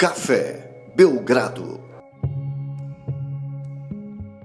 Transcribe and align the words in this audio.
Café 0.00 0.92
Belgrado. 0.94 1.80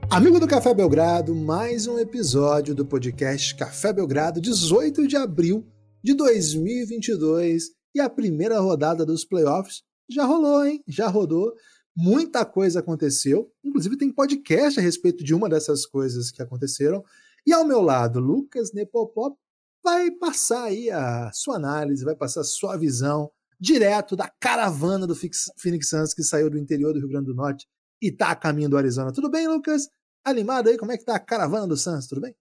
Amigo 0.09 0.39
do 0.39 0.47
Café 0.47 0.73
Belgrado, 0.73 1.35
mais 1.35 1.85
um 1.85 1.99
episódio 1.99 2.73
do 2.73 2.83
podcast 2.83 3.53
Café 3.53 3.93
Belgrado, 3.93 4.41
18 4.41 5.07
de 5.07 5.15
abril 5.15 5.63
de 6.03 6.15
2022. 6.15 7.65
E 7.93 7.99
a 7.99 8.09
primeira 8.09 8.59
rodada 8.59 9.05
dos 9.05 9.23
playoffs 9.23 9.83
já 10.09 10.25
rolou, 10.25 10.65
hein? 10.65 10.83
Já 10.87 11.07
rodou. 11.07 11.53
Muita 11.95 12.43
coisa 12.43 12.79
aconteceu. 12.79 13.51
Inclusive, 13.63 13.95
tem 13.95 14.11
podcast 14.11 14.79
a 14.79 14.81
respeito 14.81 15.23
de 15.23 15.35
uma 15.35 15.47
dessas 15.47 15.85
coisas 15.85 16.31
que 16.31 16.41
aconteceram. 16.41 17.03
E 17.45 17.53
ao 17.53 17.63
meu 17.63 17.79
lado, 17.79 18.19
Lucas 18.19 18.73
Nepopop 18.73 19.37
vai 19.83 20.09
passar 20.09 20.63
aí 20.63 20.89
a 20.89 21.29
sua 21.31 21.57
análise, 21.57 22.03
vai 22.03 22.15
passar 22.15 22.41
a 22.41 22.43
sua 22.43 22.75
visão 22.75 23.29
direto 23.63 24.13
da 24.13 24.29
caravana 24.41 25.07
do 25.07 25.15
Phoenix 25.15 25.87
Suns 25.87 26.13
que 26.13 26.21
saiu 26.21 26.49
do 26.49 26.57
interior 26.57 26.91
do 26.91 26.99
Rio 26.99 27.07
Grande 27.07 27.27
do 27.27 27.33
Norte 27.33 27.65
e 28.01 28.11
tá 28.11 28.31
a 28.31 28.35
caminho 28.35 28.67
do 28.67 28.77
Arizona. 28.77 29.13
Tudo 29.13 29.31
bem, 29.31 29.47
Lucas? 29.47 29.87
Animado 30.25 30.67
aí? 30.67 30.77
Como 30.77 30.91
é 30.91 30.97
que 30.97 31.05
tá 31.05 31.15
a 31.15 31.19
caravana 31.19 31.65
do 31.65 31.77
Suns? 31.77 32.05
Tudo 32.05 32.19
bem? 32.19 32.35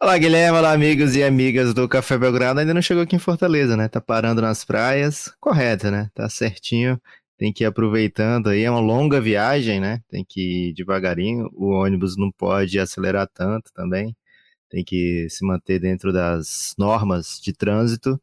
Olá, 0.00 0.16
Guilherme. 0.16 0.58
Olá, 0.58 0.72
amigos 0.72 1.16
e 1.16 1.24
amigas 1.24 1.74
do 1.74 1.88
Café 1.88 2.16
Belgrado. 2.16 2.60
Ainda 2.60 2.72
não 2.72 2.80
chegou 2.80 3.02
aqui 3.02 3.16
em 3.16 3.18
Fortaleza, 3.18 3.76
né? 3.76 3.88
Tá 3.88 4.00
parando 4.00 4.40
nas 4.40 4.64
praias. 4.64 5.32
Correto, 5.40 5.90
né? 5.90 6.08
Tá 6.14 6.28
certinho. 6.28 7.00
Tem 7.36 7.52
que 7.52 7.64
ir 7.64 7.66
aproveitando 7.66 8.48
aí. 8.50 8.62
É 8.62 8.70
uma 8.70 8.78
longa 8.78 9.20
viagem, 9.20 9.80
né? 9.80 10.02
Tem 10.08 10.24
que 10.24 10.68
ir 10.68 10.74
devagarinho. 10.74 11.50
O 11.52 11.70
ônibus 11.70 12.16
não 12.16 12.30
pode 12.30 12.78
acelerar 12.78 13.28
tanto 13.34 13.72
também. 13.74 14.16
Tem 14.70 14.84
que 14.84 15.26
se 15.28 15.44
manter 15.44 15.80
dentro 15.80 16.12
das 16.12 16.74
normas 16.78 17.40
de 17.42 17.52
trânsito. 17.52 18.20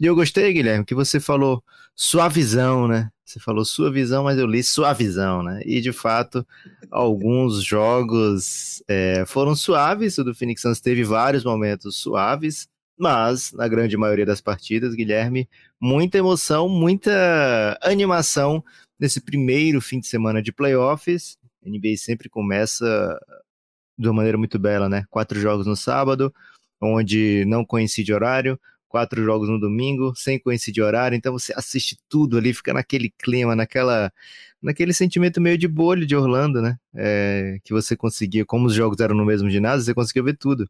E 0.00 0.06
eu 0.06 0.14
gostei, 0.14 0.50
Guilherme, 0.52 0.84
que 0.84 0.94
você 0.94 1.20
falou 1.20 1.62
sua 1.94 2.26
visão, 2.26 2.88
né? 2.88 3.10
Você 3.22 3.38
falou 3.38 3.66
sua 3.66 3.92
visão, 3.92 4.24
mas 4.24 4.38
eu 4.38 4.46
li 4.46 4.62
sua 4.62 4.94
visão, 4.94 5.42
né? 5.42 5.60
E 5.66 5.78
de 5.80 5.92
fato, 5.92 6.44
alguns 6.90 7.62
jogos 7.62 8.82
é, 8.88 9.24
foram 9.26 9.54
suaves. 9.54 10.16
O 10.16 10.24
do 10.24 10.34
Phoenix 10.34 10.62
Suns 10.62 10.80
teve 10.80 11.04
vários 11.04 11.44
momentos 11.44 11.98
suaves, 11.98 12.66
mas 12.98 13.52
na 13.52 13.68
grande 13.68 13.94
maioria 13.94 14.24
das 14.24 14.40
partidas, 14.40 14.94
Guilherme, 14.94 15.46
muita 15.78 16.16
emoção, 16.16 16.66
muita 16.66 17.78
animação 17.82 18.64
nesse 18.98 19.20
primeiro 19.20 19.82
fim 19.82 20.00
de 20.00 20.06
semana 20.06 20.40
de 20.40 20.50
playoffs. 20.50 21.36
A 21.64 21.68
NBA 21.68 21.98
sempre 21.98 22.30
começa 22.30 23.20
de 23.98 24.08
uma 24.08 24.14
maneira 24.14 24.38
muito 24.38 24.58
bela, 24.58 24.88
né? 24.88 25.04
Quatro 25.10 25.38
jogos 25.38 25.66
no 25.66 25.76
sábado, 25.76 26.34
onde 26.80 27.44
não 27.46 27.66
coincide 27.66 28.14
horário, 28.14 28.58
quatro 28.90 29.24
jogos 29.24 29.48
no 29.48 29.58
domingo, 29.58 30.12
sem 30.16 30.38
coincidir 30.38 30.84
horário, 30.84 31.16
então 31.16 31.32
você 31.32 31.52
assiste 31.56 31.96
tudo 32.08 32.36
ali, 32.36 32.52
fica 32.52 32.74
naquele 32.74 33.08
clima, 33.10 33.56
naquela, 33.56 34.12
naquele 34.60 34.92
sentimento 34.92 35.40
meio 35.40 35.56
de 35.56 35.68
bolha 35.68 36.04
de 36.04 36.16
Orlando, 36.16 36.60
né? 36.60 36.78
É, 36.94 37.58
que 37.64 37.72
você 37.72 37.96
conseguia, 37.96 38.44
como 38.44 38.66
os 38.66 38.74
jogos 38.74 39.00
eram 39.00 39.14
no 39.16 39.24
mesmo 39.24 39.48
ginásio, 39.48 39.84
você 39.86 39.94
conseguia 39.94 40.24
ver 40.24 40.36
tudo. 40.36 40.68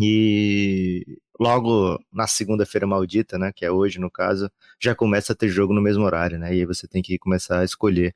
E 0.00 1.04
logo 1.40 1.98
na 2.12 2.26
segunda-feira 2.26 2.86
maldita, 2.86 3.38
né, 3.38 3.52
que 3.54 3.64
é 3.64 3.70
hoje 3.70 3.98
no 4.00 4.10
caso, 4.10 4.50
já 4.80 4.94
começa 4.94 5.32
a 5.32 5.36
ter 5.36 5.48
jogo 5.48 5.72
no 5.74 5.82
mesmo 5.82 6.04
horário, 6.04 6.38
né? 6.38 6.54
E 6.54 6.60
aí 6.60 6.66
você 6.66 6.86
tem 6.88 7.02
que 7.02 7.18
começar 7.18 7.60
a 7.60 7.64
escolher, 7.64 8.14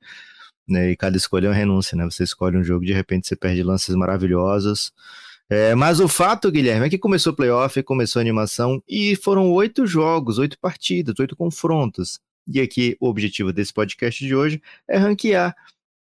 né? 0.69 0.91
E 0.93 0.97
cada 0.97 1.17
escolha 1.17 1.47
é 1.47 1.51
uma 1.51 1.57
renúncia, 1.57 1.97
né? 1.97 2.05
Você 2.05 2.25
escolhe 2.25 2.57
um 2.57 2.65
jogo, 2.65 2.85
de 2.85 2.93
repente 2.93 3.29
você 3.29 3.37
perde 3.37 3.63
lances 3.63 3.95
maravilhosos. 3.97 4.93
É, 5.51 5.75
mas 5.75 6.01
o 6.01 6.09
fato, 6.09 6.51
Guilherme, 6.51 6.87
é 6.87 6.91
que 6.91 6.99
começou 6.99 7.33
o 7.33 7.37
playoff, 7.37 7.83
começou 7.83 8.21
a 8.21 8.23
animação 8.23 8.83
e 8.89 9.17
foram 9.17 9.53
oito 9.53 9.87
jogos, 9.87 10.39
oito 10.39 10.59
partidas, 10.59 11.19
oito 11.19 11.37
confrontos. 11.37 12.19
E 12.49 12.61
aqui 12.61 12.97
o 13.01 13.09
objetivo 13.09 13.53
desse 13.53 13.73
podcast 13.73 14.25
de 14.25 14.35
hoje 14.35 14.61
é 14.89 14.97
ranquear 14.97 15.55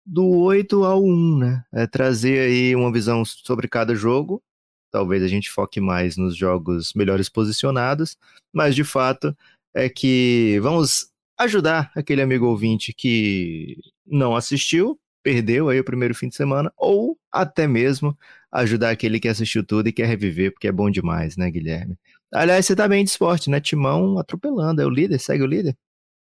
do 0.06 0.26
8 0.26 0.86
ao 0.86 1.04
1, 1.04 1.38
né? 1.38 1.66
É 1.72 1.86
trazer 1.86 2.40
aí 2.40 2.76
uma 2.76 2.92
visão 2.92 3.26
sobre 3.26 3.68
cada 3.68 3.94
jogo. 3.94 4.42
Talvez 4.90 5.22
a 5.22 5.28
gente 5.28 5.52
foque 5.52 5.82
mais 5.82 6.16
nos 6.16 6.36
jogos 6.36 6.94
melhores 6.94 7.28
posicionados, 7.28 8.18
mas 8.54 8.74
de 8.74 8.86
fato 8.86 9.36
é 9.74 9.90
que 9.90 10.60
vamos 10.62 11.10
ajudar 11.38 11.92
aquele 11.96 12.22
amigo 12.22 12.48
ouvinte 12.48 12.94
que 12.94 13.78
não 14.06 14.36
assistiu, 14.36 14.98
perdeu 15.28 15.68
aí 15.68 15.78
o 15.78 15.84
primeiro 15.84 16.16
fim 16.16 16.30
de 16.30 16.38
semana, 16.38 16.72
ou 16.78 17.20
até 17.30 17.68
mesmo 17.68 18.18
ajudar 18.50 18.92
aquele 18.92 19.20
que 19.20 19.28
assistiu 19.28 19.62
tudo 19.62 19.90
e 19.90 19.92
quer 19.92 20.08
reviver, 20.08 20.54
porque 20.54 20.70
é 20.70 20.72
bom 20.72 20.90
demais, 20.90 21.36
né, 21.36 21.52
Guilherme? 21.52 22.00
Aliás, 22.34 22.66
você 22.66 22.74
tá 22.74 22.88
bem 22.88 23.04
de 23.04 23.10
esporte, 23.10 23.50
né? 23.50 23.60
Timão 23.60 24.18
atropelando, 24.18 24.82
é 24.82 24.86
o 24.86 24.90
líder, 24.90 25.20
segue 25.20 25.44
o 25.44 25.46
líder? 25.46 25.76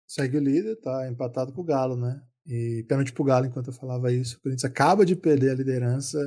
Segue 0.08 0.38
o 0.38 0.40
líder, 0.40 0.78
tá 0.78 1.09
empatado 1.12 1.52
com 1.52 1.59
o 1.59 1.66
Galo, 1.66 1.97
né? 1.97 2.22
E 2.47 2.86
pênalti 2.88 3.12
pro 3.12 3.25
Galo 3.25 3.46
enquanto 3.46 3.68
eu 3.68 3.74
falava 3.74 4.09
isso. 4.09 4.38
O 4.38 4.41
Corinthians 4.41 4.64
acaba 4.64 5.06
de 5.06 5.18
perder 5.18 5.52
a 5.52 5.56
liderança. 5.56 6.18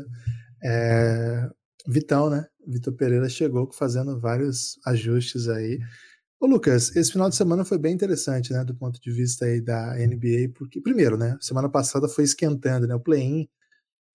É... 0.62 1.48
Vitão, 1.88 2.28
né? 2.28 2.44
Vitor 2.66 2.92
Pereira 2.92 3.28
chegou 3.30 3.72
fazendo 3.72 4.20
vários 4.20 4.78
ajustes 4.84 5.48
aí. 5.48 5.78
Ô 6.40 6.46
Lucas, 6.46 6.94
esse 6.94 7.12
final 7.12 7.30
de 7.30 7.36
semana 7.36 7.64
foi 7.64 7.78
bem 7.78 7.94
interessante, 7.94 8.52
né, 8.52 8.64
do 8.64 8.74
ponto 8.74 9.00
de 9.00 9.10
vista 9.10 9.46
aí 9.46 9.60
da 9.60 9.94
NBA, 9.96 10.52
porque 10.54 10.80
primeiro, 10.80 11.16
né, 11.16 11.36
semana 11.40 11.68
passada 11.68 12.08
foi 12.08 12.24
esquentando, 12.24 12.86
né, 12.86 12.94
o 12.94 13.00
play-in 13.00 13.48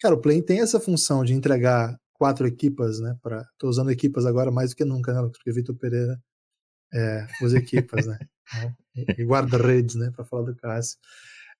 Cara, 0.01 0.15
o 0.15 0.19
Play 0.19 0.41
tem 0.41 0.61
essa 0.61 0.79
função 0.79 1.23
de 1.23 1.33
entregar 1.33 1.95
quatro 2.13 2.47
equipas, 2.47 2.99
né? 2.99 3.15
Pra, 3.21 3.45
tô 3.59 3.69
usando 3.69 3.91
equipas 3.91 4.25
agora 4.25 4.49
mais 4.51 4.71
do 4.71 4.75
que 4.75 4.83
nunca, 4.83 5.13
né? 5.13 5.29
Porque 5.31 5.51
Vitor 5.51 5.75
Pereira 5.75 6.19
é, 6.91 7.27
usa 7.43 7.59
equipas, 7.59 8.07
né? 8.07 8.17
e 9.17 9.23
guarda-redes, 9.23 9.95
né? 9.95 10.11
Para 10.15 10.25
falar 10.25 10.43
do 10.45 10.55
Cássio. 10.55 10.97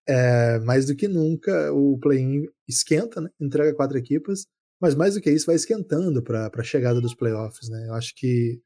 É, 0.08 0.58
mais 0.60 0.88
do 0.88 0.96
que 0.96 1.08
nunca, 1.08 1.72
o 1.72 2.00
play-in 2.00 2.48
esquenta, 2.68 3.22
né? 3.22 3.30
Entrega 3.40 3.76
quatro 3.76 3.96
equipas, 3.96 4.48
mas 4.82 4.96
mais 4.96 5.14
do 5.14 5.22
que 5.22 5.30
isso, 5.30 5.46
vai 5.46 5.56
esquentando 5.56 6.24
para 6.24 6.50
a 6.52 6.64
chegada 6.64 7.00
dos 7.00 7.14
playoffs, 7.14 7.70
né? 7.70 7.88
Eu 7.90 7.94
acho 7.94 8.16
que 8.16 8.60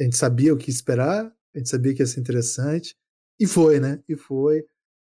a 0.00 0.04
gente 0.04 0.16
sabia 0.16 0.52
o 0.52 0.56
que 0.56 0.70
esperar, 0.70 1.32
a 1.54 1.58
gente 1.58 1.68
sabia 1.68 1.94
que 1.94 2.02
ia 2.02 2.06
ser 2.06 2.20
interessante, 2.20 2.96
e 3.38 3.46
foi, 3.46 3.80
né? 3.80 4.00
E 4.08 4.16
foi. 4.16 4.60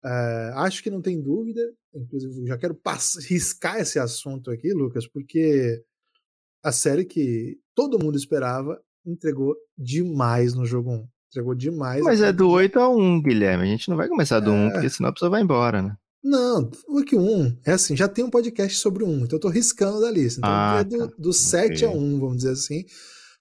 Uh, 0.04 0.54
acho 0.56 0.82
que 0.82 0.90
não 0.90 1.02
tem 1.02 1.20
dúvida, 1.20 1.60
inclusive 1.94 2.46
já 2.46 2.56
quero 2.56 2.78
riscar 3.28 3.80
esse 3.80 3.98
assunto 3.98 4.50
aqui, 4.50 4.72
Lucas, 4.72 5.06
porque 5.06 5.82
a 6.62 6.72
série 6.72 7.04
que 7.04 7.58
todo 7.74 7.98
mundo 7.98 8.16
esperava 8.16 8.80
entregou 9.04 9.56
demais 9.76 10.54
no 10.54 10.64
jogo 10.64 10.90
1. 10.90 11.08
Entregou 11.30 11.54
demais. 11.54 12.02
Mas 12.02 12.20
é 12.20 12.32
do 12.32 12.48
8 12.48 12.78
a 12.78 12.88
1, 12.88 13.22
Guilherme. 13.22 13.64
A 13.64 13.66
gente 13.66 13.88
não 13.88 13.96
vai 13.96 14.08
começar 14.08 14.40
do 14.40 14.50
é... 14.50 14.66
1, 14.68 14.70
porque 14.72 14.90
senão 14.90 15.10
a 15.10 15.12
pessoa 15.12 15.30
vai 15.30 15.42
embora, 15.42 15.82
né? 15.82 15.96
Não, 16.22 16.70
o 16.88 17.02
que 17.04 17.16
1 17.16 17.60
é 17.64 17.72
assim, 17.72 17.96
já 17.96 18.08
tem 18.08 18.24
um 18.24 18.30
podcast 18.30 18.76
sobre 18.78 19.04
o 19.04 19.06
1, 19.06 19.24
então 19.24 19.36
eu 19.36 19.40
tô 19.40 19.48
riscando 19.48 20.00
da 20.00 20.10
lista. 20.10 20.40
Então 20.40 20.50
ah, 20.50 20.78
é 20.80 20.84
do, 20.84 21.08
tá. 21.08 21.14
do 21.16 21.32
7 21.32 21.84
okay. 21.84 21.86
a 21.86 21.90
1, 21.90 22.18
vamos 22.18 22.36
dizer 22.38 22.50
assim. 22.50 22.84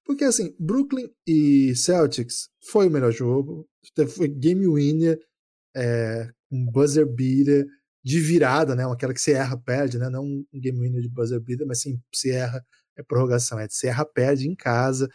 Porque 0.08 0.24
assim, 0.24 0.56
Brooklyn 0.58 1.10
e 1.28 1.76
Celtics 1.76 2.50
foi 2.72 2.88
o 2.88 2.90
melhor 2.90 3.12
jogo, 3.12 3.68
foi 4.16 4.30
game 4.30 4.66
winner, 4.66 5.20
é, 5.76 6.32
um 6.50 6.66
buzzer 6.66 7.06
beater 7.06 7.68
de 8.02 8.22
virada, 8.22 8.74
né? 8.74 8.86
Aquela 8.90 9.14
que 9.14 9.20
se 9.20 9.34
erra, 9.34 9.58
perde, 9.58 10.00
né? 10.00 10.10
Não 10.10 10.24
um 10.24 10.46
game 10.54 10.80
winner 10.80 11.02
de 11.02 11.10
buzzer 11.10 11.42
beater, 11.42 11.68
mas 11.68 11.82
sim, 11.82 12.02
se 12.16 12.32
erra, 12.32 12.66
é 12.98 13.04
prorrogação. 13.04 13.60
É 13.60 13.68
de 13.68 13.76
se 13.76 13.86
erra, 13.88 14.06
perde 14.06 14.48
em 14.48 14.56
casa. 14.56 15.10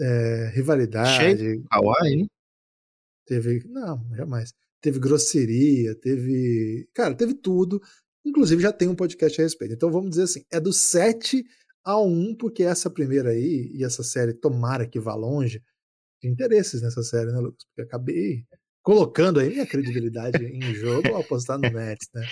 É, 0.00 0.50
rivalidade. 0.52 1.36
Cheio 1.36 1.64
Hawaii, 1.70 2.26
Teve. 3.24 3.62
Não, 3.68 4.04
jamais. 4.16 4.52
Teve 4.80 4.98
grosseria, 4.98 5.94
teve. 5.94 6.88
Cara, 6.92 7.14
teve 7.14 7.34
tudo. 7.34 7.80
Inclusive 8.26 8.62
já 8.62 8.72
tem 8.72 8.88
um 8.88 8.96
podcast 8.96 9.40
a 9.40 9.44
respeito. 9.44 9.74
Então 9.74 9.92
vamos 9.92 10.10
dizer 10.10 10.24
assim: 10.24 10.44
é 10.50 10.58
do 10.58 10.72
7 10.72 11.44
a 11.88 11.98
1, 11.98 12.36
porque 12.36 12.62
essa 12.62 12.90
primeira 12.90 13.30
aí 13.30 13.70
e 13.72 13.82
essa 13.82 14.02
série, 14.02 14.34
tomara 14.34 14.86
que 14.86 15.00
vá 15.00 15.14
longe, 15.14 15.62
tem 16.20 16.30
interesses 16.30 16.82
nessa 16.82 17.02
série, 17.02 17.32
né, 17.32 17.38
Lucas? 17.38 17.64
Porque 17.64 17.80
acabei 17.80 18.44
colocando 18.82 19.40
aí 19.40 19.48
minha 19.48 19.66
credibilidade 19.66 20.44
em 20.44 20.74
jogo 20.74 21.08
ao 21.08 21.22
apostar 21.22 21.58
no 21.58 21.70
Nets, 21.70 22.08
né? 22.14 22.26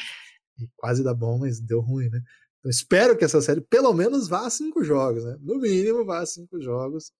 E 0.59 0.69
quase 0.77 1.03
dá 1.03 1.15
bom, 1.15 1.39
mas 1.39 1.59
deu 1.59 1.81
ruim, 1.81 2.11
né? 2.11 2.21
Então 2.59 2.71
espero 2.71 3.17
que 3.17 3.25
essa 3.25 3.41
série 3.41 3.63
pelo 3.63 3.95
menos 3.95 4.29
vá 4.29 4.47
a 4.47 4.51
cinco 4.51 4.85
jogos, 4.85 5.25
né? 5.25 5.39
No 5.41 5.59
mínimo 5.59 6.05
vá 6.05 6.21
a 6.21 6.27
cinco 6.27 6.61
jogos. 6.61 7.11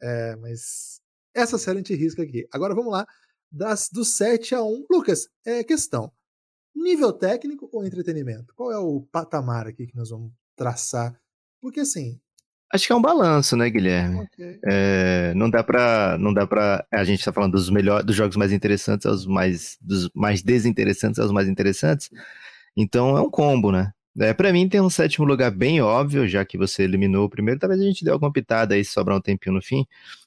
É, 0.00 0.34
mas 0.36 0.98
essa 1.34 1.58
série 1.58 1.76
a 1.78 1.80
gente 1.80 1.94
risca 1.94 2.22
aqui. 2.22 2.48
Agora 2.52 2.74
vamos 2.74 2.92
lá. 2.92 3.06
Das, 3.52 3.90
do 3.92 4.02
7 4.02 4.54
a 4.54 4.62
1. 4.62 4.86
Lucas, 4.90 5.28
é 5.44 5.62
questão. 5.62 6.10
Nível 6.74 7.12
técnico 7.12 7.68
ou 7.70 7.84
entretenimento? 7.84 8.54
Qual 8.54 8.72
é 8.72 8.78
o 8.78 9.02
patamar 9.12 9.66
aqui 9.66 9.86
que 9.86 9.96
nós 9.96 10.08
vamos 10.10 10.32
traçar? 10.56 11.18
Porque 11.66 11.80
assim, 11.80 12.20
Acho 12.72 12.86
que 12.86 12.92
é 12.92 12.96
um 12.96 13.02
balanço, 13.02 13.56
né, 13.56 13.68
Guilherme? 13.68 14.20
Okay. 14.20 14.60
É, 14.64 15.32
não 15.34 15.50
dá 15.50 15.64
para, 15.64 16.16
não 16.18 16.32
dá 16.32 16.46
para. 16.46 16.86
A 16.92 17.02
gente 17.02 17.18
está 17.18 17.32
falando 17.32 17.52
dos 17.52 17.68
melhores, 17.70 18.06
dos 18.06 18.14
jogos 18.14 18.36
mais 18.36 18.52
interessantes 18.52 19.04
aos 19.04 19.26
mais, 19.26 19.76
dos 19.80 20.08
mais 20.14 20.42
desinteressantes 20.42 21.18
aos 21.18 21.32
mais 21.32 21.48
interessantes. 21.48 22.08
Então 22.76 23.16
é 23.16 23.20
um 23.20 23.30
combo, 23.30 23.72
né? 23.72 23.92
É, 24.20 24.32
para 24.32 24.52
mim 24.52 24.68
tem 24.68 24.80
um 24.80 24.90
sétimo 24.90 25.26
lugar 25.26 25.50
bem 25.50 25.80
óbvio, 25.80 26.28
já 26.28 26.44
que 26.44 26.56
você 26.56 26.84
eliminou 26.84 27.24
o 27.24 27.30
primeiro. 27.30 27.58
Talvez 27.58 27.80
a 27.80 27.84
gente 27.84 28.04
dê 28.04 28.10
alguma 28.12 28.32
pitada 28.32 28.76
aí, 28.76 28.84
sobrar 28.84 29.16
um 29.18 29.20
tempinho 29.20 29.56
no 29.56 29.62
fim. 29.62 29.84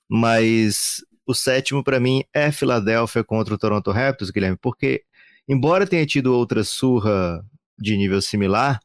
Mas 0.10 1.06
o 1.26 1.34
sétimo 1.34 1.84
para 1.84 2.02
mim 2.02 2.24
é 2.34 2.52
Filadélfia 2.52 3.24
contra 3.24 3.54
o 3.54 3.58
Toronto 3.58 3.92
Raptors, 3.92 4.32
Guilherme, 4.32 4.58
porque 4.62 5.04
embora 5.48 5.88
tenha 5.88 6.06
tido 6.06 6.34
outra 6.34 6.66
surra 6.66 7.46
de 7.78 7.96
nível 7.96 8.22
similar, 8.22 8.80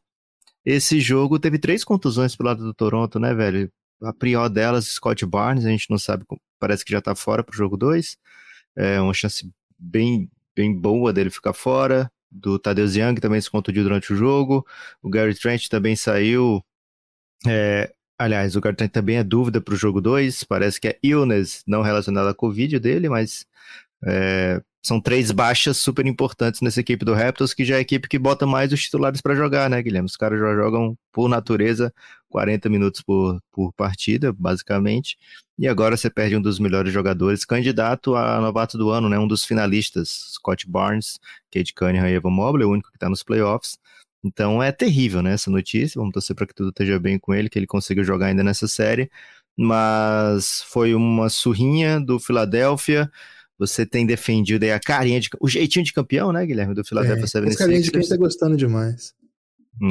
esse 0.65 0.99
jogo 0.99 1.39
teve 1.39 1.59
três 1.59 1.83
contusões 1.83 2.35
pelo 2.35 2.49
lado 2.49 2.63
do 2.63 2.73
Toronto, 2.73 3.19
né, 3.19 3.33
velho? 3.33 3.71
A 4.01 4.13
pior 4.13 4.49
delas, 4.49 4.85
Scott 4.85 5.25
Barnes, 5.25 5.65
a 5.65 5.69
gente 5.69 5.89
não 5.89 5.97
sabe, 5.97 6.25
parece 6.59 6.83
que 6.83 6.91
já 6.91 7.01
tá 7.01 7.15
fora 7.15 7.43
pro 7.43 7.55
jogo 7.55 7.77
2. 7.77 8.17
É 8.75 8.99
uma 8.99 9.13
chance 9.13 9.49
bem, 9.79 10.29
bem 10.55 10.73
boa 10.73 11.13
dele 11.13 11.29
ficar 11.29 11.53
fora. 11.53 12.11
Do 12.29 12.59
Tadeusz 12.59 12.95
Young 12.95 13.15
também 13.15 13.39
se 13.39 13.49
contundiu 13.49 13.83
durante 13.83 14.11
o 14.11 14.15
jogo. 14.15 14.65
O 15.01 15.09
Gary 15.09 15.35
Trent 15.35 15.67
também 15.69 15.95
saiu. 15.95 16.61
É, 17.47 17.93
Aliás, 18.17 18.55
o 18.55 18.61
Gartner 18.61 18.89
também 18.89 19.17
é 19.17 19.23
dúvida 19.23 19.59
para 19.59 19.73
o 19.73 19.77
jogo 19.77 19.99
2. 19.99 20.43
Parece 20.45 20.79
que 20.79 20.87
é 20.87 20.99
illness 21.03 21.63
não 21.67 21.81
relacionada 21.81 22.29
à 22.29 22.33
Covid 22.33 22.79
dele, 22.79 23.09
mas 23.09 23.45
é, 24.05 24.61
são 24.85 25.01
três 25.01 25.31
baixas 25.31 25.77
super 25.77 26.05
importantes 26.05 26.61
nessa 26.61 26.79
equipe 26.79 27.03
do 27.03 27.15
Raptors, 27.15 27.55
que 27.55 27.65
já 27.65 27.75
é 27.75 27.77
a 27.79 27.81
equipe 27.81 28.07
que 28.07 28.19
bota 28.19 28.45
mais 28.45 28.71
os 28.71 28.83
titulares 28.83 29.19
para 29.19 29.33
jogar, 29.33 29.67
né, 29.67 29.81
Guilherme? 29.81 30.05
Os 30.05 30.15
caras 30.15 30.39
já 30.39 30.53
jogam, 30.53 30.95
por 31.11 31.27
natureza, 31.27 31.91
40 32.29 32.69
minutos 32.69 33.01
por, 33.01 33.41
por 33.51 33.73
partida, 33.73 34.31
basicamente. 34.31 35.17
E 35.57 35.67
agora 35.67 35.97
você 35.97 36.07
perde 36.07 36.35
um 36.35 36.41
dos 36.41 36.59
melhores 36.59 36.93
jogadores, 36.93 37.43
candidato 37.43 38.15
a 38.15 38.39
novato 38.39 38.77
do 38.77 38.91
ano, 38.91 39.09
né? 39.09 39.17
Um 39.17 39.27
dos 39.27 39.43
finalistas, 39.43 40.33
Scott 40.35 40.69
Barnes, 40.69 41.19
Kate 41.51 41.73
Cunningham 41.73 42.07
e 42.07 42.13
Evan 42.13 42.29
Mobley, 42.29 42.65
o 42.65 42.69
único 42.69 42.91
que 42.91 42.97
está 42.97 43.09
nos 43.09 43.23
playoffs. 43.23 43.79
Então 44.23 44.61
é 44.61 44.71
terrível, 44.71 45.23
né, 45.23 45.33
essa 45.33 45.49
notícia. 45.49 45.99
Vamos 45.99 46.13
torcer 46.13 46.35
para 46.35 46.45
que 46.45 46.53
tudo 46.53 46.69
esteja 46.69 46.99
bem 46.99 47.17
com 47.17 47.33
ele, 47.33 47.49
que 47.49 47.57
ele 47.57 47.67
consiga 47.67 48.03
jogar 48.03 48.27
ainda 48.27 48.43
nessa 48.43 48.67
série. 48.67 49.09
Mas 49.57 50.61
foi 50.67 50.93
uma 50.93 51.29
surrinha 51.29 51.99
do 51.99 52.19
Philadelphia. 52.19 53.09
Você 53.57 53.85
tem 53.85 54.05
defendido 54.05 54.63
aí 54.63 54.71
a 54.71 54.79
carinha 54.79 55.19
de. 55.19 55.29
O 55.39 55.47
jeitinho 55.47 55.85
de 55.85 55.93
campeão, 55.93 56.31
né, 56.31 56.45
Guilherme? 56.45 56.73
Do 56.75 56.83
Philadelphia 56.83 57.23
é, 57.23 57.27
76ers. 57.27 57.57
carinha 57.57 57.81
de 57.81 57.91
quem 57.91 58.07
tá 58.07 58.17
gostando 58.17 58.57
demais. 58.57 59.13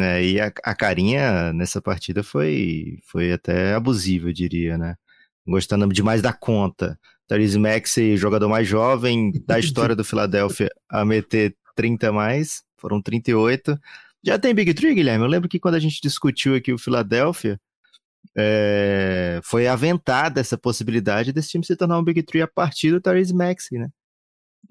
É, 0.01 0.25
e 0.25 0.41
a, 0.41 0.53
a, 0.63 0.75
carinha 0.75 1.53
nessa 1.53 1.81
partida 1.81 2.23
foi, 2.23 2.99
foi 3.07 3.33
até 3.33 3.75
abusiva, 3.75 4.29
eu 4.29 4.33
diria, 4.33 4.79
né? 4.79 4.95
Gostando 5.47 5.87
demais 5.89 6.23
da 6.23 6.33
conta. 6.33 6.99
Therese 7.29 7.59
Maxey, 7.59 8.17
jogador 8.17 8.49
mais 8.49 8.67
jovem 8.67 9.33
da 9.47 9.59
história 9.59 9.97
do 9.97 10.05
Philadelphia, 10.05 10.71
a 10.89 11.05
meter 11.05 11.55
30 11.75 12.13
mais, 12.13 12.63
foram 12.77 13.01
38. 13.01 13.79
Já 14.25 14.39
tem 14.39 14.55
Big 14.55 14.73
Tree, 14.73 14.95
Guilherme? 14.95 15.25
Eu 15.25 15.31
lembro 15.31 15.49
que 15.49 15.61
quando 15.61 15.75
a 15.75 15.81
gente 15.81 16.01
discutiu 16.03 16.55
aqui 16.55 16.73
o 16.73 16.79
Philadelphia, 16.79 17.61
é, 18.37 19.41
foi 19.43 19.67
aventada 19.67 20.41
essa 20.41 20.59
possibilidade 20.59 21.33
desse 21.33 21.51
time 21.51 21.65
se 21.65 21.77
tornar 21.77 21.99
um 21.99 22.05
Big 22.05 22.23
Tree 22.23 22.43
a 22.43 22.49
partir 22.49 22.91
do 22.91 23.01
Therese 23.01 23.35
Maxey, 23.35 23.79
né? 23.79 23.89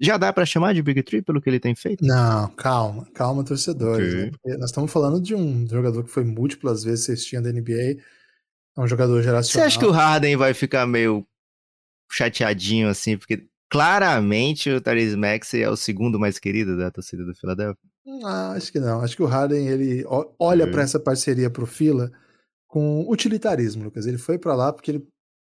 Já 0.00 0.16
dá 0.16 0.32
para 0.32 0.44
chamar 0.44 0.74
de 0.74 0.82
Big 0.82 1.02
Tree 1.02 1.22
pelo 1.22 1.40
que 1.40 1.48
ele 1.48 1.60
tem 1.60 1.74
feito? 1.74 2.04
Não, 2.04 2.48
calma, 2.50 3.06
calma, 3.14 3.44
torcedores. 3.44 4.12
Okay. 4.12 4.32
Né? 4.44 4.56
Nós 4.58 4.70
estamos 4.70 4.92
falando 4.92 5.20
de 5.20 5.34
um 5.34 5.66
jogador 5.68 6.02
que 6.02 6.10
foi 6.10 6.24
múltiplas 6.24 6.82
vezes 6.82 7.04
cestinha 7.04 7.40
da 7.40 7.52
NBA, 7.52 8.00
é 8.76 8.80
um 8.80 8.88
jogador 8.88 9.22
geracional. 9.22 9.44
Você 9.44 9.60
acha 9.60 9.78
que 9.78 9.86
o 9.86 9.92
Harden 9.92 10.36
vai 10.36 10.52
ficar 10.52 10.86
meio 10.86 11.24
chateadinho 12.10 12.88
assim, 12.88 13.16
porque 13.16 13.46
claramente 13.70 14.68
o 14.70 14.80
Therese 14.80 15.16
Maxey 15.16 15.62
é 15.62 15.70
o 15.70 15.76
segundo 15.76 16.18
mais 16.18 16.38
querido 16.38 16.76
da 16.76 16.90
torcida 16.90 17.24
do 17.24 17.34
Philadelphia? 17.34 17.88
Ah, 18.24 18.52
acho 18.52 18.72
que 18.72 18.80
não. 18.80 19.00
Acho 19.00 19.16
que 19.16 19.22
o 19.22 19.26
Harden 19.26 19.68
ele 19.68 20.04
olha 20.38 20.66
para 20.70 20.82
essa 20.82 20.98
parceria 20.98 21.48
pro 21.48 21.66
Fila 21.66 22.10
com 22.74 23.08
utilitarismo, 23.08 23.84
Lucas. 23.84 24.04
Ele 24.04 24.18
foi 24.18 24.36
para 24.36 24.52
lá 24.52 24.72
porque 24.72 24.90
ele 24.90 25.06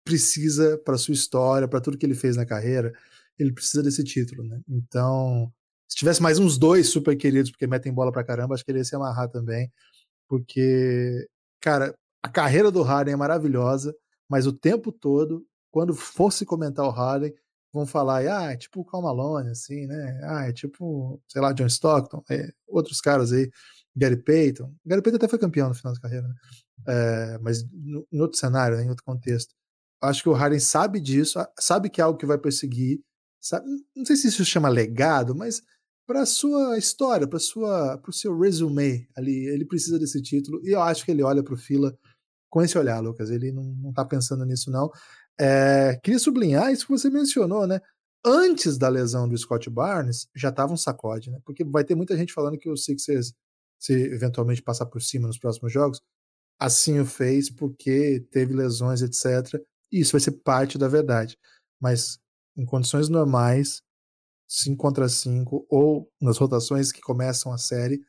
precisa 0.04 0.78
para 0.80 0.98
sua 0.98 1.14
história, 1.14 1.66
para 1.66 1.80
tudo 1.80 1.98
que 1.98 2.06
ele 2.06 2.14
fez 2.14 2.36
na 2.36 2.46
carreira, 2.46 2.94
ele 3.40 3.54
precisa 3.54 3.82
desse 3.82 4.04
título, 4.04 4.44
né? 4.44 4.60
Então, 4.68 5.50
se 5.88 5.96
tivesse 5.96 6.22
mais 6.22 6.40
uns 6.40 6.58
dois 6.58 6.90
super 6.90 7.16
queridos 7.16 7.50
porque 7.52 7.66
metem 7.68 7.94
bola 7.94 8.12
pra 8.12 8.26
caramba, 8.26 8.54
acho 8.54 8.66
que 8.66 8.72
ele 8.72 8.80
ia 8.80 8.84
se 8.84 8.98
amarrar 8.98 9.30
também, 9.30 9.72
porque 10.28 11.26
cara, 11.62 11.96
a 12.22 12.28
carreira 12.28 12.70
do 12.70 12.84
Harden 12.84 13.14
é 13.14 13.18
maravilhosa, 13.18 13.96
mas 14.30 14.46
o 14.46 14.52
tempo 14.52 14.92
todo, 14.92 15.46
quando 15.72 15.96
fosse 15.96 16.46
comentar 16.46 16.86
o 16.86 16.92
Harden, 16.92 17.34
vão 17.72 17.86
falar, 17.86 18.28
ah, 18.28 18.52
é 18.52 18.58
tipo 18.58 18.82
o 18.82 18.86
Cal 18.86 19.02
Malone, 19.02 19.52
assim, 19.52 19.88
né? 19.88 20.20
Ah, 20.26 20.50
é 20.50 20.52
tipo, 20.52 21.22
sei 21.30 21.42
lá, 21.42 21.54
John 21.54 21.68
Stockton, 21.68 22.22
é, 22.30 22.50
outros 22.68 23.00
caras 23.00 23.32
aí, 23.32 23.50
Gary 23.96 24.22
Payton. 24.22 24.74
Gary 24.86 25.02
Payton 25.02 25.18
até 25.18 25.28
foi 25.28 25.40
campeão 25.40 25.70
no 25.70 25.76
final 25.76 25.94
da 25.94 26.00
carreira, 26.00 26.28
né? 26.28 26.36
É, 26.88 27.38
mas 27.40 27.64
em 28.12 28.20
outro 28.20 28.38
cenário, 28.38 28.78
né, 28.78 28.84
em 28.84 28.90
outro 28.90 29.04
contexto. 29.04 29.54
Acho 30.02 30.24
que 30.24 30.30
o 30.30 30.34
Harden 30.34 30.60
sabe 30.60 31.00
disso, 31.00 31.40
sabe 31.60 31.90
que 31.90 32.02
é 32.02 32.04
algo 32.04 32.20
que 32.20 32.26
vai 32.26 32.38
perseguir, 32.38 33.00
sabe, 33.42 33.66
não 33.96 34.06
sei 34.06 34.16
se 34.16 34.28
isso 34.28 34.44
chama 34.46 34.70
legado, 34.70 35.34
mas 35.34 35.62
para 36.06 36.26
sua 36.26 36.78
história, 36.78 37.28
para 37.28 37.40
sua, 37.40 37.98
para 37.98 38.10
o 38.10 38.14
seu 38.14 38.38
resume 38.38 39.08
ali, 39.16 39.48
ele 39.48 39.66
precisa 39.66 39.98
desse 39.98 40.22
título 40.22 40.62
e 40.64 40.76
eu 40.76 40.82
acho 40.82 41.04
que 41.04 41.12
ele 41.12 41.24
olha 41.24 41.44
para 41.44 41.54
o 41.54 41.58
Fila 41.58 41.98
com 42.50 42.62
esse 42.62 42.78
olhar, 42.78 43.00
Lucas. 43.00 43.30
Ele 43.30 43.52
não, 43.52 43.64
não 43.64 43.94
tá 43.94 44.06
pensando 44.06 44.46
nisso 44.46 44.72
não. 44.72 44.90
É, 45.40 46.00
queria 46.04 46.20
sublinhar 46.20 46.72
isso 46.72 46.86
que 46.86 46.92
você 46.92 47.10
mencionou, 47.10 47.68
né? 47.68 47.82
Antes 48.26 48.78
da 48.78 48.88
lesão 48.88 49.28
do 49.28 49.38
Scott 49.38 49.70
Barnes, 49.70 50.28
já 50.36 50.50
estava 50.50 50.72
um 50.72 50.78
sacode, 50.78 51.30
né? 51.30 51.40
Porque 51.44 51.64
vai 51.64 51.84
ter 51.84 51.96
muita 51.96 52.16
gente 52.16 52.34
falando 52.34 52.58
que 52.58 52.70
o 52.70 52.78
Sixers, 52.78 53.34
se 53.80 53.94
eventualmente 53.94 54.62
passar 54.62 54.86
por 54.86 55.01
cima 55.01 55.27
nos 55.27 55.38
próximos 55.38 55.72
jogos, 55.72 56.01
assim 56.60 57.00
o 57.00 57.06
fez 57.06 57.50
porque 57.50 58.25
teve 58.31 58.54
lesões, 58.54 59.01
etc. 59.01 59.62
E 59.92 60.00
isso 60.01 60.13
vai 60.13 60.22
ser 60.22 60.31
parte 60.31 60.77
da 60.77 60.88
verdade. 60.88 61.38
Mas 61.80 62.19
em 62.57 62.66
condições 62.66 63.10
normais, 63.10 63.81
5 64.48 64.77
contra 64.77 65.10
5, 65.10 65.66
ou 65.69 66.10
nas 66.22 66.38
rotações 66.38 66.92
que 66.92 67.01
começam 67.01 67.51
a 67.51 67.57
série, 67.57 68.01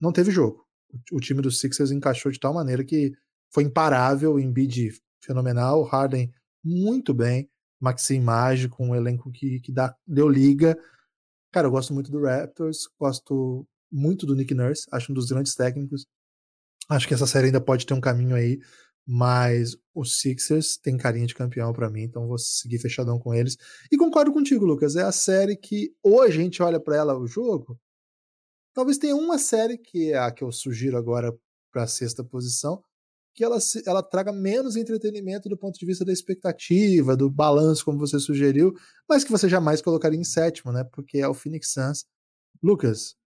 não 0.00 0.12
teve 0.12 0.30
jogo. 0.30 0.66
O 1.12 1.20
time 1.20 1.40
do 1.40 1.50
Sixers 1.50 1.90
encaixou 1.90 2.30
de 2.30 2.40
tal 2.40 2.54
maneira 2.54 2.84
que 2.84 3.12
foi 3.52 3.64
imparável, 3.64 4.38
em 4.38 4.52
bid 4.52 4.92
fenomenal, 5.22 5.82
Harden 5.82 6.32
muito 6.64 7.14
bem. 7.14 7.50
Maxim 7.80 8.20
mágico, 8.20 8.82
um 8.82 8.94
elenco 8.94 9.30
que, 9.32 9.58
que 9.60 9.72
dá, 9.72 9.96
deu 10.06 10.28
liga. 10.28 10.78
Cara, 11.50 11.66
eu 11.66 11.70
gosto 11.70 11.94
muito 11.94 12.10
do 12.10 12.22
Raptors, 12.22 12.88
gosto 12.98 13.66
muito 13.90 14.26
do 14.26 14.34
Nick 14.34 14.54
Nurse, 14.54 14.86
acho 14.92 15.12
um 15.12 15.14
dos 15.14 15.26
grandes 15.26 15.54
técnicos. 15.54 16.06
Acho 16.88 17.06
que 17.06 17.14
essa 17.14 17.26
série 17.26 17.46
ainda 17.46 17.60
pode 17.60 17.86
ter 17.86 17.94
um 17.94 18.00
caminho 18.00 18.34
aí, 18.34 18.58
mas 19.06 19.76
os 19.94 20.20
Sixers 20.20 20.76
tem 20.76 20.96
carinha 20.96 21.26
de 21.26 21.34
campeão 21.34 21.72
para 21.72 21.90
mim, 21.90 22.02
então 22.02 22.26
vou 22.26 22.38
seguir 22.38 22.78
fechadão 22.78 23.18
com 23.18 23.34
eles. 23.34 23.56
E 23.90 23.96
concordo 23.96 24.32
contigo, 24.32 24.64
Lucas, 24.64 24.96
é 24.96 25.02
a 25.02 25.12
série 25.12 25.56
que 25.56 25.92
hoje 26.02 26.38
a 26.38 26.42
gente 26.42 26.62
olha 26.62 26.80
para 26.80 26.96
ela 26.96 27.18
o 27.18 27.26
jogo. 27.26 27.78
Talvez 28.74 28.98
tenha 28.98 29.16
uma 29.16 29.38
série 29.38 29.76
que 29.78 30.12
é 30.12 30.18
a 30.18 30.30
que 30.30 30.44
eu 30.44 30.52
sugiro 30.52 30.96
agora 30.96 31.32
para 31.72 31.86
sexta 31.86 32.24
posição, 32.24 32.82
que 33.34 33.44
ela, 33.44 33.58
ela 33.86 34.02
traga 34.02 34.32
menos 34.32 34.76
entretenimento 34.76 35.48
do 35.48 35.56
ponto 35.56 35.78
de 35.78 35.86
vista 35.86 36.04
da 36.04 36.12
expectativa, 36.12 37.16
do 37.16 37.30
balanço, 37.30 37.84
como 37.84 37.98
você 37.98 38.18
sugeriu, 38.18 38.72
mas 39.08 39.24
que 39.24 39.30
você 39.30 39.48
jamais 39.48 39.80
colocaria 39.80 40.18
em 40.18 40.24
sétimo, 40.24 40.72
né? 40.72 40.84
Porque 40.92 41.18
é 41.18 41.28
o 41.28 41.34
Phoenix 41.34 41.72
Suns. 41.72 42.04
Lucas, 42.62 43.16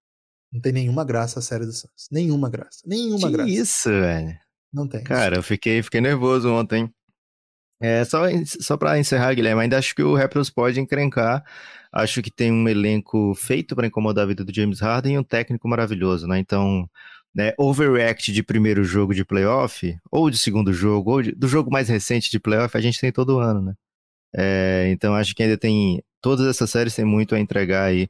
não 0.55 0.61
tem 0.61 0.73
nenhuma 0.73 1.05
graça 1.05 1.41
a 1.41 1.43
série 1.43 1.67
do 1.67 1.73
Suns. 1.73 2.09
Nenhuma 2.13 2.49
graça. 2.49 2.79
Nenhuma 2.87 3.27
que 3.27 3.33
graça. 3.33 3.51
isso, 3.51 3.91
velho. 3.91 4.39
Não 4.73 4.87
tem. 4.87 5.03
Cara, 5.03 5.37
eu 5.37 5.43
fiquei, 5.43 5.83
fiquei 5.83 6.01
nervoso 6.01 6.49
ontem. 6.49 6.89
É, 7.81 8.05
só, 8.05 8.23
só 8.61 8.77
para 8.77 8.97
encerrar, 8.99 9.35
Guilherme, 9.35 9.63
ainda 9.63 9.77
acho 9.77 9.95
que 9.97 10.03
o 10.03 10.15
Raptors 10.15 10.51
pode 10.51 10.79
encrencar. 10.79 11.45
Acho 11.93 12.23
que 12.23 12.31
tem 12.31 12.53
um 12.53 12.69
elenco 12.69 13.35
feito 13.35 13.75
para 13.75 13.89
incomodar 13.89 14.25
a 14.25 14.29
vida 14.29 14.45
do 14.45 14.55
James 14.55 14.81
Harden 14.81 15.15
e 15.15 15.19
um 15.19 15.25
técnico 15.25 15.69
maravilhoso, 15.69 16.29
né? 16.29 16.39
Então, 16.39 16.89
né, 17.35 17.53
overreact 17.59 18.33
de 18.33 18.43
primeiro 18.43 18.85
jogo 18.85 19.13
de 19.13 19.25
playoff, 19.25 19.99
ou 20.11 20.31
de 20.31 20.39
segundo 20.39 20.73
jogo, 20.73 21.11
ou 21.11 21.23
de, 21.23 21.33
do 21.33 21.49
jogo 21.49 21.71
mais 21.71 21.89
recente 21.89 22.31
de 22.31 22.39
playoff, 22.39 22.77
a 22.77 22.81
gente 22.81 23.01
tem 23.01 23.11
todo 23.11 23.41
ano, 23.41 23.61
né? 23.61 23.75
É, 24.37 24.87
então 24.91 25.15
acho 25.15 25.35
que 25.35 25.43
ainda 25.43 25.59
tem. 25.59 26.03
Todas 26.21 26.47
essas 26.47 26.71
séries 26.71 26.95
têm 26.95 27.05
muito 27.05 27.35
a 27.35 27.41
entregar 27.41 27.85
aí. 27.85 28.09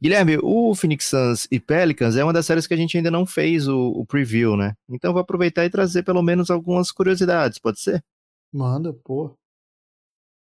Guilherme, 0.00 0.38
o 0.42 0.74
Phoenix 0.74 1.06
Suns 1.06 1.48
e 1.50 1.58
Pelicans 1.58 2.16
é 2.16 2.22
uma 2.22 2.32
das 2.32 2.44
séries 2.44 2.66
que 2.66 2.74
a 2.74 2.76
gente 2.76 2.96
ainda 2.96 3.10
não 3.10 3.24
fez 3.24 3.66
o, 3.66 3.88
o 3.90 4.04
preview, 4.04 4.56
né? 4.56 4.74
Então 4.88 5.12
vou 5.12 5.22
aproveitar 5.22 5.64
e 5.64 5.70
trazer 5.70 6.02
pelo 6.02 6.22
menos 6.22 6.50
algumas 6.50 6.92
curiosidades, 6.92 7.58
pode 7.58 7.80
ser? 7.80 8.04
Manda, 8.52 8.92
pô. 8.92 9.36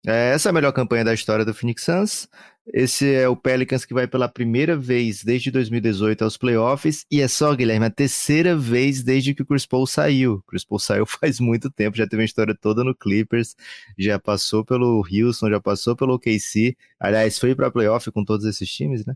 É, 0.06 0.34
essa 0.34 0.50
é 0.50 0.52
a 0.52 0.54
melhor 0.54 0.72
campanha 0.72 1.04
da 1.06 1.14
história 1.14 1.46
do 1.46 1.54
Phoenix 1.54 1.84
Suns. 1.84 2.28
Esse 2.74 3.14
é 3.14 3.28
o 3.28 3.36
Pelicans 3.36 3.86
que 3.86 3.94
vai 3.94 4.08
pela 4.08 4.28
primeira 4.28 4.78
vez 4.78 5.24
desde 5.24 5.52
2018 5.52 6.24
aos 6.24 6.38
playoffs. 6.38 7.06
E 7.10 7.22
é 7.22 7.28
só, 7.28 7.54
Guilherme, 7.56 7.86
a 7.86 7.90
terceira 7.90 8.56
vez 8.56 9.04
desde 9.04 9.34
que 9.36 9.42
o 9.44 9.46
Chris 9.46 9.66
Paul 9.66 9.86
saiu. 9.86 10.36
O 10.36 10.42
Chris 10.44 10.64
Paul 10.64 10.80
saiu 10.80 11.06
faz 11.08 11.40
muito 11.40 11.70
tempo, 11.70 11.98
já 11.98 12.08
teve 12.08 12.22
uma 12.22 12.26
história 12.26 12.56
toda 12.60 12.84
no 12.84 12.96
Clippers, 12.96 13.56
já 13.98 14.20
passou 14.20 14.66
pelo 14.66 15.04
Houston, 15.12 15.50
já 15.50 15.60
passou 15.60 15.96
pelo 15.96 16.16
OKC. 16.16 16.76
Aliás, 17.00 17.38
foi 17.38 17.54
para 17.56 17.72
playoff 17.72 18.12
com 18.12 18.24
todos 18.24 18.46
esses 18.46 18.70
times, 18.72 19.06
né? 19.06 19.16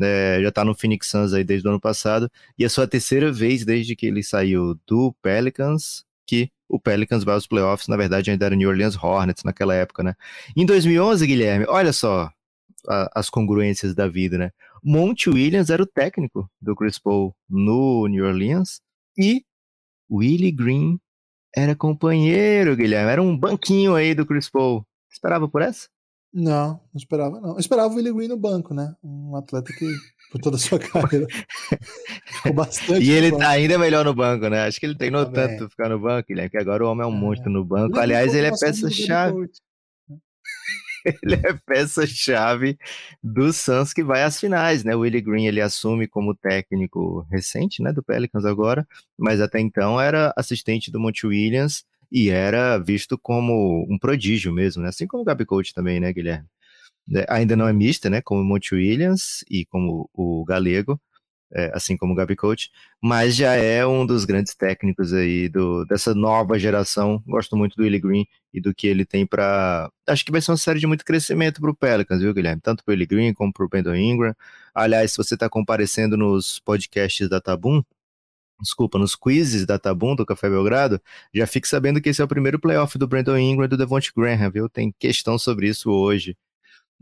É, 0.00 0.40
já 0.42 0.50
tá 0.50 0.64
no 0.64 0.74
Phoenix 0.74 1.08
Suns 1.08 1.32
aí 1.32 1.44
desde 1.44 1.66
o 1.66 1.70
ano 1.70 1.80
passado. 1.80 2.30
E 2.58 2.64
é 2.64 2.68
só 2.68 2.82
a 2.82 2.86
terceira 2.86 3.32
vez 3.32 3.64
desde 3.64 3.94
que 3.94 4.06
ele 4.06 4.22
saiu 4.22 4.78
do 4.86 5.14
Pelicans 5.22 6.04
que 6.26 6.50
o 6.68 6.80
Pelicans 6.80 7.24
vai 7.24 7.34
aos 7.34 7.46
playoffs, 7.46 7.88
na 7.88 7.96
verdade 7.96 8.30
ainda 8.30 8.46
era 8.46 8.56
New 8.56 8.68
Orleans 8.68 8.96
Hornets 8.96 9.44
naquela 9.44 9.74
época, 9.74 10.02
né? 10.02 10.14
Em 10.56 10.64
2011, 10.64 11.26
Guilherme, 11.26 11.66
olha 11.68 11.92
só 11.92 12.30
a, 12.88 13.10
as 13.14 13.30
congruências 13.30 13.94
da 13.94 14.08
vida, 14.08 14.38
né? 14.38 14.50
Monte 14.82 15.30
Williams 15.30 15.70
era 15.70 15.82
o 15.82 15.86
técnico 15.86 16.50
do 16.60 16.74
Chris 16.74 16.98
Paul 16.98 17.34
no 17.48 18.06
New 18.08 18.24
Orleans 18.24 18.80
e 19.16 19.44
Willie 20.10 20.52
Green 20.52 20.98
era 21.56 21.76
companheiro, 21.76 22.76
Guilherme, 22.76 23.12
era 23.12 23.22
um 23.22 23.36
banquinho 23.36 23.94
aí 23.94 24.14
do 24.14 24.26
Chris 24.26 24.48
Paul. 24.50 24.84
Esperava 25.10 25.48
por 25.48 25.62
essa? 25.62 25.88
Não, 26.34 26.80
não 26.92 26.96
esperava 26.96 27.40
não. 27.40 27.52
Eu 27.52 27.60
esperava 27.60 27.94
o 27.94 27.96
Willie 27.96 28.12
Green 28.12 28.26
no 28.26 28.36
banco, 28.36 28.74
né? 28.74 28.92
Um 29.04 29.36
atleta 29.36 29.72
que 29.72 29.86
por 30.32 30.40
toda 30.40 30.56
a 30.56 30.58
sua 30.58 30.80
carreira 30.80 31.28
ficou 32.26 32.52
bastante. 32.52 33.04
E 33.04 33.10
ele 33.12 33.30
tá 33.30 33.50
ainda 33.50 33.78
melhor 33.78 34.04
no 34.04 34.12
banco, 34.12 34.48
né? 34.48 34.66
Acho 34.66 34.80
que 34.80 34.86
ele 34.86 34.96
treinou 34.96 35.24
Também. 35.26 35.56
tanto 35.56 35.70
ficar 35.70 35.88
no 35.88 36.00
banco, 36.00 36.26
Guilherme, 36.26 36.50
que 36.50 36.58
agora 36.58 36.84
o 36.84 36.90
homem 36.90 37.04
é 37.04 37.06
um 37.06 37.16
é. 37.16 37.20
monstro 37.20 37.48
no 37.48 37.64
banco. 37.64 38.00
Aliás, 38.00 38.34
ele 38.34 38.48
é 38.48 38.50
peça-chave. 38.50 39.48
ele 41.22 41.34
é 41.34 41.52
peça-chave 41.64 42.76
do 43.22 43.52
Suns 43.52 43.92
que 43.92 44.02
vai 44.02 44.24
às 44.24 44.40
finais, 44.40 44.82
né? 44.82 44.96
O 44.96 45.00
Willie 45.00 45.20
Green 45.20 45.46
ele 45.46 45.60
assume 45.60 46.08
como 46.08 46.34
técnico 46.34 47.24
recente, 47.30 47.80
né, 47.80 47.92
do 47.92 48.02
Pelicans 48.02 48.44
agora, 48.44 48.84
mas 49.16 49.40
até 49.40 49.60
então 49.60 50.00
era 50.00 50.34
assistente 50.36 50.90
do 50.90 50.98
Monte 50.98 51.28
Williams 51.28 51.84
e 52.14 52.30
era 52.30 52.78
visto 52.78 53.18
como 53.18 53.84
um 53.90 53.98
prodígio 53.98 54.52
mesmo, 54.52 54.82
né? 54.82 54.88
Assim 54.90 55.04
como 55.04 55.24
o 55.24 55.26
Gabi 55.26 55.44
Coach 55.44 55.74
também, 55.74 55.98
né, 55.98 56.12
Guilherme? 56.12 56.46
É, 57.16 57.26
ainda 57.28 57.56
não 57.56 57.66
é 57.68 57.72
mista, 57.72 58.08
né? 58.08 58.22
Como 58.22 58.40
o 58.40 58.44
Monte 58.44 58.72
Williams 58.72 59.44
e 59.50 59.66
como 59.66 60.08
o 60.14 60.44
Galego, 60.44 61.00
é, 61.52 61.72
assim 61.74 61.96
como 61.96 62.12
o 62.12 62.16
Gabi 62.16 62.36
Coach, 62.36 62.70
mas 63.02 63.34
já 63.34 63.54
é 63.54 63.84
um 63.84 64.06
dos 64.06 64.24
grandes 64.24 64.54
técnicos 64.54 65.12
aí 65.12 65.48
do, 65.48 65.84
dessa 65.86 66.14
nova 66.14 66.56
geração. 66.56 67.20
Gosto 67.26 67.56
muito 67.56 67.76
do 67.76 67.82
Willie 67.82 68.00
Green 68.00 68.26
e 68.52 68.60
do 68.60 68.72
que 68.72 68.86
ele 68.86 69.04
tem 69.04 69.26
para. 69.26 69.90
Acho 70.06 70.24
que 70.24 70.30
vai 70.32 70.40
ser 70.40 70.52
uma 70.52 70.56
série 70.56 70.78
de 70.78 70.86
muito 70.86 71.04
crescimento 71.04 71.60
para 71.60 71.70
o 71.70 71.76
Pelicans, 71.76 72.20
viu, 72.20 72.32
Guilherme? 72.32 72.60
Tanto 72.62 72.84
para 72.84 72.92
o 72.92 72.94
Willie 72.94 73.06
Green 73.06 73.34
como 73.34 73.52
para 73.52 73.66
o 73.66 73.68
Brandon 73.68 73.94
Ingram. 73.96 74.34
Aliás, 74.72 75.12
se 75.12 75.16
você 75.16 75.34
está 75.34 75.48
comparecendo 75.48 76.16
nos 76.16 76.60
podcasts 76.60 77.28
da 77.28 77.40
Tabum, 77.40 77.82
desculpa, 78.60 78.98
nos 78.98 79.16
quizzes 79.16 79.66
da 79.66 79.78
Tabum 79.78 80.14
do 80.14 80.24
Café 80.26 80.48
Belgrado, 80.48 81.00
já 81.32 81.46
fique 81.46 81.68
sabendo 81.68 82.00
que 82.00 82.08
esse 82.08 82.20
é 82.20 82.24
o 82.24 82.28
primeiro 82.28 82.58
playoff 82.58 82.96
do 82.98 83.06
Brandon 83.06 83.36
Ingram 83.36 83.64
e 83.66 83.68
do 83.68 83.76
Devonte 83.76 84.12
Graham, 84.16 84.50
viu? 84.50 84.68
Tem 84.68 84.92
questão 84.98 85.38
sobre 85.38 85.68
isso 85.68 85.90
hoje. 85.90 86.36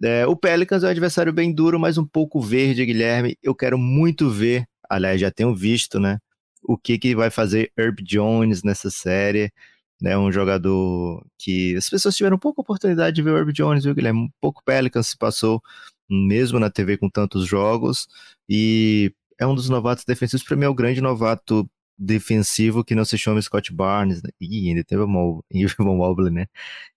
É, 0.02 0.26
o 0.26 0.34
Pelicans 0.36 0.82
é 0.82 0.88
um 0.88 0.90
adversário 0.90 1.32
bem 1.32 1.52
duro, 1.52 1.78
mas 1.78 1.98
um 1.98 2.06
pouco 2.06 2.40
verde, 2.40 2.84
Guilherme. 2.84 3.36
Eu 3.42 3.54
quero 3.54 3.78
muito 3.78 4.28
ver, 4.30 4.66
aliás, 4.88 5.20
já 5.20 5.30
tenho 5.30 5.54
visto, 5.54 6.00
né? 6.00 6.18
O 6.62 6.76
que, 6.76 6.98
que 6.98 7.14
vai 7.14 7.30
fazer 7.30 7.72
Herb 7.76 8.02
Jones 8.02 8.62
nessa 8.62 8.90
série. 8.90 9.52
Né, 10.00 10.18
um 10.18 10.32
jogador 10.32 11.24
que 11.38 11.76
as 11.76 11.88
pessoas 11.88 12.16
tiveram 12.16 12.36
pouca 12.36 12.60
oportunidade 12.60 13.14
de 13.14 13.22
ver 13.22 13.30
o 13.30 13.38
Herb 13.38 13.52
Jones, 13.52 13.84
viu, 13.84 13.94
Guilherme? 13.94 14.18
Um 14.22 14.30
pouco 14.40 14.60
Pelicans 14.64 15.06
se 15.06 15.16
passou, 15.16 15.62
mesmo 16.10 16.58
na 16.58 16.68
TV 16.70 16.96
com 16.98 17.08
tantos 17.08 17.46
jogos, 17.46 18.08
e 18.48 19.14
é 19.38 19.46
um 19.46 19.54
dos 19.54 19.68
novatos 19.68 20.04
defensivos, 20.04 20.44
para 20.46 20.56
mim 20.56 20.64
é 20.64 20.68
o 20.68 20.74
grande 20.74 21.00
novato 21.00 21.68
defensivo 21.98 22.84
que 22.84 22.94
não 22.94 23.04
se 23.04 23.16
chama 23.16 23.40
Scott 23.40 23.72
Barnes, 23.72 24.22
né? 24.22 24.30
e 24.40 24.68
ainda 24.68 24.82
teve 24.84 25.02
o 25.02 25.44
Ivan 25.50 25.96
Mobley, 25.96 26.32
né? 26.32 26.46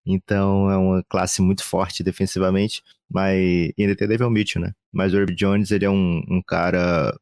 Então 0.06 0.70
é 0.72 0.78
uma 0.78 1.04
classe 1.04 1.42
muito 1.42 1.64
forte 1.64 2.04
defensivamente, 2.04 2.82
mas 3.10 3.38
e 3.38 3.74
ainda 3.78 3.96
tem 3.96 4.08
Devon 4.08 4.30
Mitchell, 4.30 4.62
né? 4.62 4.74
Mas 4.92 5.14
o 5.14 5.18
Herb 5.18 5.36
Jones, 5.36 5.72
ele 5.72 5.86
é 5.86 5.90
um, 5.90 6.24
um 6.30 6.42
cara 6.42 7.16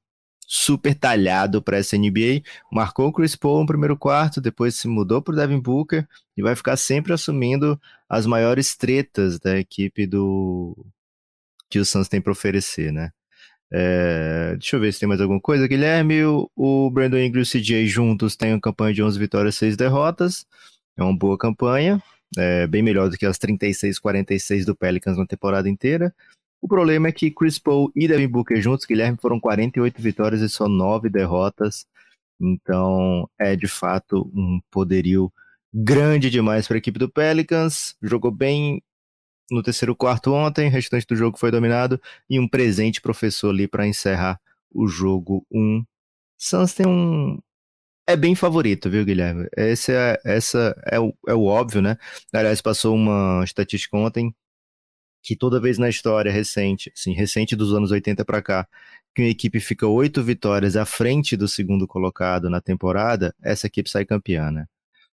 super 0.47 0.93
talhado 0.95 1.61
para 1.61 1.77
essa 1.77 1.97
NBA, 1.97 2.43
marcou 2.71 3.07
o 3.07 3.13
Chris 3.13 3.35
Paul 3.35 3.61
no 3.61 3.65
primeiro 3.65 3.97
quarto, 3.97 4.39
depois 4.41 4.75
se 4.75 4.87
mudou 4.87 5.21
para 5.21 5.33
o 5.33 5.35
Devin 5.35 5.59
Booker 5.59 6.07
e 6.37 6.41
vai 6.43 6.55
ficar 6.55 6.77
sempre 6.77 7.13
assumindo 7.13 7.79
as 8.07 8.25
maiores 8.25 8.75
tretas 8.75 9.39
da 9.39 9.57
equipe 9.57 10.05
do 10.05 10.85
que 11.69 11.79
o 11.79 11.85
Suns 11.85 12.07
tem 12.07 12.21
para 12.21 12.31
oferecer, 12.31 12.91
né? 12.93 13.11
É, 13.75 14.51
deixa 14.51 14.75
eu 14.75 14.79
ver 14.79 14.93
se 14.93 14.99
tem 14.99 15.09
mais 15.09 15.19
alguma 15.19 15.41
coisa. 15.41 15.67
Guilherme, 15.67 16.23
o, 16.23 16.47
o 16.55 16.91
Brandon 16.91 17.17
Ingram 17.17 17.41
e 17.41 17.43
o 17.43 17.45
CJ 17.45 17.87
juntos 17.87 18.35
têm 18.35 18.53
uma 18.53 18.61
campanha 18.61 18.93
de 18.93 19.01
11 19.01 19.17
vitórias 19.17 19.55
e 19.55 19.59
6 19.59 19.77
derrotas. 19.77 20.45
É 20.95 21.03
uma 21.03 21.17
boa 21.17 21.35
campanha, 21.37 22.01
é, 22.37 22.67
bem 22.67 22.83
melhor 22.83 23.09
do 23.09 23.17
que 23.17 23.25
as 23.25 23.39
36-46 23.39 24.65
do 24.65 24.75
Pelicans 24.75 25.17
na 25.17 25.25
temporada 25.25 25.67
inteira. 25.67 26.13
O 26.61 26.67
problema 26.67 27.07
é 27.07 27.11
que 27.11 27.31
Chris 27.31 27.57
Paul 27.57 27.91
e 27.95 28.07
Devin 28.07 28.27
Booker 28.27 28.61
juntos, 28.61 28.85
Guilherme, 28.85 29.17
foram 29.19 29.39
48 29.39 29.99
vitórias 29.99 30.41
e 30.41 30.47
só 30.47 30.67
9 30.67 31.09
derrotas. 31.09 31.87
Então 32.39 33.27
é 33.39 33.55
de 33.55 33.67
fato 33.67 34.31
um 34.35 34.61
poderio 34.69 35.33
grande 35.73 36.29
demais 36.29 36.67
para 36.67 36.77
a 36.77 36.79
equipe 36.79 36.99
do 36.99 37.09
Pelicans. 37.09 37.95
Jogou 38.03 38.31
bem 38.31 38.83
no 39.51 39.63
terceiro 39.63 39.95
quarto 39.95 40.33
ontem, 40.33 40.67
o 40.67 40.71
restante 40.71 41.05
do 41.07 41.15
jogo 41.15 41.37
foi 41.37 41.51
dominado 41.51 42.01
e 42.29 42.39
um 42.39 42.47
presente 42.47 43.01
professor 43.01 43.49
ali 43.49 43.67
para 43.67 43.87
encerrar 43.87 44.39
o 44.73 44.87
jogo 44.87 45.45
1. 45.51 45.59
Um. 45.59 45.85
Suns 46.37 46.73
tem 46.73 46.87
um 46.87 47.39
é 48.05 48.17
bem 48.17 48.35
favorito, 48.35 48.89
viu, 48.89 49.05
Guilherme? 49.05 49.47
Esse 49.55 49.93
é, 49.93 50.19
essa 50.25 50.75
é 50.85 50.99
o, 50.99 51.13
é 51.25 51.33
o 51.33 51.45
óbvio, 51.45 51.81
né? 51.81 51.97
Aliás, 52.33 52.61
passou 52.61 52.93
uma 52.95 53.41
estatística 53.45 53.95
ontem 53.95 54.35
que 55.23 55.37
toda 55.37 55.59
vez 55.61 55.77
na 55.77 55.89
história 55.89 56.31
recente, 56.31 56.91
assim, 56.95 57.13
recente 57.13 57.55
dos 57.55 57.73
anos 57.73 57.91
80 57.91 58.25
para 58.25 58.41
cá, 58.41 58.67
que 59.15 59.21
uma 59.23 59.29
equipe 59.29 59.59
fica 59.61 59.87
oito 59.87 60.21
vitórias 60.23 60.75
à 60.75 60.85
frente 60.85 61.37
do 61.37 61.47
segundo 61.47 61.87
colocado 61.87 62.49
na 62.49 62.59
temporada, 62.61 63.33
essa 63.41 63.67
equipe 63.67 63.89
sai 63.89 64.05
campeã, 64.05 64.51
né? 64.51 64.65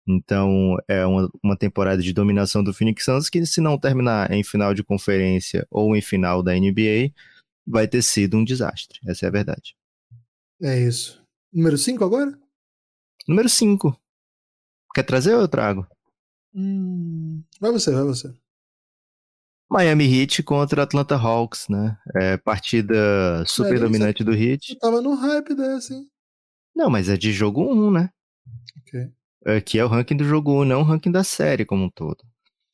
Então, 0.07 0.77
é 0.87 1.05
uma, 1.07 1.31
uma 1.43 1.57
temporada 1.57 2.03
de 2.03 2.13
dominação 2.13 2.63
do 2.63 2.75
Phoenix 2.75 3.05
Suns 3.05 3.31
que, 3.31 3.45
se 3.47 3.61
não 3.61 3.79
terminar 3.79 4.31
em 4.31 4.45
final 4.45 4.75
de 4.75 4.85
conferência 4.85 5.67
ou 5.71 5.97
em 5.97 6.03
final 6.03 6.43
da 6.43 6.53
NBA, 6.53 7.13
vai 7.67 7.89
ter 7.89 8.03
sido 8.03 8.37
um 8.37 8.45
desastre. 8.45 9.01
Essa 9.07 9.27
é 9.27 9.29
a 9.29 9.33
verdade. 9.33 9.77
É 10.63 10.79
isso. 10.79 11.23
Número 11.53 11.79
5 11.79 12.05
agora? 12.05 12.39
Número 13.27 13.49
5. 13.49 13.99
Quer 14.95 15.03
trazer 15.05 15.35
ou 15.35 15.41
eu 15.41 15.49
trago? 15.49 15.87
Hum, 16.55 17.43
vai 17.61 17.73
você, 17.73 17.91
vai 17.91 18.05
você. 18.05 18.33
Miami 19.71 20.05
Heat 20.05 20.43
contra 20.43 20.83
Atlanta 20.83 21.17
Hawks, 21.17 21.69
né? 21.69 21.99
É, 22.15 22.37
partida 22.37 23.45
super 23.47 23.77
é, 23.77 23.81
dominante 23.81 24.23
do 24.23 24.33
Heat. 24.33 24.75
Eu 24.75 24.79
tava 24.79 25.01
no 25.01 25.15
hype 25.15 25.55
dessa, 25.55 25.95
hein? 25.95 26.09
Não, 26.77 26.91
mas 26.91 27.09
é 27.09 27.17
de 27.17 27.33
jogo 27.33 27.63
1, 27.63 27.87
um, 27.87 27.91
né? 27.91 28.11
Ok. 28.79 29.11
É, 29.47 29.61
que 29.61 29.79
é 29.79 29.85
o 29.85 29.89
ranking 29.89 30.17
do 30.17 30.25
jogo 30.25 30.63
1, 30.63 30.65
não 30.65 30.81
o 30.81 30.85
ranking 30.85 31.11
da 31.11 31.25
série 31.25 31.65
como 31.65 31.85
um 31.85 31.91
todo. 31.91 32.19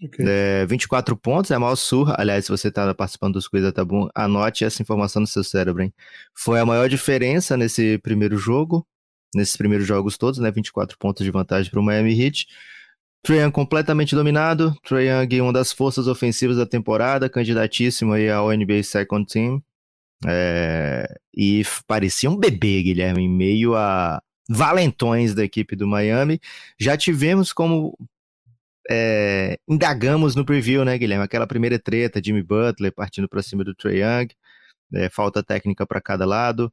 Okay. 0.03 0.25
É, 0.27 0.67
24 0.67 1.15
pontos, 1.17 1.51
é 1.51 1.55
a 1.55 1.61
maior 1.61 1.77
surra. 1.77 2.15
Aliás, 2.19 2.47
se 2.47 2.51
você 2.51 2.69
está 2.69 2.95
participando 2.95 3.35
dos 3.35 3.47
quiz 3.47 3.71
tá 3.73 3.85
bom, 3.85 4.09
anote 4.15 4.65
essa 4.65 4.81
informação 4.81 5.21
no 5.21 5.27
seu 5.27 5.45
cérebro, 5.45 5.83
hein? 5.83 5.93
Foi 6.35 6.59
a 6.59 6.65
maior 6.65 6.89
diferença 6.89 7.57
nesse 7.57 7.99
primeiro 7.99 8.39
jogo, 8.39 8.87
nesses 9.35 9.57
primeiros 9.57 9.87
jogos 9.87 10.17
todos, 10.17 10.39
né? 10.39 10.51
24 10.51 10.97
pontos 10.99 11.25
de 11.25 11.31
vantagem 11.31 11.71
para 11.71 11.81
o 11.81 11.83
Miami 11.83 12.19
Heat. 12.19 12.47
Trae 13.23 13.41
Young 13.41 13.53
completamente 13.53 14.15
dominado. 14.15 14.75
Trae 14.83 15.09
Young, 15.09 15.41
uma 15.43 15.53
das 15.53 15.73
forças 15.73 16.07
ofensivas 16.09 16.57
da 16.57 16.65
temporada, 16.65 17.29
candidatíssimo 17.29 18.15
aí 18.15 18.31
ao 18.31 18.51
NBA 18.51 18.83
Second 18.83 19.27
Team. 19.27 19.63
É, 20.27 21.07
e 21.35 21.63
parecia 21.87 22.31
um 22.31 22.37
bebê, 22.37 22.83
Guilherme, 22.83 23.23
em 23.23 23.29
meio 23.29 23.75
a, 23.75 24.23
valentões 24.51 25.33
da 25.33 25.45
equipe 25.45 25.77
do 25.77 25.87
Miami. 25.87 26.41
Já 26.79 26.97
tivemos 26.97 27.53
como 27.53 27.97
é, 28.91 29.57
indagamos 29.69 30.35
no 30.35 30.45
preview, 30.45 30.85
né, 30.85 30.99
Guilherme? 30.99 31.25
Aquela 31.25 31.47
primeira 31.47 31.79
treta, 31.79 32.21
Jimmy 32.23 32.43
Butler 32.43 32.93
partindo 32.93 33.29
para 33.29 33.43
cima 33.43 33.63
do 33.63 33.75
Trae 33.77 34.01
Young, 34.01 34.29
é, 34.95 35.09
falta 35.09 35.41
técnica 35.43 35.87
para 35.87 36.01
cada 36.01 36.27
lado. 36.27 36.73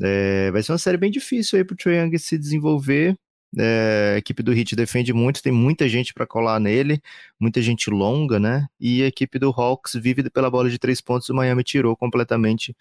É, 0.00 0.52
vai 0.52 0.62
ser 0.62 0.70
uma 0.72 0.78
série 0.78 0.96
bem 0.96 1.10
difícil 1.10 1.58
aí 1.58 1.64
para 1.64 1.74
o 1.74 1.76
Trae 1.76 1.96
Young 1.96 2.16
se 2.16 2.38
desenvolver. 2.38 3.16
É, 3.58 4.12
a 4.14 4.18
equipe 4.18 4.42
do 4.42 4.52
Heat 4.52 4.76
defende 4.76 5.12
muito, 5.12 5.42
tem 5.42 5.52
muita 5.52 5.88
gente 5.88 6.12
para 6.14 6.26
colar 6.26 6.60
nele, 6.60 7.00
muita 7.40 7.60
gente 7.60 7.90
longa, 7.90 8.38
né? 8.38 8.66
E 8.78 9.02
a 9.02 9.06
equipe 9.06 9.38
do 9.38 9.50
Hawks 9.50 9.94
vive 9.94 10.28
pela 10.30 10.50
bola 10.50 10.70
de 10.70 10.78
três 10.78 11.00
pontos. 11.00 11.28
O 11.28 11.34
Miami 11.34 11.64
tirou 11.64 11.96
completamente 11.96 12.76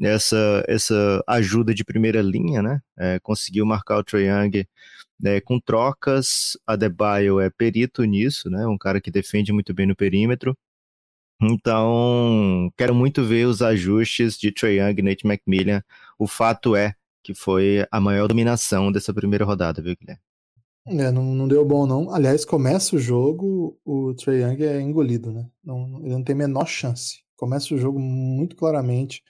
essa, 0.00 0.64
essa 0.66 1.22
ajuda 1.26 1.74
de 1.74 1.84
primeira 1.84 2.22
linha, 2.22 2.62
né? 2.62 2.80
É, 2.98 3.18
conseguiu 3.20 3.66
marcar 3.66 3.98
o 3.98 4.04
Trae 4.04 4.26
Young 4.26 4.66
é, 5.24 5.40
com 5.40 5.60
trocas. 5.60 6.56
A 6.66 6.76
Debaio 6.76 7.40
é 7.40 7.50
perito 7.50 8.02
nisso, 8.04 8.50
né? 8.50 8.66
Um 8.66 8.78
cara 8.78 9.00
que 9.00 9.10
defende 9.10 9.52
muito 9.52 9.74
bem 9.74 9.86
no 9.86 9.96
perímetro. 9.96 10.56
Então, 11.40 12.72
quero 12.76 12.94
muito 12.94 13.24
ver 13.24 13.46
os 13.46 13.62
ajustes 13.62 14.38
de 14.38 14.52
Trae 14.52 14.78
Young 14.78 14.94
e 14.98 15.02
Nate 15.02 15.26
McMillan. 15.26 15.82
O 16.18 16.26
fato 16.26 16.76
é 16.76 16.94
que 17.22 17.34
foi 17.34 17.86
a 17.90 18.00
maior 18.00 18.28
dominação 18.28 18.90
dessa 18.90 19.12
primeira 19.12 19.44
rodada, 19.44 19.82
viu, 19.82 19.96
Guilherme? 19.98 20.22
É, 20.84 21.12
não, 21.12 21.22
não 21.22 21.46
deu 21.46 21.64
bom, 21.64 21.86
não. 21.86 22.12
Aliás, 22.12 22.44
começa 22.44 22.96
o 22.96 22.98
jogo, 22.98 23.78
o 23.84 24.14
Trae 24.14 24.42
Young 24.42 24.64
é 24.64 24.80
engolido, 24.80 25.30
né? 25.32 25.48
Não, 25.64 26.00
ele 26.00 26.14
não 26.14 26.24
tem 26.24 26.34
a 26.34 26.38
menor 26.38 26.66
chance. 26.66 27.22
Começa 27.36 27.74
o 27.74 27.78
jogo 27.78 28.00
muito 28.00 28.56
claramente 28.56 29.22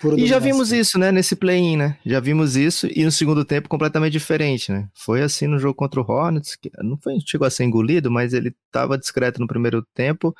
Pura 0.00 0.18
e 0.18 0.26
já 0.26 0.38
vimos 0.38 0.72
isso, 0.72 0.98
né, 0.98 1.12
nesse 1.12 1.36
play-in, 1.36 1.76
né? 1.76 1.98
Já 2.06 2.20
vimos 2.20 2.56
isso 2.56 2.88
e 2.90 3.04
no 3.04 3.12
segundo 3.12 3.44
tempo 3.44 3.68
completamente 3.68 4.12
diferente, 4.12 4.72
né? 4.72 4.88
Foi 4.94 5.20
assim 5.20 5.46
no 5.46 5.58
jogo 5.58 5.74
contra 5.74 6.00
o 6.00 6.10
Hornets, 6.10 6.56
que 6.56 6.70
não 6.82 6.96
foi, 6.96 7.18
chegou 7.26 7.46
a 7.46 7.50
ser 7.50 7.64
engolido, 7.64 8.10
mas 8.10 8.32
ele 8.32 8.54
estava 8.66 8.96
discreto 8.96 9.38
no 9.38 9.46
primeiro 9.46 9.86
tempo. 9.94 10.34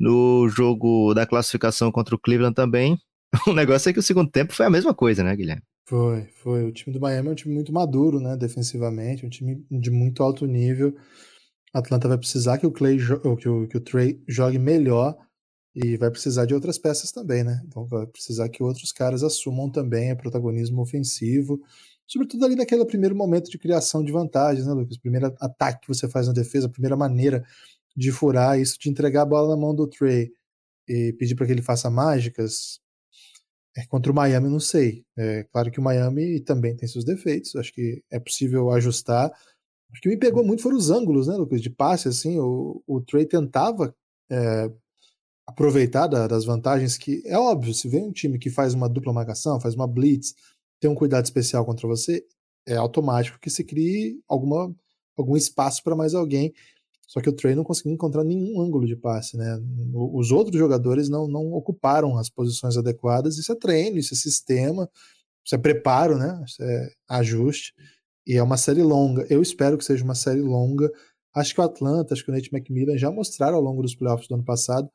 No 0.00 0.48
jogo 0.48 1.12
da 1.12 1.26
classificação 1.26 1.92
contra 1.92 2.14
o 2.14 2.18
Cleveland 2.18 2.54
também. 2.54 2.98
O 3.46 3.52
negócio 3.52 3.88
é 3.88 3.92
que 3.92 3.98
o 3.98 4.02
segundo 4.02 4.30
tempo 4.30 4.52
foi 4.52 4.66
a 4.66 4.70
mesma 4.70 4.92
coisa, 4.92 5.22
né, 5.22 5.34
Guilherme? 5.34 5.62
Foi, 5.86 6.26
foi. 6.42 6.64
O 6.64 6.72
time 6.72 6.92
do 6.92 7.00
Miami 7.00 7.28
é 7.28 7.32
um 7.32 7.34
time 7.34 7.54
muito 7.54 7.72
maduro, 7.72 8.20
né, 8.20 8.36
defensivamente, 8.36 9.24
um 9.24 9.30
time 9.30 9.64
de 9.70 9.90
muito 9.90 10.22
alto 10.22 10.46
nível. 10.46 10.94
A 11.74 11.78
Atlanta 11.78 12.08
vai 12.08 12.18
precisar 12.18 12.58
que 12.58 12.66
o 12.66 12.70
Clay, 12.70 12.98
que 13.38 13.48
o, 13.48 13.66
que 13.66 13.76
o 13.76 13.80
Trey 13.80 14.22
jogue 14.28 14.58
melhor 14.58 15.16
e 15.74 15.96
vai 15.96 16.10
precisar 16.10 16.44
de 16.44 16.54
outras 16.54 16.78
peças 16.78 17.10
também, 17.10 17.42
né? 17.42 17.62
Então 17.66 17.84
vai 17.86 18.06
precisar 18.06 18.48
que 18.48 18.62
outros 18.62 18.92
caras 18.92 19.22
assumam 19.22 19.70
também 19.70 20.12
o 20.12 20.16
protagonismo 20.16 20.82
ofensivo, 20.82 21.60
sobretudo 22.06 22.44
ali 22.44 22.54
naquele 22.56 22.84
primeiro 22.84 23.16
momento 23.16 23.50
de 23.50 23.58
criação 23.58 24.04
de 24.04 24.12
vantagens, 24.12 24.66
né, 24.66 24.72
Lucas? 24.72 24.98
Primeiro 24.98 25.34
ataque 25.40 25.82
que 25.82 25.88
você 25.88 26.08
faz 26.08 26.26
na 26.26 26.32
defesa, 26.32 26.66
a 26.66 26.70
primeira 26.70 26.96
maneira 26.96 27.44
de 27.96 28.12
furar 28.12 28.58
isso, 28.60 28.78
de 28.78 28.90
entregar 28.90 29.22
a 29.22 29.26
bola 29.26 29.48
na 29.48 29.56
mão 29.56 29.74
do 29.74 29.86
Trey 29.86 30.30
e 30.88 31.12
pedir 31.14 31.34
para 31.34 31.46
que 31.46 31.52
ele 31.52 31.62
faça 31.62 31.90
mágicas. 31.90 32.80
É, 33.74 33.86
contra 33.86 34.12
o 34.12 34.14
Miami, 34.14 34.48
não 34.50 34.60
sei. 34.60 35.04
É 35.16 35.44
claro 35.44 35.70
que 35.70 35.80
o 35.80 35.82
Miami 35.82 36.40
também 36.40 36.76
tem 36.76 36.86
seus 36.86 37.04
defeitos, 37.04 37.56
acho 37.56 37.72
que 37.72 38.02
é 38.10 38.20
possível 38.20 38.70
ajustar. 38.70 39.30
O 39.90 40.00
que 40.00 40.08
me 40.08 40.18
pegou 40.18 40.44
muito 40.44 40.62
foram 40.62 40.76
os 40.76 40.90
ângulos, 40.90 41.26
né, 41.26 41.36
Lucas? 41.36 41.62
De 41.62 41.70
passe, 41.70 42.08
assim, 42.08 42.38
o, 42.38 42.82
o 42.86 43.00
Trey 43.00 43.26
tentava 43.26 43.94
é, 44.30 44.70
aproveitar 45.46 46.06
da, 46.06 46.26
das 46.26 46.44
vantagens 46.44 46.96
que, 46.96 47.22
é 47.26 47.36
óbvio, 47.38 47.74
se 47.74 47.88
vem 47.88 48.04
um 48.04 48.12
time 48.12 48.38
que 48.38 48.50
faz 48.50 48.74
uma 48.74 48.88
dupla 48.88 49.12
marcação, 49.12 49.60
faz 49.60 49.74
uma 49.74 49.86
blitz, 49.86 50.34
tem 50.80 50.90
um 50.90 50.94
cuidado 50.94 51.24
especial 51.24 51.64
contra 51.64 51.86
você, 51.86 52.24
é 52.66 52.76
automático 52.76 53.38
que 53.40 53.50
se 53.50 53.64
crie 53.64 54.20
alguma, 54.28 54.74
algum 55.16 55.36
espaço 55.36 55.82
para 55.82 55.96
mais 55.96 56.14
alguém. 56.14 56.52
Só 57.06 57.20
que 57.20 57.28
o 57.28 57.32
Trey 57.32 57.54
não 57.54 57.64
conseguiu 57.64 57.92
encontrar 57.92 58.24
nenhum 58.24 58.60
ângulo 58.60 58.86
de 58.86 58.96
passe, 58.96 59.36
né? 59.36 59.60
Os 59.92 60.30
outros 60.30 60.58
jogadores 60.58 61.10
não, 61.10 61.28
não 61.28 61.52
ocuparam 61.52 62.16
as 62.16 62.30
posições 62.30 62.76
adequadas. 62.76 63.36
Isso 63.36 63.52
é 63.52 63.54
treino, 63.54 63.98
isso 63.98 64.14
é 64.14 64.16
sistema, 64.16 64.88
isso 65.44 65.54
é 65.54 65.58
preparo, 65.58 66.16
né? 66.16 66.42
Isso 66.46 66.62
é 66.62 66.90
ajuste. 67.08 67.74
E 68.26 68.36
é 68.36 68.42
uma 68.42 68.56
série 68.56 68.82
longa. 68.82 69.26
Eu 69.28 69.42
espero 69.42 69.76
que 69.76 69.84
seja 69.84 70.02
uma 70.02 70.14
série 70.14 70.40
longa. 70.40 70.90
Acho 71.34 71.54
que 71.54 71.60
o 71.60 71.64
Atlanta, 71.64 72.14
acho 72.14 72.24
que 72.24 72.30
o 72.30 72.34
Nate 72.34 72.48
McMillan 72.50 72.96
já 72.96 73.10
mostraram 73.10 73.56
ao 73.56 73.62
longo 73.62 73.82
dos 73.82 73.94
playoffs 73.94 74.26
do 74.28 74.34
ano 74.34 74.44
passado 74.44 74.88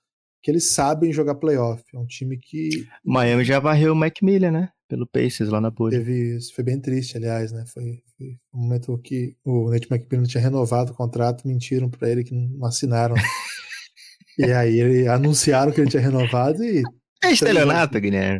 que 0.48 0.52
eles 0.52 0.64
sabem 0.64 1.12
jogar 1.12 1.36
playoff. 1.36 1.84
É 1.94 2.00
um 2.00 2.06
time 2.06 2.38
que. 2.38 2.88
Miami 3.04 3.44
já 3.44 3.60
varreu 3.60 3.92
o 3.92 3.96
Macmillan, 3.96 4.50
né? 4.50 4.70
Pelo 4.88 5.06
Pacers 5.06 5.50
lá 5.50 5.60
na 5.60 5.70
bolha. 5.70 5.98
Teve 5.98 6.38
isso. 6.38 6.56
Foi 6.56 6.64
bem 6.64 6.80
triste, 6.80 7.18
aliás, 7.18 7.52
né? 7.52 7.66
Foi, 7.68 8.02
foi 8.18 8.28
um 8.54 8.62
momento 8.62 8.98
que 9.00 9.36
o 9.44 9.70
Nate 9.70 9.90
McMillan 9.92 10.24
tinha 10.24 10.42
renovado 10.42 10.94
o 10.94 10.96
contrato, 10.96 11.46
mentiram 11.46 11.90
para 11.90 12.10
ele 12.10 12.24
que 12.24 12.34
não 12.34 12.66
assinaram. 12.66 13.14
e 14.40 14.46
aí 14.46 14.80
ele 14.80 15.06
anunciaram 15.10 15.74
que 15.74 15.82
ele 15.82 15.90
tinha 15.90 16.02
renovado 16.02 16.64
e. 16.64 16.82
É 17.22 17.30
estelionato, 17.30 18.00
Guilherme. 18.00 18.40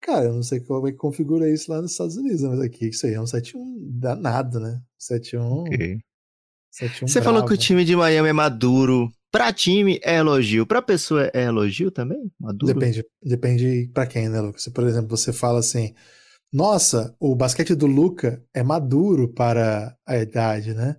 Cara, 0.00 0.24
eu 0.24 0.34
não 0.34 0.42
sei 0.42 0.58
como 0.58 0.88
é 0.88 0.90
que 0.90 0.98
configura 0.98 1.48
isso 1.48 1.70
lá 1.70 1.80
nos 1.80 1.92
Estados 1.92 2.16
Unidos, 2.16 2.42
mas 2.42 2.58
aqui 2.58 2.88
isso 2.88 3.06
aí 3.06 3.14
é 3.14 3.20
um 3.20 3.24
7-1 3.24 3.54
danado, 4.00 4.58
né? 4.58 4.82
7-1. 5.00 5.68
Okay. 5.68 6.00
Você 7.02 7.22
falou 7.22 7.46
que 7.46 7.54
o 7.54 7.56
time 7.56 7.84
de 7.84 7.94
Miami 7.94 8.30
é 8.30 8.32
maduro, 8.32 9.08
Pra 9.34 9.52
time 9.52 9.98
é 10.04 10.18
elogio, 10.18 10.64
pra 10.64 10.80
pessoa 10.80 11.28
é 11.34 11.42
elogio 11.42 11.90
também? 11.90 12.30
Maduro? 12.38 12.72
Depende, 12.72 13.04
depende 13.20 13.90
pra 13.92 14.06
quem, 14.06 14.28
né, 14.28 14.40
Lucas? 14.40 14.62
Se, 14.62 14.70
por 14.70 14.86
exemplo, 14.86 15.08
você 15.08 15.32
fala 15.32 15.58
assim, 15.58 15.92
nossa, 16.52 17.16
o 17.18 17.34
basquete 17.34 17.74
do 17.74 17.84
Luca 17.84 18.40
é 18.54 18.62
maduro 18.62 19.26
para 19.26 19.98
a 20.06 20.18
idade, 20.18 20.72
né? 20.72 20.98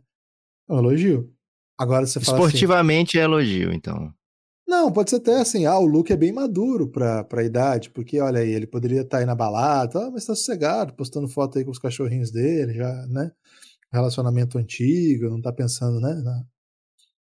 É 0.70 0.74
um 0.74 0.80
elogio. 0.80 1.34
Agora 1.80 2.06
você 2.06 2.20
fala 2.20 2.40
assim, 2.40 2.48
Esportivamente 2.48 3.18
assim, 3.18 3.22
é 3.22 3.24
elogio, 3.24 3.72
então. 3.72 4.14
Não, 4.68 4.92
pode 4.92 5.12
ser 5.12 5.16
até 5.16 5.40
assim, 5.40 5.66
ah, 5.66 5.80
o 5.80 5.86
Luca 5.86 6.14
é 6.14 6.18
bem 6.18 6.34
maduro 6.34 6.90
pra, 6.90 7.24
pra 7.24 7.42
idade, 7.42 7.90
porque 7.90 8.20
olha 8.20 8.42
aí, 8.42 8.50
ele 8.50 8.68
poderia 8.68 9.00
estar 9.00 9.12
tá 9.12 9.18
aí 9.20 9.26
na 9.26 9.34
balada, 9.34 10.08
ah, 10.08 10.12
mas 10.12 10.26
tá 10.26 10.36
sossegado, 10.36 10.94
postando 10.94 11.30
foto 11.30 11.58
aí 11.58 11.64
com 11.64 11.72
os 11.72 11.80
cachorrinhos 11.80 12.32
dele, 12.32 12.74
já, 12.74 13.08
né? 13.08 13.32
Relacionamento 13.94 14.58
antigo, 14.58 15.30
não 15.30 15.42
tá 15.42 15.54
pensando, 15.54 16.02
né? 16.02 16.44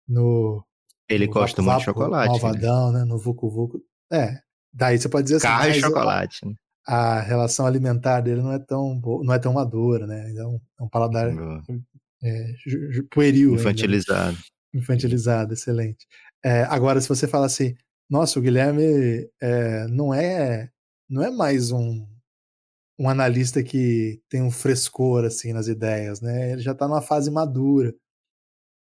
No, 0.08 0.65
ele 1.08 1.26
gosta 1.26 1.62
muito 1.62 1.78
de 1.78 1.84
chocolate. 1.84 2.32
Né? 2.32 2.40
Malvadão, 2.40 2.92
né? 2.92 2.98
né? 3.00 3.04
No 3.04 3.18
Vucu 3.18 3.48
Vucu. 3.50 3.82
É. 4.12 4.40
Daí 4.72 4.98
você 4.98 5.08
pode 5.08 5.24
dizer 5.24 5.36
assim. 5.36 5.46
Carro 5.46 5.70
e 5.70 5.80
chocolate. 5.80 6.40
A, 6.42 6.48
né? 6.48 6.54
a, 6.86 7.20
relação 7.20 7.66
alimentar 7.66 8.20
dele 8.20 8.42
não 8.42 8.52
é 8.52 8.58
tão, 8.58 9.00
não 9.22 9.32
é 9.32 9.38
tão 9.38 9.52
madura, 9.52 10.06
né? 10.06 10.30
Então, 10.30 10.60
é 10.78 10.82
um 10.82 10.88
paladar 10.88 11.30
é, 12.22 12.52
pueril. 13.10 13.54
Infantilizado. 13.54 14.28
Ainda, 14.28 14.38
né? 14.38 14.44
Infantilizado, 14.74 15.54
excelente. 15.54 16.06
É, 16.44 16.62
agora, 16.64 17.00
se 17.00 17.08
você 17.08 17.26
fala 17.26 17.46
assim, 17.46 17.74
nossa, 18.08 18.38
o 18.38 18.42
Guilherme 18.42 19.28
é, 19.40 19.86
não 19.88 20.12
é 20.12 20.70
não 21.08 21.22
é 21.22 21.30
mais 21.30 21.70
um, 21.70 22.06
um 22.98 23.08
analista 23.08 23.62
que 23.62 24.20
tem 24.28 24.42
um 24.42 24.50
frescor 24.50 25.24
assim 25.24 25.52
nas 25.52 25.68
ideias, 25.68 26.20
né? 26.20 26.52
Ele 26.52 26.62
já 26.62 26.72
está 26.72 26.88
numa 26.88 27.02
fase 27.02 27.30
madura. 27.30 27.94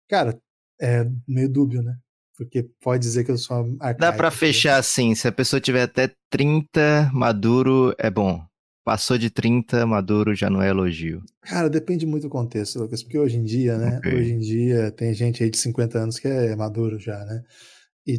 Cara, 0.09 0.39
é 0.81 1.05
meio 1.27 1.49
dúbio, 1.49 1.83
né? 1.83 1.99
Porque 2.37 2.69
pode 2.81 3.03
dizer 3.03 3.25
que 3.25 3.31
eu 3.31 3.39
sou 3.39 3.57
arcaico. 3.79 4.01
Dá 4.01 4.13
para 4.13 4.31
fechar 4.31 4.77
assim, 4.77 5.15
se 5.15 5.29
a 5.29 5.33
pessoa 5.33 5.61
tiver 5.61 5.83
até 5.83 6.11
30, 6.31 7.11
maduro 7.13 7.95
é 7.99 8.11
bom. 8.11 8.45
Passou 8.85 9.17
de 9.17 9.31
30, 9.31 9.87
maduro 9.87 10.35
já 10.35 10.51
não 10.51 10.61
é 10.61 10.69
elogio. 10.69 11.23
Cara, 11.41 11.71
depende 11.71 12.05
muito 12.05 12.25
do 12.25 12.29
contexto, 12.29 12.81
Lucas, 12.81 13.03
porque 13.03 13.19
hoje 13.19 13.39
em 13.39 13.45
dia, 13.45 13.79
né? 13.79 13.99
Okay. 13.99 14.15
Hoje 14.15 14.33
em 14.33 14.39
dia 14.39 14.91
tem 14.91 15.15
gente 15.15 15.43
aí 15.43 15.49
de 15.49 15.57
50 15.57 15.99
anos 15.99 16.19
que 16.19 16.29
é 16.29 16.55
maduro 16.55 16.99
já, 16.99 17.25
né? 17.25 17.43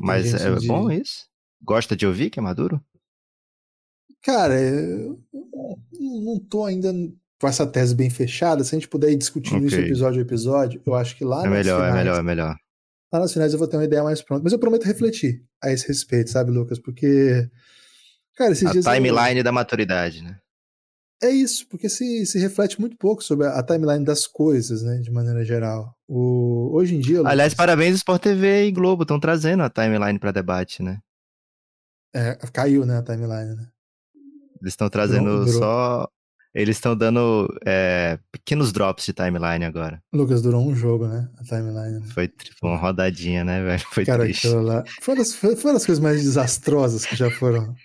Mas 0.02 0.34
é 0.34 0.56
de... 0.56 0.68
bom 0.68 0.90
isso? 0.90 1.28
Gosta 1.62 1.96
de 1.96 2.08
ouvir 2.08 2.30
que 2.30 2.40
é 2.40 2.42
maduro? 2.42 2.82
Cara, 4.24 4.60
eu 4.60 5.20
não 6.02 6.40
tô 6.40 6.66
ainda 6.66 6.92
com 7.40 7.48
essa 7.48 7.68
tese 7.68 7.94
bem 7.94 8.10
fechada. 8.10 8.64
Se 8.64 8.76
a 8.76 8.80
gente 8.80 8.88
puder 8.88 9.12
ir 9.12 9.18
discutindo 9.18 9.66
okay. 9.66 9.68
isso 9.68 9.80
episódio 9.80 10.20
a 10.20 10.22
episódio, 10.24 10.82
eu 10.84 10.96
acho 10.96 11.16
que 11.16 11.24
lá 11.24 11.46
é 11.46 11.50
melhor, 11.50 11.78
finais, 11.78 11.94
é 11.94 11.98
melhor, 11.98 12.20
é 12.20 12.24
melhor. 12.24 12.56
Lá 13.12 13.20
nas 13.20 13.34
finais 13.34 13.54
eu 13.54 13.60
vou 13.60 13.68
ter 13.68 13.78
uma 13.78 13.86
ideia 13.86 14.04
mais 14.04 14.22
pronta. 14.22 14.44
Mas 14.44 14.54
eu 14.54 14.60
prometo 14.60 14.84
refletir 14.84 15.44
a 15.64 15.72
esse 15.72 15.88
respeito, 15.88 16.30
sabe, 16.30 16.52
Lucas? 16.52 16.80
Porque. 16.80 17.50
Cara, 18.36 18.52
esses 18.52 18.68
a 18.68 18.72
dias. 18.72 18.86
timeline 18.86 19.38
eu... 19.38 19.44
da 19.44 19.52
maturidade, 19.52 20.22
né? 20.22 20.40
É 21.24 21.30
isso, 21.30 21.66
porque 21.70 21.88
se, 21.88 22.26
se 22.26 22.38
reflete 22.38 22.80
muito 22.80 22.98
pouco 22.98 23.24
sobre 23.24 23.48
a, 23.48 23.64
timeline 23.64 24.04
das 24.04 24.28
coisas, 24.28 24.84
né, 24.84 24.98
de 24.98 25.10
maneira 25.10 25.46
geral. 25.46 25.96
O, 26.08 26.72
hoje 26.74 26.96
em 26.96 27.00
dia. 27.00 27.20
Lucas, 27.20 27.32
Aliás, 27.32 27.54
parabéns, 27.54 27.96
Sport 27.96 28.22
TV 28.22 28.66
e 28.66 28.72
Globo 28.72 29.04
estão 29.04 29.20
trazendo 29.20 29.64
a 29.64 29.70
timeline 29.70 30.20
para 30.20 30.32
debate, 30.32 30.84
né? 30.84 31.00
É, 32.14 32.36
caiu, 32.52 32.86
né, 32.86 32.98
a 32.98 33.02
timeline, 33.02 33.56
né? 33.56 33.68
Eles 34.62 34.74
estão 34.74 34.90
trazendo 34.90 35.48
só 35.48 36.08
eles 36.56 36.78
estão 36.78 36.96
dando 36.96 37.54
é, 37.66 38.18
pequenos 38.32 38.72
drops 38.72 39.06
de 39.06 39.12
timeline 39.12 39.66
agora. 39.66 40.02
Lucas, 40.14 40.42
durou 40.42 40.66
um 40.66 40.74
jogo, 40.74 41.06
né? 41.06 41.30
A 41.38 41.44
timeline. 41.44 42.00
Né? 42.00 42.08
Foi 42.14 42.30
tipo, 42.30 42.66
uma 42.66 42.78
rodadinha, 42.78 43.44
né, 43.44 43.62
velho? 43.62 43.84
Foi 43.92 44.06
Cara, 44.06 44.24
triste. 44.24 44.48
Lá, 44.48 44.82
foi, 45.02 45.18
foi, 45.26 45.56
foi 45.58 45.74
das 45.74 45.86
coisas 45.86 46.02
mais 46.02 46.24
desastrosas 46.24 47.06
que 47.06 47.14
já 47.14 47.30
foram 47.30 47.76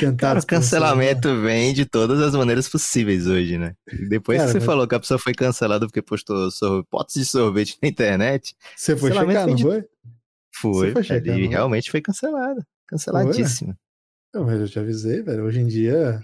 tentadas. 0.00 0.16
Cara, 0.18 0.40
o 0.40 0.46
cancelamento 0.46 1.40
vem 1.40 1.72
de 1.72 1.86
todas 1.86 2.20
as 2.20 2.34
maneiras 2.34 2.68
possíveis 2.68 3.28
hoje, 3.28 3.56
né? 3.56 3.74
depois 4.08 4.38
Cara, 4.38 4.48
que 4.48 4.52
você 4.54 4.58
mas... 4.58 4.66
falou 4.66 4.88
que 4.88 4.94
a 4.96 5.00
pessoa 5.00 5.18
foi 5.18 5.32
cancelada 5.32 5.86
porque 5.86 6.02
postou 6.02 6.50
sorvete, 6.50 6.88
potes 6.90 7.14
de 7.14 7.24
sorvete 7.24 7.78
na 7.80 7.88
internet. 7.88 8.56
Você 8.76 8.96
foi 8.96 9.12
checar, 9.12 9.46
não 9.46 9.54
de... 9.54 9.62
foi? 9.62 9.84
Foi, 10.52 10.92
foi 10.92 11.04
checar, 11.04 11.38
ele 11.38 11.46
realmente 11.46 11.88
foi 11.88 12.00
cancelado. 12.00 12.60
Canceladíssimo. 12.88 13.72
Foi, 14.34 14.44
né? 14.44 14.54
eu 14.54 14.66
já 14.66 14.72
te 14.72 14.78
avisei, 14.80 15.22
velho. 15.22 15.44
Hoje 15.44 15.60
em 15.60 15.68
dia 15.68 16.20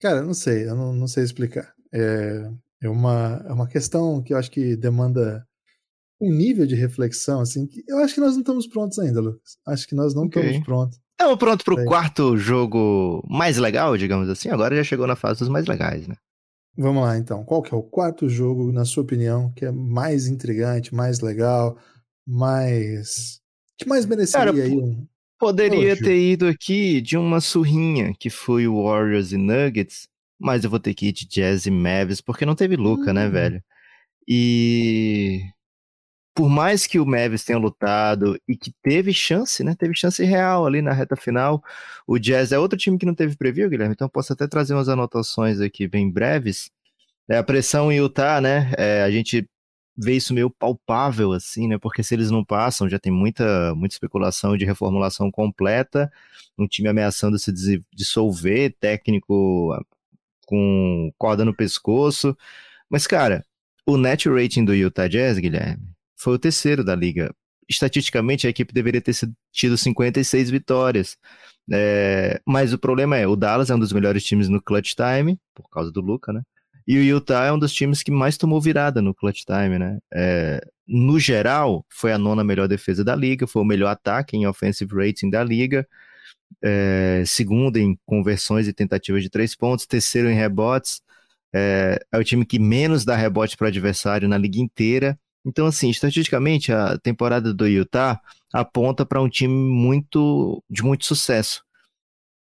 Cara, 0.00 0.22
não 0.22 0.34
sei, 0.34 0.68
eu 0.68 0.74
não, 0.74 0.92
não 0.92 1.06
sei 1.06 1.24
explicar. 1.24 1.72
É, 1.92 2.50
é, 2.82 2.88
uma, 2.88 3.44
é 3.46 3.52
uma 3.52 3.66
questão 3.66 4.22
que 4.22 4.32
eu 4.32 4.38
acho 4.38 4.50
que 4.50 4.76
demanda 4.76 5.46
um 6.20 6.32
nível 6.32 6.66
de 6.66 6.74
reflexão, 6.74 7.40
assim, 7.40 7.66
que 7.66 7.82
eu 7.88 7.98
acho 7.98 8.14
que 8.14 8.20
nós 8.20 8.32
não 8.32 8.40
estamos 8.40 8.66
prontos 8.66 8.98
ainda, 8.98 9.20
Lucas. 9.20 9.58
Acho 9.66 9.86
que 9.86 9.94
nós 9.94 10.14
não 10.14 10.24
okay. 10.24 10.42
estamos 10.42 10.66
prontos. 10.66 10.98
Estamos 11.12 11.38
prontos 11.38 11.64
para 11.64 11.74
o 11.74 11.84
quarto 11.84 12.36
jogo 12.36 13.22
mais 13.26 13.56
legal, 13.56 13.96
digamos 13.96 14.28
assim. 14.28 14.50
Agora 14.50 14.76
já 14.76 14.84
chegou 14.84 15.06
na 15.06 15.16
fase 15.16 15.40
dos 15.40 15.48
mais 15.48 15.66
legais, 15.66 16.06
né? 16.06 16.14
Vamos 16.76 17.02
lá, 17.02 17.16
então. 17.16 17.42
Qual 17.42 17.62
que 17.62 17.74
é 17.74 17.76
o 17.76 17.82
quarto 17.82 18.28
jogo, 18.28 18.70
na 18.70 18.84
sua 18.84 19.02
opinião, 19.02 19.50
que 19.52 19.64
é 19.64 19.72
mais 19.72 20.26
intrigante, 20.26 20.94
mais 20.94 21.20
legal, 21.20 21.78
mais... 22.26 23.40
que 23.78 23.88
mais 23.88 24.04
mereceria 24.04 24.52
Cara, 24.52 24.62
aí 24.62 24.72
um... 24.72 25.06
Poderia 25.38 25.96
ter 25.96 26.16
ido 26.16 26.46
aqui 26.46 27.00
de 27.00 27.16
uma 27.16 27.40
surrinha, 27.40 28.14
que 28.18 28.30
foi 28.30 28.66
o 28.66 28.82
Warriors 28.82 29.32
e 29.32 29.36
Nuggets, 29.36 30.08
mas 30.38 30.64
eu 30.64 30.70
vou 30.70 30.80
ter 30.80 30.94
que 30.94 31.08
ir 31.08 31.12
de 31.12 31.26
Jazz 31.26 31.66
e 31.66 31.70
Mavs, 31.70 32.20
porque 32.20 32.46
não 32.46 32.54
teve 32.54 32.76
Luca, 32.76 33.12
né, 33.12 33.22
hum. 33.22 33.24
né, 33.24 33.28
velho? 33.30 33.64
E. 34.28 35.40
por 36.34 36.48
mais 36.48 36.86
que 36.86 36.98
o 36.98 37.06
Mavis 37.06 37.44
tenha 37.44 37.58
lutado 37.58 38.38
e 38.48 38.56
que 38.56 38.72
teve 38.82 39.12
chance, 39.14 39.62
né? 39.64 39.74
Teve 39.78 39.94
chance 39.96 40.22
real 40.24 40.66
ali 40.66 40.82
na 40.82 40.92
reta 40.92 41.16
final. 41.16 41.62
O 42.06 42.18
Jazz 42.18 42.52
é 42.52 42.58
outro 42.58 42.78
time 42.78 42.98
que 42.98 43.06
não 43.06 43.14
teve 43.14 43.36
preview, 43.36 43.70
Guilherme, 43.70 43.94
então 43.94 44.08
posso 44.08 44.32
até 44.32 44.46
trazer 44.48 44.74
umas 44.74 44.88
anotações 44.88 45.60
aqui 45.60 45.88
bem 45.88 46.10
breves. 46.10 46.70
É, 47.28 47.38
a 47.38 47.42
pressão 47.44 47.90
em 47.92 47.96
Utah, 47.98 48.40
né? 48.40 48.72
É, 48.78 49.02
a 49.02 49.10
gente 49.10 49.48
vê 49.96 50.14
isso 50.16 50.34
meio 50.34 50.50
palpável, 50.50 51.32
assim, 51.32 51.68
né? 51.68 51.78
Porque 51.78 52.02
se 52.02 52.14
eles 52.14 52.30
não 52.30 52.44
passam, 52.44 52.88
já 52.88 52.98
tem 52.98 53.12
muita, 53.12 53.74
muita 53.74 53.94
especulação 53.94 54.56
de 54.56 54.64
reformulação 54.64 55.30
completa, 55.30 56.12
um 56.58 56.66
time 56.66 56.88
ameaçando 56.88 57.38
se 57.38 57.52
dissolver, 57.92 58.76
técnico 58.78 59.72
ah, 59.72 59.82
com 60.46 61.12
corda 61.18 61.44
no 61.44 61.54
pescoço. 61.54 62.36
Mas, 62.90 63.06
cara, 63.06 63.44
o 63.86 63.96
net 63.96 64.28
rating 64.28 64.64
do 64.64 64.74
Utah 64.74 65.08
Jazz, 65.08 65.38
Guilherme, 65.38 65.88
foi 66.16 66.34
o 66.34 66.38
terceiro 66.38 66.84
da 66.84 66.94
liga. 66.94 67.34
Estatisticamente, 67.68 68.46
a 68.46 68.50
equipe 68.50 68.72
deveria 68.72 69.00
ter 69.00 69.14
tido 69.52 69.76
56 69.76 70.50
vitórias. 70.50 71.16
É, 71.72 72.40
mas 72.46 72.72
o 72.72 72.78
problema 72.78 73.16
é, 73.16 73.26
o 73.26 73.34
Dallas 73.34 73.70
é 73.70 73.74
um 73.74 73.78
dos 73.78 73.92
melhores 73.92 74.24
times 74.24 74.48
no 74.48 74.62
clutch 74.62 74.94
time, 74.94 75.38
por 75.54 75.68
causa 75.70 75.90
do 75.90 76.00
Luca, 76.00 76.32
né? 76.32 76.42
E 76.86 76.96
o 76.98 77.02
Utah 77.02 77.46
é 77.46 77.52
um 77.52 77.58
dos 77.58 77.72
times 77.72 78.02
que 78.02 78.12
mais 78.12 78.36
tomou 78.36 78.60
virada 78.60 79.02
no 79.02 79.12
clutch 79.12 79.42
time, 79.44 79.78
né? 79.78 79.98
É, 80.14 80.60
no 80.86 81.18
geral, 81.18 81.84
foi 81.88 82.12
a 82.12 82.18
nona 82.18 82.44
melhor 82.44 82.68
defesa 82.68 83.02
da 83.02 83.14
liga, 83.16 83.46
foi 83.46 83.62
o 83.62 83.64
melhor 83.64 83.88
ataque 83.88 84.36
em 84.36 84.46
offensive 84.46 84.94
rating 84.94 85.28
da 85.28 85.42
liga, 85.42 85.86
é, 86.62 87.24
segundo 87.26 87.76
em 87.76 87.98
conversões 88.06 88.68
e 88.68 88.72
tentativas 88.72 89.22
de 89.22 89.30
três 89.30 89.56
pontos, 89.56 89.86
terceiro 89.86 90.30
em 90.30 90.34
rebotes, 90.34 91.02
é, 91.52 91.98
é 92.12 92.18
o 92.18 92.24
time 92.24 92.44
que 92.46 92.58
menos 92.58 93.04
dá 93.04 93.16
rebote 93.16 93.56
para 93.56 93.68
adversário 93.68 94.28
na 94.28 94.38
liga 94.38 94.60
inteira. 94.60 95.18
Então, 95.44 95.66
assim, 95.66 95.90
estatisticamente, 95.90 96.72
a 96.72 96.98
temporada 96.98 97.52
do 97.52 97.66
Utah 97.66 98.20
aponta 98.52 99.04
para 99.04 99.22
um 99.22 99.28
time 99.28 99.52
muito 99.54 100.62
de 100.70 100.82
muito 100.82 101.04
sucesso 101.04 101.65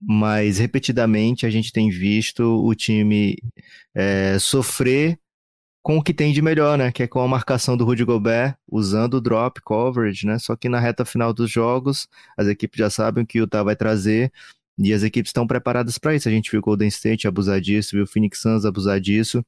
mas 0.03 0.59
repetidamente 0.59 1.47
a 1.47 1.51
gente 1.51 1.73
tem 1.73 1.88
visto 1.91 2.43
o 2.43 2.75
time 2.75 3.37
é, 3.95 4.38
sofrer 4.38 5.19
com 5.83 5.99
o 5.99 6.03
que 6.03 6.15
tem 6.15 6.33
de 6.33 6.43
melhor, 6.43 6.79
né? 6.79 6.93
Que 6.93 7.05
é 7.05 7.07
com 7.09 7.21
a 7.21 7.29
marcação 7.29 7.77
do 7.77 7.85
Rudy 7.85 8.05
Gobert, 8.05 8.57
usando 8.71 9.15
o 9.15 9.21
drop 9.21 9.61
coverage, 9.62 10.27
né? 10.27 10.38
Só 10.38 10.57
que 10.57 10.69
na 10.69 10.81
reta 10.81 11.05
final 11.05 11.33
dos 11.33 11.51
jogos, 11.51 12.09
as 12.37 12.47
equipes 12.47 12.79
já 12.79 12.91
sabem 12.91 13.25
o 13.25 13.27
que 13.27 13.41
o 13.41 13.45
Utah 13.45 13.62
vai 13.62 13.77
trazer 13.77 14.33
e 14.79 14.93
as 14.93 15.03
equipes 15.03 15.31
estão 15.31 15.47
preparadas 15.47 15.99
para 15.99 16.15
isso. 16.15 16.29
A 16.29 16.33
gente 16.33 16.51
viu 16.51 16.61
o 16.61 16.62
Golden 16.62 16.88
State 16.88 17.27
abusar 17.29 17.61
disso, 17.61 17.97
viu 17.97 18.05
o 18.05 18.07
Phoenix 18.07 18.41
Suns 18.41 18.65
abusar 18.65 19.01
disso. 19.01 19.45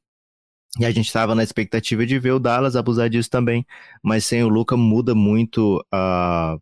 E 0.78 0.84
a 0.84 0.90
gente 0.90 1.06
estava 1.06 1.34
na 1.36 1.44
expectativa 1.44 2.04
de 2.04 2.18
ver 2.18 2.32
o 2.32 2.40
Dallas 2.40 2.74
abusar 2.74 3.08
disso 3.08 3.30
também, 3.30 3.64
mas 4.02 4.24
sem 4.24 4.42
o 4.42 4.48
Luca 4.48 4.76
muda 4.76 5.14
muito 5.14 5.84
a 5.92 6.58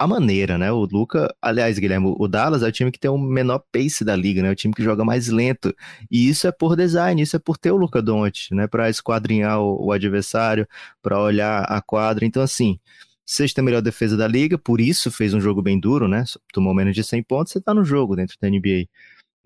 a 0.00 0.06
maneira, 0.06 0.56
né? 0.56 0.72
O 0.72 0.86
Luca, 0.90 1.34
aliás, 1.42 1.78
Guilherme, 1.78 2.14
o 2.18 2.26
Dallas 2.26 2.62
é 2.62 2.68
o 2.68 2.72
time 2.72 2.90
que 2.90 2.98
tem 2.98 3.10
o 3.10 3.18
menor 3.18 3.62
pace 3.70 4.02
da 4.02 4.16
liga, 4.16 4.40
né? 4.40 4.48
É 4.48 4.52
o 4.52 4.56
time 4.56 4.72
que 4.72 4.82
joga 4.82 5.04
mais 5.04 5.28
lento. 5.28 5.76
E 6.10 6.26
isso 6.26 6.46
é 6.46 6.52
por 6.52 6.74
design, 6.74 7.20
isso 7.20 7.36
é 7.36 7.38
por 7.38 7.58
ter 7.58 7.70
o 7.70 7.76
Luca 7.76 8.00
Doncic, 8.00 8.54
né? 8.54 8.66
Para 8.66 8.88
esquadrinhar 8.88 9.60
o, 9.60 9.88
o 9.88 9.92
adversário, 9.92 10.66
para 11.02 11.20
olhar 11.20 11.64
a 11.64 11.82
quadra. 11.82 12.24
Então, 12.24 12.42
assim, 12.42 12.80
sexta 13.26 13.60
melhor 13.60 13.82
defesa 13.82 14.16
da 14.16 14.26
liga, 14.26 14.56
por 14.56 14.80
isso 14.80 15.10
fez 15.10 15.34
um 15.34 15.40
jogo 15.40 15.60
bem 15.60 15.78
duro, 15.78 16.08
né? 16.08 16.24
Tomou 16.50 16.74
menos 16.74 16.94
de 16.94 17.04
100 17.04 17.22
pontos, 17.24 17.52
você 17.52 17.60
tá 17.60 17.74
no 17.74 17.84
jogo 17.84 18.16
dentro 18.16 18.38
da 18.40 18.48
NBA. 18.48 18.88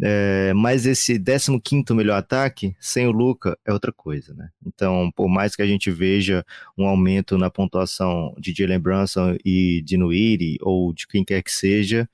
É, 0.03 0.53
mas 0.55 0.87
esse 0.87 1.19
15 1.19 1.95
melhor 1.95 2.17
ataque, 2.17 2.75
sem 2.81 3.07
o 3.07 3.13
Luca, 3.13 3.57
é 3.65 3.73
outra 3.73 3.93
coisa, 3.93 4.35
né? 4.35 4.51
Então, 4.67 5.11
por 5.15 5.29
mais 5.29 5.55
que 5.55 5.63
a 5.63 5.67
gente 5.67 5.91
veja 5.91 6.45
um 6.77 6.87
aumento 6.87 7.39
na 7.39 7.49
pontuação 7.51 8.35
de 8.39 8.53
Jalen 8.53 8.81
Brunson 8.81 9.37
e 9.45 9.83
de 9.83 9.97
Nuiri, 9.97 10.59
ou 10.61 10.93
de 10.93 11.07
quem 11.07 11.25
quer 11.25 11.43
que 11.43 11.53
seja, 11.53 12.09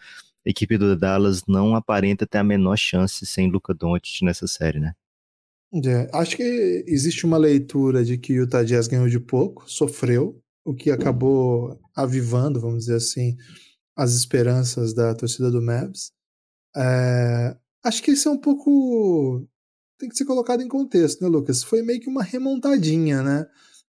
a 0.46 0.50
equipe 0.50 0.76
do 0.76 0.96
Dallas 0.96 1.42
não 1.46 1.74
aparenta 1.74 2.26
ter 2.26 2.38
a 2.38 2.44
menor 2.44 2.76
chance 2.76 3.24
sem 3.24 3.50
Luca 3.50 3.72
Doncic 3.72 4.22
nessa 4.22 4.46
série, 4.46 4.80
né? 4.80 4.94
É, 5.84 6.10
acho 6.12 6.36
que 6.36 6.84
existe 6.86 7.24
uma 7.24 7.38
leitura 7.38 8.04
de 8.04 8.18
que 8.18 8.32
o 8.32 8.42
Utah 8.42 8.64
Jazz 8.64 8.88
ganhou 8.88 9.08
de 9.08 9.20
pouco, 9.20 9.70
sofreu, 9.70 10.42
o 10.64 10.74
que 10.74 10.90
acabou 10.90 11.80
avivando, 11.94 12.60
vamos 12.60 12.80
dizer 12.80 12.96
assim, 12.96 13.36
as 13.96 14.14
esperanças 14.14 14.92
da 14.92 15.14
torcida 15.14 15.50
do 15.50 15.62
Mavs. 15.62 16.12
É, 16.76 17.56
Acho 17.84 18.02
que 18.02 18.12
isso 18.12 18.28
é 18.28 18.32
um 18.32 18.38
pouco. 18.38 19.46
Tem 19.98 20.08
que 20.08 20.16
ser 20.16 20.24
colocado 20.24 20.62
em 20.62 20.68
contexto, 20.68 21.22
né, 21.22 21.28
Lucas? 21.28 21.62
Foi 21.62 21.82
meio 21.82 22.00
que 22.00 22.08
uma 22.08 22.22
remontadinha, 22.22 23.22
né? 23.22 23.46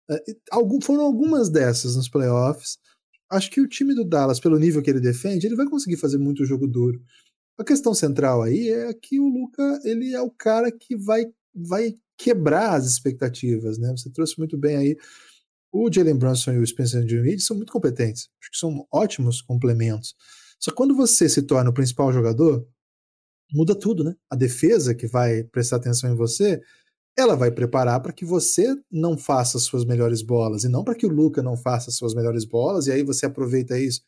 É, 0.10 0.18
algum, 0.52 0.82
foram 0.82 1.04
algumas 1.04 1.50
dessas 1.50 1.96
nos 1.96 2.10
playoffs. 2.10 2.78
Acho 3.30 3.50
que 3.50 3.62
o 3.62 3.68
time 3.68 3.96
do 3.96 4.04
Dallas, 4.04 4.40
pelo 4.40 4.60
nível 4.60 4.82
que 4.82 4.90
ele 4.90 5.00
defende, 5.00 5.48
ele 5.48 5.56
vai 5.56 5.66
conseguir 5.68 5.98
fazer 5.98 6.18
muito 6.18 6.46
jogo 6.46 6.68
duro. 6.68 7.02
A 7.58 7.64
questão 7.64 7.94
central 7.94 8.42
aí 8.42 8.70
é 8.70 8.94
que 8.94 9.20
o 9.20 9.28
Luca 9.28 9.80
ele 9.84 10.14
é 10.14 10.22
o 10.22 10.32
cara 10.32 10.72
que 10.72 10.98
vai, 10.98 11.26
vai 11.56 11.96
quebrar 12.18 12.76
as 12.76 12.86
expectativas, 12.86 13.78
né? 13.78 13.92
Você 13.92 14.12
trouxe 14.12 14.38
muito 14.38 14.58
bem 14.58 14.76
aí. 14.76 14.98
O 15.72 15.90
Jalen 15.92 16.18
Brunson 16.18 16.54
e 16.54 16.60
o 16.60 16.68
Spencer 16.68 17.06
Dinwiddie 17.06 17.40
são 17.40 17.56
muito 17.56 17.72
competentes. 17.72 18.30
Acho 18.42 18.52
que 18.52 18.58
são 18.58 18.86
ótimos 18.92 19.42
complementos. 19.42 20.14
Só 20.60 20.72
que 20.72 20.78
quando 20.78 20.96
você 20.96 21.30
se 21.30 21.42
torna 21.42 21.70
o 21.70 21.74
principal 21.74 22.12
jogador, 22.12 22.68
muda 23.54 23.76
tudo, 23.76 24.04
né? 24.04 24.16
A 24.30 24.36
defesa 24.36 24.96
que 24.96 25.08
vai 25.08 25.44
prestar 25.44 25.78
atenção 25.78 26.12
em 26.12 26.16
você, 26.16 26.62
ela 27.18 27.36
vai 27.36 27.52
preparar 27.52 28.02
para 28.02 28.14
que 28.14 28.26
você 28.26 28.74
não 28.92 29.18
faça 29.18 29.58
as 29.58 29.64
suas 29.64 29.86
melhores 29.86 30.22
bolas 30.22 30.64
e 30.64 30.70
não 30.70 30.84
para 30.84 30.96
que 30.96 31.06
o 31.06 31.10
Luca 31.10 31.42
não 31.42 31.58
faça 31.58 31.90
as 31.90 31.96
suas 31.96 32.14
melhores 32.14 32.46
bolas 32.46 32.88
e 32.88 32.92
aí 32.92 33.04
você 33.04 33.26
aproveita 33.26 33.78
isso. 33.78 34.02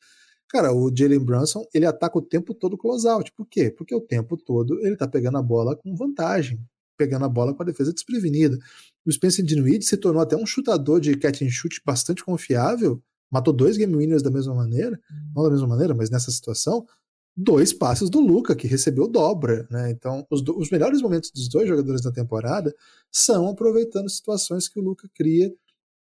Cara, 0.49 0.71
o 0.71 0.91
Jalen 0.95 1.19
Brunson, 1.19 1.65
ele 1.73 1.85
ataca 1.85 2.17
o 2.17 2.21
tempo 2.21 2.53
todo 2.53 2.77
close-out. 2.77 3.31
Por 3.35 3.47
quê? 3.47 3.71
Porque 3.71 3.93
o 3.93 4.01
tempo 4.01 4.37
todo 4.37 4.79
ele 4.85 4.95
tá 4.95 5.07
pegando 5.07 5.37
a 5.37 5.41
bola 5.41 5.75
com 5.75 5.95
vantagem, 5.95 6.59
pegando 6.97 7.25
a 7.25 7.29
bola 7.29 7.53
com 7.53 7.63
a 7.63 7.65
defesa 7.65 7.91
desprevenida. 7.91 8.57
O 9.05 9.11
Spencer 9.11 9.43
Dinwiddie 9.43 9.85
se 9.85 9.97
tornou 9.97 10.21
até 10.21 10.35
um 10.35 10.45
chutador 10.45 10.99
de 10.99 11.17
catch 11.17 11.41
and 11.41 11.49
shoot 11.49 11.81
bastante 11.85 12.23
confiável, 12.23 13.01
matou 13.31 13.51
dois 13.51 13.77
game 13.77 13.95
winners 13.95 14.21
da 14.21 14.29
mesma 14.29 14.53
maneira, 14.53 14.99
não 15.35 15.43
da 15.43 15.49
mesma 15.49 15.67
maneira, 15.67 15.93
mas 15.93 16.09
nessa 16.09 16.29
situação, 16.31 16.85
dois 17.35 17.73
passes 17.73 18.09
do 18.09 18.19
Luca, 18.19 18.55
que 18.55 18.67
recebeu 18.67 19.07
dobra. 19.07 19.67
Né? 19.69 19.91
Então, 19.91 20.25
os, 20.29 20.41
os, 20.41 20.69
melhores 20.69 21.01
momentos 21.01 21.31
dos 21.31 21.49
dois 21.49 21.67
jogadores 21.67 22.01
da 22.01 22.11
temporada 22.11 22.73
são 23.11 23.47
aproveitando 23.49 24.09
situações 24.09 24.67
que 24.67 24.79
o 24.79 24.83
Luca 24.83 25.09
cria. 25.15 25.51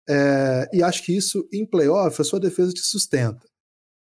É, 0.08 0.70
e 0.72 0.84
acho 0.84 1.04
que 1.04 1.16
isso, 1.16 1.48
em 1.52 1.66
playoff, 1.66 2.22
a 2.22 2.26
sua 2.26 2.40
defesa 2.40 2.72
te 2.72 2.82
sustenta. 2.82 3.48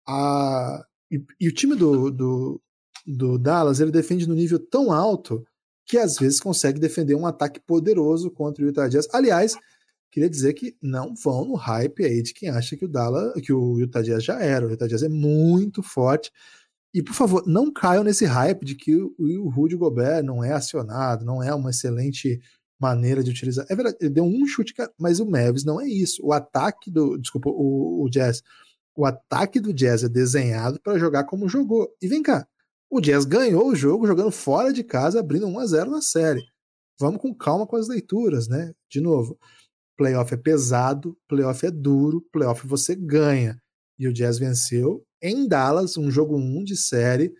A, 0.07 0.85
e, 1.11 1.25
e, 1.41 1.49
o 1.49 1.55
time 1.55 1.75
do, 1.75 2.11
do, 2.11 2.61
do 3.07 3.39
Dallas 3.39 3.81
ele 3.81 3.91
defende 3.91 4.29
no 4.29 4.35
nível 4.35 4.59
tão 4.59 4.93
alto 4.93 5.45
que 5.87 5.97
às 5.99 6.17
vezes 6.19 6.41
consegue 6.41 6.81
defender 6.81 7.15
um 7.15 7.27
ataque 7.27 7.61
poderoso 7.61 8.31
contra 8.31 8.65
o 8.65 8.69
Utah 8.69 8.89
Jazz. 8.89 9.09
Aliás, 9.13 9.57
queria 10.11 10.29
dizer 10.29 10.53
que 10.55 10.77
não 10.83 11.15
vão 11.15 11.45
no 11.45 11.55
hype 11.55 12.05
aí 12.05 12.23
de 12.23 12.35
quem 12.35 12.49
acha 12.49 12.77
que 12.77 12.85
o 12.85 12.89
Dallas, 12.89 13.33
que 13.41 13.53
o 13.53 13.79
Utah 13.79 14.03
Jazz 14.03 14.25
já 14.25 14.41
era. 14.41 14.67
O 14.67 14.71
Utah 14.71 14.87
Jazz 14.87 15.03
é 15.03 15.09
muito 15.09 15.83
forte. 15.83 16.31
E, 16.95 17.03
por 17.03 17.15
favor, 17.15 17.45
não 17.47 17.73
caiam 17.73 18.03
nesse 18.03 18.25
hype 18.25 18.65
de 18.65 18.75
que 18.75 18.95
o, 18.95 19.49
Rudy 19.51 19.77
Gobert 19.77 20.25
não 20.25 20.43
é 20.43 20.53
acionado, 20.53 21.25
não 21.25 21.43
é 21.43 21.55
uma 21.55 21.71
excelente 21.71 22.41
maneira 22.81 23.23
de 23.23 23.31
utilizar. 23.31 23.67
É 23.69 23.75
verdade, 23.75 23.97
ele 24.01 24.11
deu 24.11 24.25
um 24.25 24.47
chute, 24.47 24.75
mas 24.99 25.21
o 25.21 25.27
Mavis 25.27 25.65
não 25.65 25.81
é 25.81 25.87
isso. 25.87 26.25
O 26.25 26.33
ataque 26.33 26.91
do. 26.91 27.19
Desculpa, 27.19 27.51
o, 27.51 28.05
o 28.05 28.09
Jazz. 28.09 28.43
O 28.95 29.05
ataque 29.05 29.61
do 29.61 29.75
Jazz 29.75 30.05
é 30.05 30.09
desenhado 30.09 30.81
para 30.83 30.99
jogar 30.99 31.25
como 31.25 31.49
jogou. 31.49 31.89
E 32.01 32.09
vem 32.09 32.23
cá, 32.23 32.47
o 32.91 33.01
Jazz 33.01 33.25
ganhou 33.25 33.69
o 33.69 33.75
jogo 33.75 34.07
jogando 34.07 34.31
fora 34.31 34.73
de 34.73 34.83
casa, 34.83 35.21
abrindo 35.21 35.47
1 35.47 35.59
a 35.59 35.67
0 35.67 35.91
na 35.91 36.01
série. 36.01 36.43
Vamos 36.99 37.21
com 37.21 37.35
calma 37.35 37.67
com 37.67 37.77
as 37.77 37.89
leituras, 37.89 38.49
né? 38.49 38.73
De 38.91 39.01
novo, 39.01 39.39
playoff 39.99 40.33
é 40.33 40.37
pesado, 40.37 41.17
playoff 41.29 41.67
é 41.67 41.71
duro, 41.71 42.23
playoff 42.33 42.67
você 42.67 42.95
ganha. 42.95 43.61
E 43.99 44.09
o 44.09 44.13
Jazz 44.13 44.39
venceu 44.39 45.06
em 45.23 45.47
Dallas, 45.47 45.97
um 45.97 46.11
jogo 46.11 46.37
1 46.37 46.65
de 46.65 46.77
série, 46.77 47.33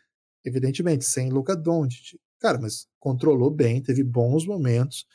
evidentemente, 0.45 1.05
sem 1.05 1.31
Luca 1.31 1.57
Doncic. 1.57 2.19
Cara, 2.41 2.59
mas 2.59 2.87
controlou 2.99 3.51
bem, 3.51 3.83
teve 3.83 4.03
bons 4.03 4.47
momentos. 4.47 5.07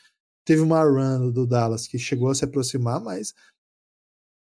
Teve 0.46 0.62
uma 0.62 0.84
run 0.84 1.32
do 1.32 1.46
Dallas 1.46 1.88
que 1.88 2.00
chegou 2.00 2.30
a 2.30 2.36
se 2.36 2.44
aproximar, 2.44 3.00
mas 3.00 3.34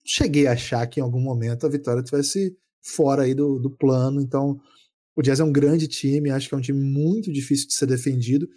cheguei 0.06 0.48
a 0.48 0.54
achar 0.54 0.86
que 0.88 1.00
em 1.00 1.04
algum 1.04 1.20
momento 1.20 1.66
a 1.66 1.70
vitória 1.70 2.04
tivesse 2.04 2.58
fora 2.82 3.24
aí 3.24 3.34
do, 3.34 3.60
do 3.60 3.70
plano. 3.70 4.22
Então, 4.22 4.60
o 5.16 5.22
Jazz 5.22 5.40
é 5.40 5.44
um 5.44 5.52
grande 5.52 5.88
time, 5.88 6.32
acho 6.32 6.48
que 6.50 6.56
é 6.56 6.58
um 6.58 6.62
time 6.62 6.80
muito 6.80 7.32
difícil 7.32 7.68
de 7.68 7.74
ser 7.74 7.86
defendido. 7.86 8.48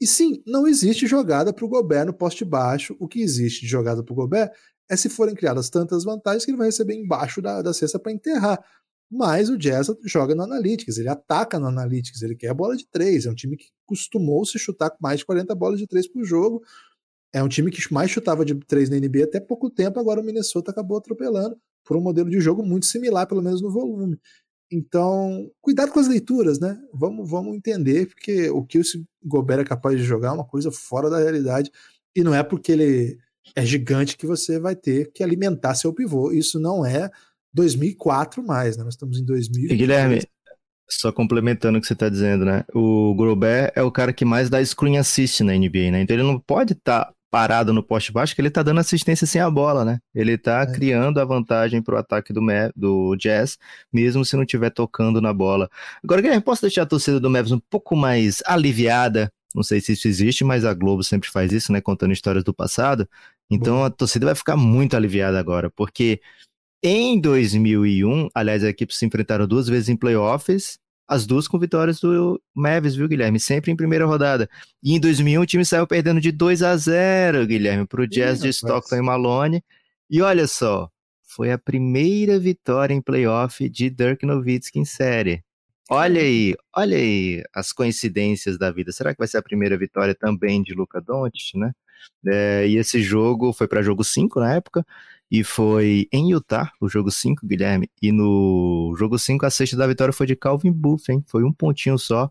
E 0.00 0.06
sim, 0.06 0.42
não 0.46 0.66
existe 0.66 1.06
jogada 1.06 1.52
para 1.52 1.64
o 1.64 1.68
Gobert 1.68 2.06
no 2.06 2.12
poste 2.12 2.44
baixo. 2.44 2.96
O 3.00 3.08
que 3.08 3.20
existe 3.20 3.62
de 3.62 3.68
jogada 3.68 4.02
para 4.02 4.12
o 4.12 4.16
Gobert 4.16 4.50
é 4.88 4.96
se 4.96 5.08
forem 5.08 5.34
criadas 5.34 5.70
tantas 5.70 6.04
vantagens 6.04 6.44
que 6.44 6.50
ele 6.50 6.58
vai 6.58 6.68
receber 6.68 6.94
embaixo 6.94 7.40
da, 7.40 7.62
da 7.62 7.72
cesta 7.72 7.98
para 7.98 8.12
enterrar. 8.12 8.62
Mas 9.10 9.48
o 9.48 9.56
Jazz 9.56 9.86
joga 10.04 10.34
no 10.34 10.42
Analytics, 10.42 10.98
ele 10.98 11.08
ataca 11.08 11.60
no 11.60 11.66
Analytics, 11.66 12.22
ele 12.22 12.34
quer 12.34 12.48
a 12.48 12.54
bola 12.54 12.76
de 12.76 12.86
três. 12.88 13.24
É 13.26 13.30
um 13.30 13.34
time 13.34 13.56
que 13.56 13.66
costumou 13.86 14.44
se 14.44 14.58
chutar 14.58 14.90
com 14.90 14.98
mais 15.00 15.20
de 15.20 15.26
40 15.26 15.54
bolas 15.54 15.78
de 15.78 15.86
três 15.86 16.08
por 16.08 16.24
jogo. 16.24 16.62
é 17.32 17.42
um 17.42 17.48
time 17.48 17.70
que 17.70 17.92
mais 17.92 18.10
chutava 18.10 18.44
de 18.44 18.54
três 18.66 18.88
na 18.88 18.96
NBA 18.98 19.24
até 19.24 19.40
pouco 19.40 19.70
tempo, 19.70 20.00
agora 20.00 20.20
o 20.20 20.24
Minnesota 20.24 20.70
acabou 20.70 20.96
atropelando 20.98 21.56
por 21.84 21.96
um 21.96 22.00
modelo 22.00 22.30
de 22.30 22.40
jogo 22.40 22.64
muito 22.64 22.86
similar, 22.86 23.26
pelo 23.26 23.42
menos 23.42 23.62
no 23.62 23.70
volume. 23.70 24.18
Então, 24.70 25.48
cuidado 25.60 25.92
com 25.92 26.00
as 26.00 26.08
leituras, 26.08 26.58
né? 26.58 26.76
Vamos, 26.92 27.28
vamos 27.30 27.54
entender, 27.54 28.06
porque 28.06 28.50
o 28.50 28.64
que 28.64 28.78
o 28.78 28.82
Gobert 29.24 29.60
é 29.60 29.64
capaz 29.64 29.96
de 29.96 30.04
jogar 30.04 30.30
é 30.30 30.32
uma 30.32 30.46
coisa 30.46 30.72
fora 30.72 31.08
da 31.08 31.18
realidade. 31.18 31.70
E 32.16 32.24
não 32.24 32.34
é 32.34 32.42
porque 32.42 32.72
ele 32.72 33.18
é 33.54 33.64
gigante 33.64 34.16
que 34.16 34.26
você 34.26 34.58
vai 34.58 34.74
ter 34.74 35.12
que 35.12 35.22
alimentar 35.22 35.74
seu 35.74 35.92
pivô. 35.92 36.32
Isso 36.32 36.58
não 36.58 36.84
é 36.84 37.10
2004 37.56 38.44
mais, 38.46 38.76
né? 38.76 38.84
Nós 38.84 38.94
estamos 38.94 39.18
em 39.18 39.24
2000. 39.24 39.72
E 39.72 39.76
Guilherme, 39.76 40.22
só 40.88 41.10
complementando 41.10 41.78
o 41.78 41.80
que 41.80 41.86
você 41.86 41.94
está 41.94 42.08
dizendo, 42.08 42.44
né? 42.44 42.64
O 42.74 43.14
Gobert 43.14 43.72
é 43.74 43.82
o 43.82 43.90
cara 43.90 44.12
que 44.12 44.24
mais 44.24 44.50
dá 44.50 44.64
screen 44.64 44.98
assist 44.98 45.42
na 45.42 45.54
NBA, 45.54 45.90
né? 45.90 46.02
Então 46.02 46.14
ele 46.14 46.22
não 46.22 46.38
pode 46.38 46.74
estar 46.74 47.06
tá 47.06 47.12
parado 47.30 47.72
no 47.72 47.82
poste 47.82 48.12
baixo, 48.12 48.34
que 48.34 48.40
ele 48.40 48.50
tá 48.50 48.62
dando 48.62 48.80
assistência 48.80 49.26
sem 49.26 49.40
a 49.40 49.50
bola, 49.50 49.84
né? 49.84 49.98
Ele 50.14 50.38
tá 50.38 50.62
é. 50.62 50.72
criando 50.72 51.18
a 51.18 51.24
vantagem 51.24 51.82
pro 51.82 51.96
ataque 51.96 52.32
do, 52.32 52.40
do 52.76 53.16
Jazz, 53.16 53.58
mesmo 53.92 54.24
se 54.24 54.36
não 54.36 54.42
estiver 54.42 54.70
tocando 54.70 55.20
na 55.20 55.32
bola. 55.32 55.68
Agora, 56.04 56.20
Guilherme, 56.20 56.44
posso 56.44 56.62
deixar 56.62 56.82
a 56.82 56.86
torcida 56.86 57.18
do 57.18 57.30
Mavs 57.30 57.52
um 57.52 57.60
pouco 57.70 57.96
mais 57.96 58.42
aliviada? 58.46 59.32
Não 59.54 59.62
sei 59.62 59.80
se 59.80 59.92
isso 59.92 60.06
existe, 60.06 60.44
mas 60.44 60.64
a 60.64 60.74
Globo 60.74 61.02
sempre 61.02 61.30
faz 61.30 61.50
isso, 61.52 61.72
né? 61.72 61.80
Contando 61.80 62.12
histórias 62.12 62.44
do 62.44 62.54
passado. 62.54 63.08
Então 63.50 63.76
Bom. 63.76 63.84
a 63.84 63.90
torcida 63.90 64.26
vai 64.26 64.34
ficar 64.34 64.56
muito 64.56 64.96
aliviada 64.96 65.38
agora, 65.38 65.70
porque 65.70 66.20
em 66.82 67.20
2001, 67.20 68.28
aliás, 68.34 68.62
as 68.62 68.70
equipes 68.70 68.96
se 68.96 69.06
enfrentaram 69.06 69.46
duas 69.46 69.68
vezes 69.68 69.88
em 69.88 69.96
playoffs 69.96 70.78
as 71.08 71.24
duas 71.24 71.46
com 71.46 71.58
vitórias 71.58 72.00
do 72.00 72.40
Mavis, 72.54 72.96
viu, 72.96 73.08
Guilherme? 73.08 73.38
Sempre 73.38 73.70
em 73.70 73.76
primeira 73.76 74.04
rodada. 74.06 74.48
E 74.82 74.94
em 74.94 75.00
2001 75.00 75.40
o 75.40 75.46
time 75.46 75.64
saiu 75.64 75.86
perdendo 75.86 76.20
de 76.20 76.32
2 76.32 76.62
a 76.62 76.76
0 76.76 77.46
Guilherme, 77.46 77.86
para 77.86 78.02
o 78.02 78.06
Jazz 78.06 78.40
de 78.40 78.48
Stockton 78.48 78.96
e 78.96 79.02
Malone. 79.02 79.62
E 80.10 80.20
olha 80.20 80.46
só, 80.46 80.90
foi 81.22 81.52
a 81.52 81.58
primeira 81.58 82.38
vitória 82.38 82.92
em 82.94 83.00
playoff 83.00 83.68
de 83.68 83.88
Dirk 83.88 84.26
Nowitzki 84.26 84.80
em 84.80 84.84
série. 84.84 85.44
Olha 85.88 86.20
aí, 86.20 86.56
olha 86.74 86.96
aí 86.96 87.44
as 87.54 87.72
coincidências 87.72 88.58
da 88.58 88.72
vida. 88.72 88.90
Será 88.90 89.12
que 89.12 89.18
vai 89.18 89.28
ser 89.28 89.38
a 89.38 89.42
primeira 89.42 89.78
vitória 89.78 90.14
também 90.14 90.60
de 90.60 90.74
Luca 90.74 91.00
Doncic, 91.00 91.56
né? 91.56 91.72
É, 92.26 92.66
e 92.66 92.76
esse 92.76 93.00
jogo 93.00 93.52
foi 93.52 93.68
para 93.68 93.82
jogo 93.82 94.02
5 94.02 94.40
na 94.40 94.54
época. 94.54 94.84
E 95.30 95.42
foi 95.42 96.06
em 96.12 96.30
Utah, 96.30 96.70
o 96.80 96.88
jogo 96.88 97.10
5, 97.10 97.46
Guilherme. 97.46 97.90
E 98.00 98.12
no 98.12 98.94
jogo 98.96 99.18
5, 99.18 99.44
a 99.44 99.50
sexta 99.50 99.76
da 99.76 99.86
vitória 99.86 100.12
foi 100.12 100.26
de 100.26 100.36
Calvin 100.36 100.72
Buff, 100.72 101.10
hein? 101.10 101.22
Foi 101.26 101.42
um 101.42 101.52
pontinho 101.52 101.98
só. 101.98 102.30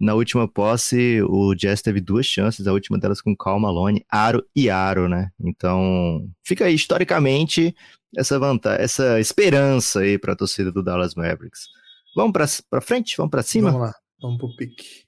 Na 0.00 0.14
última 0.14 0.48
posse, 0.48 1.22
o 1.22 1.54
Jazz 1.54 1.80
teve 1.80 2.00
duas 2.00 2.26
chances, 2.26 2.66
a 2.66 2.72
última 2.72 2.98
delas 2.98 3.20
com 3.20 3.36
Cal 3.36 3.60
Malone, 3.60 4.04
aro 4.10 4.44
e 4.56 4.68
aro, 4.68 5.08
né? 5.08 5.30
Então, 5.38 6.28
fica 6.42 6.64
aí, 6.64 6.74
historicamente, 6.74 7.72
essa 8.16 8.36
vantagem, 8.36 8.82
essa 8.82 9.20
esperança 9.20 10.00
aí 10.00 10.18
para 10.18 10.32
a 10.32 10.36
torcida 10.36 10.72
do 10.72 10.82
Dallas 10.82 11.14
Mavericks. 11.14 11.68
Vamos 12.16 12.32
para 12.68 12.80
frente? 12.80 13.16
Vamos 13.16 13.30
para 13.30 13.44
cima? 13.44 13.70
Vamos 13.70 13.86
lá, 13.86 13.94
vamos 14.20 14.38
pro 14.38 14.56
pique. 14.56 15.04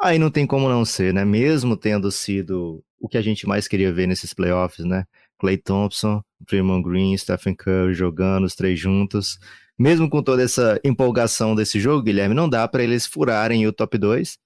Aí 0.00 0.18
não 0.18 0.30
tem 0.30 0.46
como 0.46 0.70
não 0.70 0.86
ser, 0.86 1.12
né? 1.12 1.22
Mesmo 1.22 1.76
tendo 1.76 2.10
sido 2.10 2.82
o 2.98 3.06
que 3.06 3.18
a 3.18 3.22
gente 3.22 3.46
mais 3.46 3.68
queria 3.68 3.92
ver 3.92 4.06
nesses 4.06 4.32
playoffs, 4.32 4.86
né? 4.86 5.04
Clay 5.40 5.56
Thompson, 5.56 6.22
Draymond 6.46 6.84
Green, 6.84 7.16
Stephen 7.16 7.54
Curry 7.54 7.94
jogando 7.94 8.44
os 8.44 8.54
três 8.54 8.78
juntos. 8.78 9.38
Mesmo 9.78 10.10
com 10.10 10.22
toda 10.22 10.42
essa 10.42 10.78
empolgação 10.84 11.54
desse 11.54 11.80
jogo, 11.80 12.02
Guilherme, 12.02 12.34
não 12.34 12.48
dá 12.48 12.68
para 12.68 12.84
eles 12.84 13.06
furarem 13.06 13.66
o 13.66 13.72
top 13.72 13.96
2. 13.96 14.36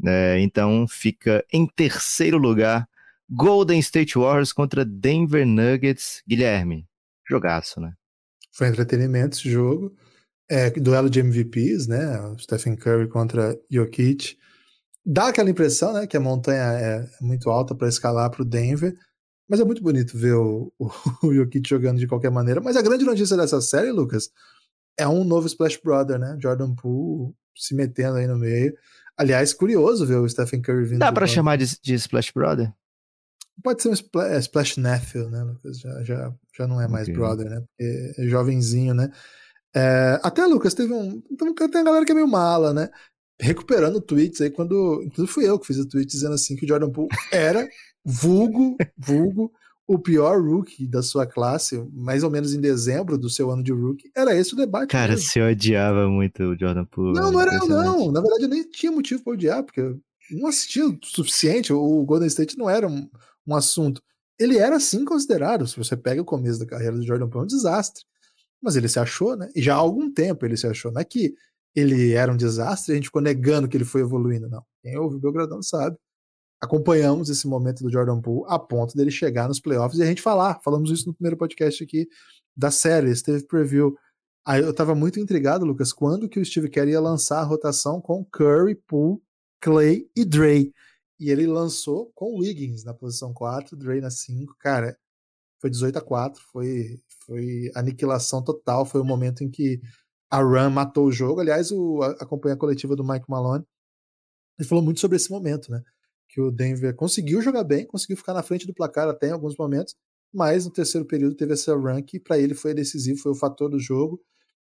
Né? 0.00 0.40
Então 0.40 0.86
fica 0.88 1.44
em 1.52 1.66
terceiro 1.66 2.38
lugar 2.38 2.88
Golden 3.28 3.78
State 3.80 4.18
Warriors 4.18 4.52
contra 4.52 4.84
Denver 4.84 5.46
Nuggets. 5.46 6.22
Guilherme, 6.26 6.86
jogaço, 7.28 7.80
né? 7.80 7.92
Foi 8.50 8.68
entretenimento 8.68 9.36
esse 9.36 9.50
jogo. 9.50 9.94
É, 10.50 10.70
duelo 10.70 11.10
de 11.10 11.20
MVPs, 11.20 11.86
né? 11.86 12.34
Stephen 12.38 12.74
Curry 12.74 13.08
contra 13.08 13.54
Jokic. 13.70 14.38
Dá 15.04 15.28
aquela 15.28 15.50
impressão, 15.50 15.92
né, 15.92 16.06
que 16.06 16.16
a 16.16 16.20
montanha 16.20 16.62
é 16.62 17.08
muito 17.20 17.48
alta 17.48 17.74
para 17.74 17.88
escalar 17.88 18.30
para 18.30 18.42
o 18.42 18.44
Denver. 18.44 18.94
Mas 19.48 19.60
é 19.60 19.64
muito 19.64 19.82
bonito 19.82 20.16
ver 20.16 20.34
o, 20.34 20.72
o, 20.78 20.90
o 21.26 21.34
Jokic 21.34 21.68
jogando 21.68 21.98
de 21.98 22.06
qualquer 22.06 22.30
maneira. 22.30 22.60
Mas 22.60 22.76
a 22.76 22.82
grande 22.82 23.04
notícia 23.04 23.36
dessa 23.36 23.60
série, 23.60 23.90
Lucas, 23.90 24.30
é 24.98 25.08
um 25.08 25.24
novo 25.24 25.46
Splash 25.46 25.80
Brother, 25.82 26.18
né? 26.18 26.36
Jordan 26.40 26.74
Poole 26.74 27.32
se 27.56 27.74
metendo 27.74 28.16
aí 28.16 28.26
no 28.26 28.36
meio. 28.36 28.74
Aliás, 29.16 29.52
curioso 29.52 30.06
ver 30.06 30.16
o 30.16 30.28
Stephen 30.28 30.60
Curry 30.60 30.84
vindo. 30.84 30.98
Dá 31.00 31.12
para 31.12 31.26
chamar 31.26 31.56
de, 31.56 31.66
de, 31.80 31.94
Splash 31.94 32.30
Brother? 32.32 32.72
Pode 33.62 33.82
ser 33.82 33.88
um 33.88 33.92
Splash, 33.92 34.32
é, 34.32 34.38
Splash 34.38 34.76
Nephew, 34.76 35.28
né, 35.28 35.42
Lucas? 35.42 35.80
Já, 35.80 36.04
já, 36.04 36.34
já 36.56 36.66
não 36.68 36.80
é 36.80 36.86
mais 36.86 37.08
okay. 37.08 37.14
brother, 37.14 37.50
né? 37.50 37.60
Porque 37.60 38.12
é 38.16 38.28
jovenzinho, 38.28 38.94
né? 38.94 39.10
É, 39.74 40.20
até, 40.22 40.46
Lucas, 40.46 40.74
teve 40.74 40.92
um. 40.92 41.22
Então, 41.30 41.52
tem 41.54 41.80
a 41.80 41.84
galera 41.84 42.04
que 42.04 42.12
é 42.12 42.14
meio 42.14 42.28
mala, 42.28 42.72
né? 42.72 42.88
Recuperando 43.40 44.00
tweets 44.00 44.40
aí, 44.40 44.50
quando. 44.50 45.02
Inclusive 45.04 45.32
fui 45.32 45.48
eu 45.48 45.58
que 45.58 45.66
fiz 45.66 45.78
o 45.78 45.88
tweet 45.88 46.08
dizendo 46.08 46.34
assim 46.34 46.54
que 46.54 46.64
o 46.64 46.68
Jordan 46.68 46.90
Poole 46.90 47.08
era 47.32 47.68
vulgo, 48.04 48.76
vulgo, 48.96 49.52
o 49.88 49.98
pior 49.98 50.38
rookie 50.38 50.86
da 50.86 51.02
sua 51.02 51.26
classe, 51.26 51.82
mais 51.92 52.22
ou 52.22 52.30
menos 52.30 52.52
em 52.52 52.60
dezembro 52.60 53.16
do 53.16 53.30
seu 53.30 53.50
ano 53.50 53.62
de 53.62 53.72
rookie, 53.72 54.10
era 54.14 54.36
esse 54.36 54.52
o 54.52 54.56
debate. 54.56 54.90
Cara, 54.90 55.12
mesmo. 55.14 55.26
você 55.26 55.40
odiava 55.40 56.06
muito 56.06 56.42
o 56.42 56.58
Jordan 56.58 56.84
Poole. 56.84 57.18
Não, 57.18 57.32
não 57.32 57.40
era 57.40 57.54
eu, 57.54 57.66
não. 57.66 58.12
Na 58.12 58.20
verdade, 58.20 58.44
eu 58.44 58.48
nem 58.48 58.68
tinha 58.68 58.92
motivo 58.92 59.24
para 59.24 59.32
odiar, 59.32 59.64
porque 59.64 59.80
eu 59.80 59.98
não 60.30 60.48
assistia 60.48 60.86
o 60.86 60.98
suficiente. 61.02 61.72
O 61.72 62.04
Golden 62.04 62.28
State 62.28 62.58
não 62.58 62.68
era 62.68 62.86
um, 62.86 63.08
um 63.46 63.56
assunto. 63.56 64.02
Ele 64.38 64.58
era 64.58 64.78
sim 64.78 65.06
considerado. 65.06 65.66
Se 65.66 65.78
você 65.78 65.96
pega 65.96 66.20
o 66.20 66.24
começo 66.24 66.58
da 66.58 66.66
carreira 66.66 66.94
do 66.94 67.06
Jordan 67.06 67.28
Poole, 67.28 67.44
é 67.44 67.46
um 67.46 67.46
desastre. 67.46 68.04
Mas 68.62 68.76
ele 68.76 68.88
se 68.88 68.98
achou, 68.98 69.36
né? 69.36 69.48
E 69.56 69.62
já 69.62 69.74
há 69.74 69.78
algum 69.78 70.12
tempo 70.12 70.44
ele 70.44 70.56
se 70.56 70.66
achou. 70.66 70.92
Não 70.92 71.00
é 71.00 71.04
que 71.04 71.34
ele 71.74 72.12
era 72.12 72.30
um 72.30 72.36
desastre 72.36 72.92
a 72.92 72.94
gente 72.96 73.06
ficou 73.06 73.22
negando 73.22 73.68
que 73.68 73.76
ele 73.76 73.84
foi 73.84 74.02
evoluindo, 74.02 74.50
não. 74.50 74.62
Quem 74.82 74.98
ouve 74.98 75.16
o 75.16 75.20
Belgradão 75.20 75.62
sabe 75.62 75.96
acompanhamos 76.60 77.28
esse 77.28 77.46
momento 77.46 77.82
do 77.82 77.90
Jordan 77.90 78.20
Poole 78.20 78.44
a 78.48 78.58
ponto 78.58 78.96
dele 78.96 79.10
chegar 79.10 79.48
nos 79.48 79.60
playoffs 79.60 79.98
e 79.98 80.02
a 80.02 80.06
gente 80.06 80.22
falar, 80.22 80.60
falamos 80.62 80.90
isso 80.90 81.06
no 81.06 81.14
primeiro 81.14 81.36
podcast 81.36 81.82
aqui 81.82 82.08
da 82.56 82.70
série, 82.70 83.14
teve 83.22 83.46
preview. 83.46 83.96
Aí 84.44 84.62
eu 84.62 84.74
tava 84.74 84.94
muito 84.94 85.20
intrigado, 85.20 85.64
Lucas, 85.64 85.92
quando 85.92 86.28
que 86.28 86.40
o 86.40 86.44
Steve 86.44 86.68
Kerr 86.68 86.88
ia 86.88 87.00
lançar 87.00 87.40
a 87.40 87.44
rotação 87.44 88.00
com 88.00 88.24
Curry, 88.24 88.74
Poole, 88.74 89.20
Clay 89.60 90.10
e 90.16 90.24
Dre. 90.24 90.72
E 91.20 91.30
ele 91.30 91.46
lançou 91.46 92.10
com 92.14 92.38
Wiggins 92.38 92.84
na 92.84 92.94
posição 92.94 93.32
4, 93.32 93.76
Dre 93.76 94.00
na 94.00 94.10
5. 94.10 94.56
Cara, 94.58 94.96
foi 95.60 95.70
18 95.70 95.98
a 95.98 96.00
4, 96.00 96.42
foi, 96.52 97.00
foi 97.26 97.70
aniquilação 97.74 98.42
total, 98.42 98.86
foi 98.86 99.00
o 99.00 99.04
momento 99.04 99.44
em 99.44 99.50
que 99.50 99.80
a 100.30 100.40
Run 100.40 100.70
matou 100.70 101.06
o 101.06 101.12
jogo. 101.12 101.40
Aliás, 101.40 101.70
o, 101.70 102.00
a, 102.02 102.10
a 102.12 102.56
coletiva 102.56 102.96
do 102.96 103.04
Mike 103.04 103.28
Malone 103.28 103.64
ele 104.58 104.68
falou 104.68 104.82
muito 104.82 105.00
sobre 105.00 105.16
esse 105.16 105.30
momento, 105.30 105.70
né? 105.70 105.82
Que 106.28 106.40
o 106.40 106.50
Denver 106.50 106.94
conseguiu 106.94 107.40
jogar 107.40 107.64
bem, 107.64 107.86
conseguiu 107.86 108.16
ficar 108.16 108.34
na 108.34 108.42
frente 108.42 108.66
do 108.66 108.74
placar 108.74 109.08
até 109.08 109.28
em 109.28 109.32
alguns 109.32 109.56
momentos, 109.56 109.94
mas 110.32 110.66
no 110.66 110.72
terceiro 110.72 111.06
período 111.06 111.34
teve 111.34 111.54
essa 111.54 111.74
run 111.74 112.02
que 112.02 112.20
para 112.20 112.38
ele 112.38 112.54
foi 112.54 112.74
decisivo, 112.74 113.20
foi 113.20 113.32
o 113.32 113.36
fator 113.36 113.70
do 113.70 113.78
jogo. 113.78 114.20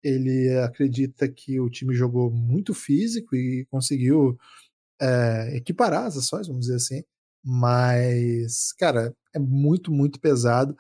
Ele 0.04 0.56
acredita 0.60 1.28
que 1.28 1.60
o 1.60 1.70
time 1.70 1.96
jogou 1.96 2.30
muito 2.32 2.74
físico 2.74 3.36
e 3.36 3.65
conseguiu 3.72 4.38
é, 5.02 5.58
equiparar 5.58 6.06
as 6.06 6.17
ações, 6.17 6.48
vamos 6.48 6.67
dizer 6.67 6.76
assim. 6.76 7.04
Mas, 7.43 8.72
cara, 8.74 9.15
é 9.34 9.39
muito, 9.39 9.91
muito 9.91 10.20
pesado. 10.20 10.76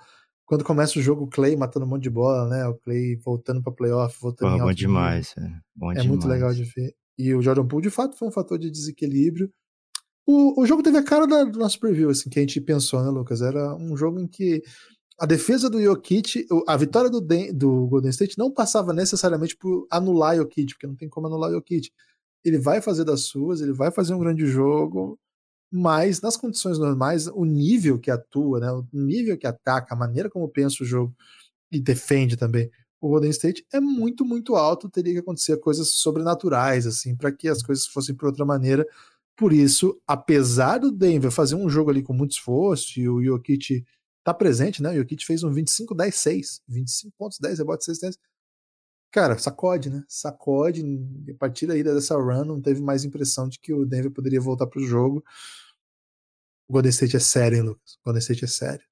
Quando 0.45 0.63
começa 0.63 0.99
o 0.99 1.01
jogo, 1.01 1.23
o 1.25 1.29
Clay 1.29 1.55
matando 1.55 1.85
um 1.85 1.89
monte 1.89 2.03
de 2.03 2.09
bola, 2.09 2.47
né? 2.47 2.65
O 2.67 2.75
Clay 2.75 3.15
voltando 3.17 3.61
para 3.61 3.73
playoff, 3.73 4.17
voltando 4.21 4.49
Pô, 4.49 4.55
em 4.55 4.59
bom 4.59 4.73
demais, 4.73 5.33
é. 5.37 5.41
Bom 5.75 5.91
é 5.91 5.95
demais. 5.95 6.07
muito 6.07 6.27
legal 6.27 6.53
de 6.53 6.63
ver. 6.63 6.95
E 7.17 7.33
o 7.33 7.41
Jordan 7.41 7.67
Poole, 7.67 7.83
de 7.83 7.89
fato, 7.89 8.17
foi 8.17 8.27
um 8.27 8.31
fator 8.31 8.59
de 8.59 8.69
desequilíbrio. 8.69 9.51
O, 10.27 10.61
o 10.61 10.65
jogo 10.65 10.83
teve 10.83 10.97
a 10.97 11.03
cara 11.03 11.25
da, 11.25 11.45
do 11.45 11.57
nosso 11.57 11.79
preview, 11.79 12.09
assim, 12.09 12.29
que 12.29 12.37
a 12.37 12.41
gente 12.41 12.59
pensou, 12.59 13.01
né, 13.01 13.09
Lucas? 13.09 13.41
Era 13.41 13.73
um 13.75 13.95
jogo 13.95 14.19
em 14.19 14.27
que 14.27 14.61
a 15.17 15.25
defesa 15.25 15.69
do 15.69 15.81
Jokic, 15.81 16.45
a 16.67 16.75
vitória 16.75 17.09
do, 17.09 17.21
do 17.53 17.87
Golden 17.87 18.11
State 18.11 18.37
não 18.37 18.51
passava 18.51 18.91
necessariamente 18.93 19.55
por 19.55 19.87
anular 19.89 20.35
Jokic, 20.35 20.73
porque 20.73 20.85
não 20.85 20.95
tem 20.95 21.07
como 21.07 21.27
anular 21.27 21.51
Jokic. 21.51 21.91
Ele 22.43 22.59
vai 22.59 22.81
fazer 22.81 23.05
das 23.05 23.21
suas, 23.21 23.61
ele 23.61 23.71
vai 23.71 23.89
fazer 23.89 24.13
um 24.13 24.19
grande 24.19 24.45
jogo, 24.45 25.17
mas 25.71 26.21
nas 26.21 26.35
condições 26.35 26.77
normais, 26.77 27.27
o 27.27 27.45
nível 27.45 27.97
que 27.97 28.11
atua, 28.11 28.59
né, 28.59 28.71
o 28.71 28.85
nível 28.93 29.37
que 29.37 29.47
ataca, 29.47 29.95
a 29.95 29.97
maneira 29.97 30.29
como 30.29 30.49
pensa 30.49 30.83
o 30.83 30.85
jogo 30.85 31.15
e 31.71 31.79
defende 31.79 32.35
também 32.35 32.69
o 32.99 33.09
Golden 33.09 33.29
State 33.29 33.65
é 33.71 33.79
muito, 33.79 34.25
muito 34.25 34.55
alto. 34.55 34.89
Teria 34.89 35.13
que 35.13 35.19
acontecer 35.19 35.57
coisas 35.57 35.91
sobrenaturais, 35.91 36.85
assim, 36.87 37.15
para 37.15 37.31
que 37.31 37.47
as 37.47 37.61
coisas 37.61 37.85
fossem 37.85 38.15
por 38.15 38.27
outra 38.27 38.45
maneira. 38.45 38.85
Por 39.37 39.53
isso, 39.53 40.01
apesar 40.07 40.79
do 40.79 40.91
Denver 40.91 41.31
fazer 41.31 41.55
um 41.55 41.69
jogo 41.69 41.91
ali 41.91 42.01
com 42.01 42.11
muito 42.11 42.31
esforço 42.31 42.99
e 42.99 43.07
o 43.07 43.23
Jokic 43.23 43.85
tá 44.23 44.33
presente, 44.33 44.81
né? 44.81 44.89
O 44.89 44.95
Jokic 44.95 45.23
fez 45.23 45.43
um 45.43 45.51
25-10-6, 45.53 46.61
25 46.67 47.15
pontos, 47.15 47.39
10 47.39 47.59
rebotes, 47.59 47.85
6 47.85 47.99
10. 47.99 48.17
Cara, 49.11 49.37
sacode, 49.37 49.89
né? 49.91 50.03
Sacode. 50.07 50.83
A 51.29 51.37
partir 51.37 51.67
daí 51.67 51.83
dessa 51.83 52.15
run, 52.15 52.45
não 52.45 52.61
teve 52.61 52.81
mais 52.81 53.05
impressão 53.05 53.47
de 53.47 53.59
que 53.59 53.73
o 53.73 53.85
Denver 53.85 54.11
poderia 54.11 54.41
voltar 54.41 54.67
pro 54.67 54.83
jogo. 54.83 55.23
o 56.67 56.73
Golden 56.73 56.89
State 56.89 57.15
é 57.15 57.19
sério, 57.19 57.57
hein, 57.57 57.63
Lucas? 57.63 57.93
O 58.01 58.05
Golden 58.05 58.19
State 58.21 58.43
é 58.45 58.47
sério. 58.47 58.85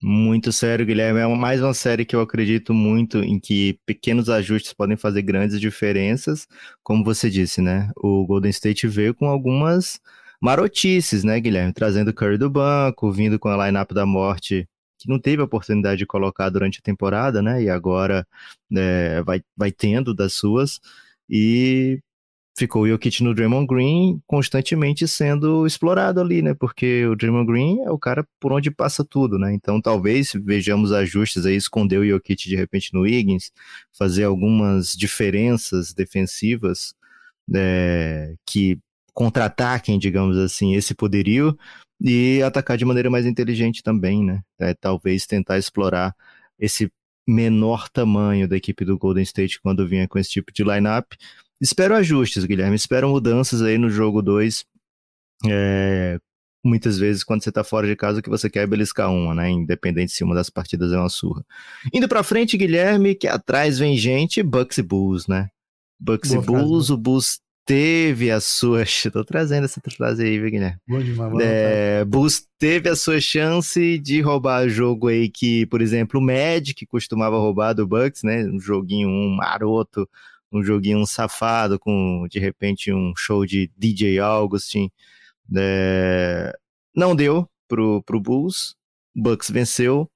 Muito 0.00 0.52
sério, 0.52 0.86
Guilherme. 0.86 1.18
É 1.18 1.26
mais 1.26 1.60
uma 1.60 1.74
série 1.74 2.04
que 2.04 2.14
eu 2.14 2.20
acredito 2.20 2.72
muito 2.72 3.18
em 3.18 3.40
que 3.40 3.80
pequenos 3.84 4.30
ajustes 4.30 4.72
podem 4.72 4.96
fazer 4.96 5.22
grandes 5.22 5.60
diferenças. 5.60 6.46
Como 6.84 7.04
você 7.04 7.28
disse, 7.28 7.60
né? 7.60 7.90
O 7.96 8.24
Golden 8.24 8.50
State 8.50 8.86
veio 8.86 9.12
com 9.12 9.26
algumas 9.26 9.98
marotices, 10.40 11.24
né, 11.24 11.40
Guilherme? 11.40 11.72
Trazendo 11.72 12.08
o 12.10 12.14
Curry 12.14 12.38
do 12.38 12.48
banco, 12.48 13.10
vindo 13.10 13.40
com 13.40 13.48
a 13.48 13.66
lineup 13.66 13.90
da 13.92 14.06
morte, 14.06 14.68
que 15.00 15.08
não 15.08 15.18
teve 15.18 15.42
a 15.42 15.44
oportunidade 15.46 15.98
de 15.98 16.06
colocar 16.06 16.48
durante 16.48 16.78
a 16.78 16.82
temporada, 16.82 17.42
né? 17.42 17.60
E 17.64 17.68
agora 17.68 18.24
é, 18.76 19.20
vai, 19.24 19.42
vai 19.56 19.72
tendo 19.72 20.14
das 20.14 20.32
suas. 20.32 20.78
E 21.28 22.00
ficou 22.58 22.82
o 22.82 22.88
Jokic 22.88 23.22
no 23.22 23.32
Draymond 23.34 23.66
Green 23.66 24.20
constantemente 24.26 25.06
sendo 25.06 25.66
explorado 25.66 26.20
ali, 26.20 26.42
né? 26.42 26.54
Porque 26.54 27.06
o 27.06 27.14
Draymond 27.14 27.46
Green 27.46 27.82
é 27.82 27.90
o 27.90 27.98
cara 27.98 28.26
por 28.40 28.52
onde 28.52 28.70
passa 28.70 29.04
tudo, 29.04 29.38
né? 29.38 29.54
Então 29.54 29.80
talvez 29.80 30.32
vejamos 30.34 30.92
ajustes 30.92 31.46
aí, 31.46 31.54
esconder 31.54 31.98
o 31.98 32.06
Jokic 32.06 32.48
de 32.48 32.56
repente 32.56 32.92
no 32.92 33.06
Higgins, 33.06 33.52
fazer 33.96 34.24
algumas 34.24 34.92
diferenças 34.92 35.94
defensivas 35.94 36.94
é, 37.54 38.34
que 38.44 38.78
contra-ataquem, 39.14 39.98
digamos 39.98 40.36
assim, 40.36 40.74
esse 40.74 40.94
poderio 40.94 41.56
e 42.00 42.42
atacar 42.42 42.76
de 42.76 42.84
maneira 42.84 43.10
mais 43.10 43.26
inteligente 43.26 43.82
também, 43.82 44.24
né? 44.24 44.42
É, 44.58 44.74
talvez 44.74 45.26
tentar 45.26 45.58
explorar 45.58 46.14
esse 46.58 46.90
menor 47.26 47.88
tamanho 47.88 48.48
da 48.48 48.56
equipe 48.56 48.84
do 48.84 48.98
Golden 48.98 49.22
State 49.22 49.60
quando 49.60 49.86
vinha 49.86 50.08
com 50.08 50.18
esse 50.18 50.30
tipo 50.30 50.52
de 50.52 50.64
lineup 50.64 51.12
Espero 51.60 51.94
ajustes, 51.94 52.44
Guilherme. 52.44 52.76
Espero 52.76 53.08
mudanças 53.08 53.62
aí 53.62 53.78
no 53.78 53.90
jogo 53.90 54.22
2. 54.22 54.64
É, 55.46 56.18
muitas 56.64 56.98
vezes, 56.98 57.24
quando 57.24 57.42
você 57.42 57.50
tá 57.50 57.64
fora 57.64 57.86
de 57.86 57.96
casa, 57.96 58.20
o 58.20 58.22
que 58.22 58.30
você 58.30 58.48
quer 58.48 58.62
é 58.62 58.66
beliscar 58.66 59.10
uma, 59.10 59.34
né? 59.34 59.50
Independente 59.50 60.12
se 60.12 60.22
uma 60.22 60.34
das 60.34 60.50
partidas 60.50 60.92
é 60.92 60.98
uma 60.98 61.08
surra. 61.08 61.44
Indo 61.92 62.08
pra 62.08 62.22
frente, 62.22 62.56
Guilherme, 62.56 63.14
que 63.14 63.26
atrás 63.26 63.78
vem 63.78 63.96
gente, 63.96 64.42
Bucks 64.42 64.78
e 64.78 64.82
Bulls, 64.82 65.26
né? 65.26 65.48
Bucks 65.98 66.30
Boa 66.30 66.42
e 66.42 66.46
Bulls, 66.46 66.86
frase, 66.86 66.90
né? 66.90 66.94
o 66.94 66.96
Bulls 66.96 67.40
teve 67.66 68.30
a 68.30 68.40
sua. 68.40 68.84
Tô 69.12 69.24
trazendo 69.24 69.64
essa 69.64 69.80
frase 69.80 70.24
aí, 70.24 70.38
viu, 70.38 70.50
Guilherme? 70.50 70.78
Bom 70.88 71.00
demais, 71.00 71.32
bom 71.32 71.38
é, 71.40 72.04
Bulls 72.04 72.46
teve 72.58 72.88
a 72.88 72.96
sua 72.96 73.20
chance 73.20 73.98
de 73.98 74.20
roubar 74.20 74.68
jogo 74.68 75.08
aí 75.08 75.28
que, 75.28 75.66
por 75.66 75.82
exemplo, 75.82 76.20
o 76.20 76.22
Magic 76.22 76.86
costumava 76.86 77.36
roubar 77.36 77.74
do 77.74 77.86
Bucks, 77.86 78.22
né? 78.22 78.44
Um 78.44 78.60
joguinho 78.60 79.08
um 79.08 79.34
maroto 79.36 80.08
um 80.52 80.62
joguinho 80.62 81.06
safado 81.06 81.78
com, 81.78 82.26
de 82.30 82.38
repente, 82.38 82.92
um 82.92 83.12
show 83.16 83.44
de 83.46 83.70
DJ 83.76 84.18
Augustin. 84.18 84.90
É... 85.56 86.52
Não 86.94 87.14
deu 87.14 87.48
pro, 87.68 88.02
pro 88.02 88.20
Bulls. 88.20 88.74
Bucks 89.14 89.50
venceu. 89.50 90.10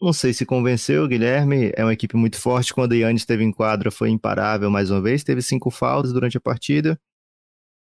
Não 0.00 0.12
sei 0.12 0.32
se 0.32 0.46
convenceu, 0.46 1.08
Guilherme. 1.08 1.72
É 1.76 1.84
uma 1.84 1.92
equipe 1.92 2.16
muito 2.16 2.40
forte. 2.40 2.72
Quando 2.72 2.94
Yannis 2.94 3.22
esteve 3.22 3.42
em 3.44 3.52
quadra, 3.52 3.90
foi 3.90 4.10
imparável 4.10 4.70
mais 4.70 4.90
uma 4.90 5.00
vez. 5.00 5.24
Teve 5.24 5.42
cinco 5.42 5.70
faltas 5.70 6.12
durante 6.12 6.36
a 6.36 6.40
partida. 6.40 6.98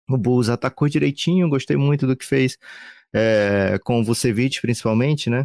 O 0.08 0.16
Bulls 0.16 0.48
atacou 0.48 0.88
direitinho. 0.88 1.48
Gostei 1.48 1.76
muito 1.76 2.06
do 2.06 2.16
que 2.16 2.24
fez 2.24 2.56
é, 3.12 3.78
com 3.84 4.00
o 4.00 4.04
Vucevic, 4.04 4.60
principalmente, 4.60 5.28
né? 5.28 5.44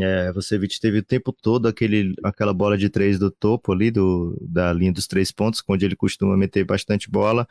É, 0.00 0.32
você 0.32 0.58
teve 0.80 0.98
o 0.98 1.02
tempo 1.02 1.32
todo 1.32 1.66
aquele, 1.66 2.14
aquela 2.22 2.52
bola 2.52 2.76
de 2.76 2.90
três 2.90 3.18
do 3.18 3.30
topo 3.30 3.72
ali, 3.72 3.90
do, 3.90 4.36
da 4.40 4.72
linha 4.72 4.92
dos 4.92 5.06
três 5.06 5.32
pontos, 5.32 5.62
onde 5.66 5.84
ele 5.84 5.96
costuma 5.96 6.36
meter 6.36 6.64
bastante 6.64 7.10
bola. 7.10 7.46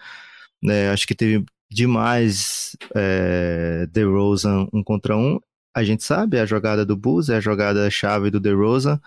É, 0.68 0.90
acho 0.90 1.08
que 1.08 1.16
teve 1.16 1.46
demais 1.70 2.76
é, 2.96 3.88
DeRozan 3.88 4.68
um 4.74 4.84
contra 4.84 5.18
um. 5.18 5.40
A 5.76 5.84
gente 5.84 6.04
sabe, 6.04 6.40
a 6.40 6.46
jogada 6.46 6.86
do 6.86 6.98
Bulls 6.98 7.30
é 7.30 7.38
a 7.38 7.40
jogada 7.40 7.90
chave 7.90 8.32
do 8.32 8.40
DeRozan, 8.40 9.00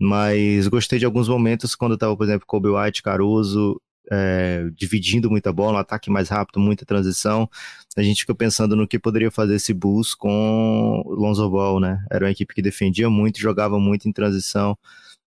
mas 0.00 0.68
gostei 0.68 0.98
de 0.98 1.06
alguns 1.06 1.28
momentos 1.28 1.74
quando 1.74 1.94
estava, 1.94 2.16
por 2.16 2.24
exemplo, 2.24 2.46
Kobe 2.46 2.68
White, 2.68 3.02
Caruso 3.02 3.80
é, 4.10 4.68
dividindo 4.74 5.30
muita 5.30 5.52
bola, 5.52 5.78
um 5.78 5.80
ataque 5.80 6.10
mais 6.10 6.28
rápido, 6.28 6.60
muita 6.60 6.84
transição. 6.84 7.48
A 7.96 8.02
gente 8.02 8.20
fica 8.20 8.34
pensando 8.34 8.74
no 8.74 8.86
que 8.88 8.98
poderia 8.98 9.30
fazer 9.30 9.56
esse 9.56 9.72
Bulls 9.72 10.14
com 10.14 11.02
Lonzo 11.06 11.48
Ball, 11.50 11.80
né? 11.80 12.04
Era 12.10 12.24
uma 12.24 12.30
equipe 12.30 12.54
que 12.54 12.62
defendia 12.62 13.08
muito, 13.10 13.38
jogava 13.40 13.78
muito 13.78 14.08
em 14.08 14.12
transição, 14.12 14.76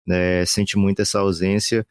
né? 0.05 0.45
sente 0.45 0.77
muito 0.77 1.01
essa 1.01 1.19
ausência. 1.19 1.85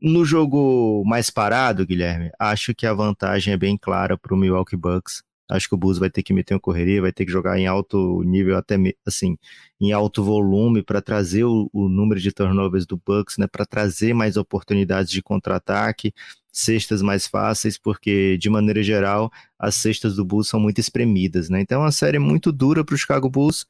No 0.00 0.24
jogo 0.24 1.02
mais 1.04 1.28
parado, 1.30 1.84
Guilherme, 1.84 2.30
acho 2.38 2.74
que 2.74 2.86
a 2.86 2.94
vantagem 2.94 3.52
é 3.52 3.56
bem 3.56 3.76
clara 3.76 4.16
para 4.16 4.34
o 4.34 4.36
Milwaukee 4.36 4.76
Bucks. 4.76 5.22
Acho 5.48 5.68
que 5.68 5.74
o 5.74 5.78
Bulls 5.78 5.98
vai 5.98 6.10
ter 6.10 6.22
que 6.22 6.34
meter 6.34 6.54
uma 6.54 6.60
correria, 6.60 7.00
vai 7.00 7.12
ter 7.12 7.24
que 7.24 7.32
jogar 7.32 7.58
em 7.58 7.66
alto 7.66 8.22
nível, 8.22 8.56
até 8.56 8.76
assim, 9.06 9.38
em 9.80 9.92
alto 9.92 10.22
volume, 10.22 10.82
para 10.82 11.00
trazer 11.00 11.44
o, 11.44 11.70
o, 11.72 11.88
número 11.88 12.20
de 12.20 12.30
turnovers 12.32 12.86
do 12.86 12.98
Bucks, 12.98 13.38
né? 13.38 13.46
Para 13.46 13.64
trazer 13.64 14.12
mais 14.14 14.36
oportunidades 14.36 15.10
de 15.10 15.22
contra-ataque, 15.22 16.12
cestas 16.52 17.00
mais 17.02 17.26
fáceis, 17.26 17.78
porque 17.78 18.36
de 18.38 18.50
maneira 18.50 18.82
geral 18.82 19.30
as 19.58 19.76
cestas 19.76 20.16
do 20.16 20.24
Bulls 20.24 20.48
são 20.48 20.60
muito 20.60 20.80
espremidas, 20.80 21.48
né? 21.48 21.60
Então 21.60 21.80
é 21.80 21.84
uma 21.84 21.92
série 21.92 22.18
muito 22.18 22.52
dura 22.52 22.84
para 22.84 22.94
o 22.94 22.98
Chicago 22.98 23.30
Bulls. 23.30 23.66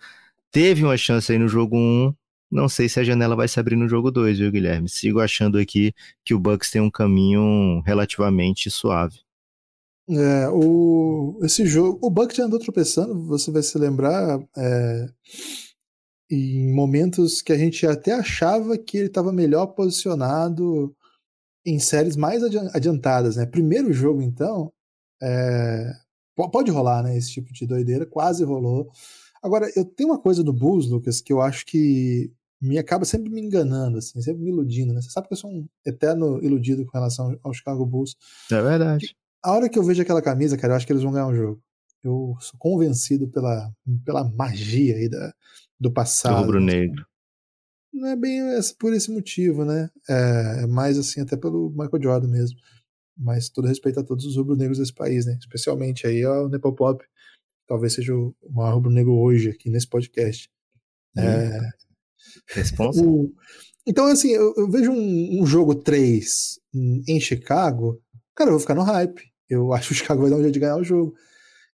Teve 0.51 0.85
uma 0.85 0.97
chance 0.97 1.31
aí 1.31 1.39
no 1.39 1.49
jogo 1.49 1.77
1, 1.77 2.15
não 2.51 2.69
sei 2.69 2.89
se 2.89 2.99
a 2.99 3.05
janela 3.05 3.37
vai 3.37 3.47
se 3.47 3.61
abrir 3.61 3.77
no 3.77 3.89
jogo 3.89 4.11
2, 4.11 4.39
viu, 4.39 4.51
Guilherme? 4.51 4.89
Sigo 4.89 5.21
achando 5.21 5.59
aqui 5.59 5.93
que 6.25 6.35
o 6.35 6.39
Bucks 6.39 6.71
tem 6.71 6.81
um 6.81 6.91
caminho 6.91 7.81
relativamente 7.87 8.71
suave. 8.71 9.28
É, 10.11 10.49
o, 10.49 11.39
esse 11.43 11.67
jogo, 11.67 11.99
o 12.01 12.11
Buck 12.11 12.35
já 12.35 12.45
andou 12.45 12.59
tropeçando, 12.59 13.27
você 13.27 13.51
vai 13.51 13.63
se 13.63 13.77
lembrar, 13.77 14.41
é, 14.57 15.07
em 16.31 16.73
momentos 16.73 17.43
que 17.43 17.53
a 17.53 17.59
gente 17.59 17.87
até 17.87 18.13
achava 18.13 18.79
que 18.79 18.97
ele 18.97 19.09
estava 19.09 19.33
melhor 19.33 19.67
posicionado 19.69 20.95
em 21.65 21.79
séries 21.79 22.17
mais 22.17 22.43
adiantadas, 22.43 23.37
né? 23.37 23.45
Primeiro 23.45 23.93
jogo, 23.93 24.23
então, 24.23 24.73
é, 25.23 25.93
pode 26.35 26.71
rolar, 26.71 27.03
né? 27.03 27.17
Esse 27.17 27.33
tipo 27.33 27.53
de 27.53 27.67
doideira, 27.67 28.07
quase 28.07 28.45
rolou. 28.45 28.91
Agora, 29.43 29.71
eu 29.77 29.85
tenho 29.85 30.11
uma 30.11 30.19
coisa 30.19 30.43
do 30.43 30.53
Bulls, 30.53 30.89
Lucas, 30.89 31.21
que 31.21 31.33
eu 31.33 31.43
acho 31.43 31.67
que 31.67 32.33
me 32.61 32.79
acaba 32.79 33.05
sempre 33.05 33.31
me 33.31 33.41
enganando, 33.41 33.99
assim, 33.99 34.21
sempre 34.23 34.43
me 34.43 34.51
iludindo, 34.51 34.95
né? 34.95 35.03
Você 35.03 35.11
sabe 35.11 35.29
que 35.29 35.35
eu 35.35 35.39
sou 35.39 35.51
um 35.51 35.67
eterno 35.87 36.43
iludido 36.43 36.85
com 36.87 36.93
relação 36.97 37.39
ao 37.43 37.53
Chicago 37.53 37.85
Bulls. 37.85 38.17
É 38.51 38.63
verdade 38.63 39.15
a 39.43 39.53
hora 39.53 39.69
que 39.69 39.79
eu 39.79 39.83
vejo 39.83 40.03
aquela 40.03 40.23
camisa, 40.23 40.57
cara, 40.57 40.73
eu 40.73 40.77
acho 40.77 40.87
que 40.87 40.93
eles 40.93 41.03
vão 41.03 41.13
ganhar 41.13 41.27
o 41.27 41.31
um 41.31 41.37
jogo. 41.37 41.63
Eu 42.03 42.37
sou 42.41 42.59
convencido 42.59 43.29
pela, 43.29 43.73
pela 44.05 44.25
magia 44.25 44.97
aí 44.97 45.09
da, 45.09 45.35
do 45.79 45.93
passado. 45.93 46.45
Rubro-negro. 46.45 47.05
Não 47.93 48.09
é 48.09 48.17
bem 48.17 48.41
por 48.79 48.93
esse 48.93 49.11
motivo, 49.11 49.65
né? 49.65 49.91
É, 50.09 50.63
é 50.63 50.67
mais 50.67 50.99
assim, 50.99 51.21
até 51.21 51.37
pelo 51.37 51.71
Michael 51.71 52.03
Jordan 52.03 52.29
mesmo. 52.29 52.59
Mas 53.17 53.49
todo 53.49 53.67
respeito 53.67 53.99
a 53.99 54.05
todos 54.05 54.25
os 54.25 54.37
rubro-negros 54.37 54.79
desse 54.79 54.95
país, 54.95 55.27
né? 55.27 55.37
Especialmente 55.41 56.07
aí 56.07 56.23
ao 56.23 56.49
Nepopop. 56.49 57.05
Talvez 57.67 57.95
seja 57.95 58.15
o 58.15 58.35
maior 58.51 58.75
rubro-negro 58.75 59.13
hoje 59.19 59.51
aqui 59.51 59.69
nesse 59.69 59.89
podcast. 59.89 60.49
É... 61.17 61.59
Responsa? 62.51 63.03
O... 63.05 63.33
Então, 63.87 64.07
assim, 64.07 64.31
eu, 64.31 64.55
eu 64.57 64.71
vejo 64.71 64.93
um, 64.93 65.43
um 65.43 65.47
jogo 65.47 65.75
3 65.75 66.61
em 67.09 67.19
Chicago 67.19 68.01
cara, 68.39 68.51
eu 68.51 68.53
vou 68.53 68.61
ficar 68.61 68.77
no 68.77 68.83
hype. 68.83 69.21
Eu 69.51 69.73
acho 69.75 69.89
que 69.89 69.95
o 69.95 69.97
Chicago 69.97 70.23
vai 70.23 70.31
dar 70.31 70.37
um 70.37 70.43
jeito 70.43 70.55
de 70.55 70.61
ganhar 70.61 70.77
o 70.77 70.85
jogo. 70.85 71.15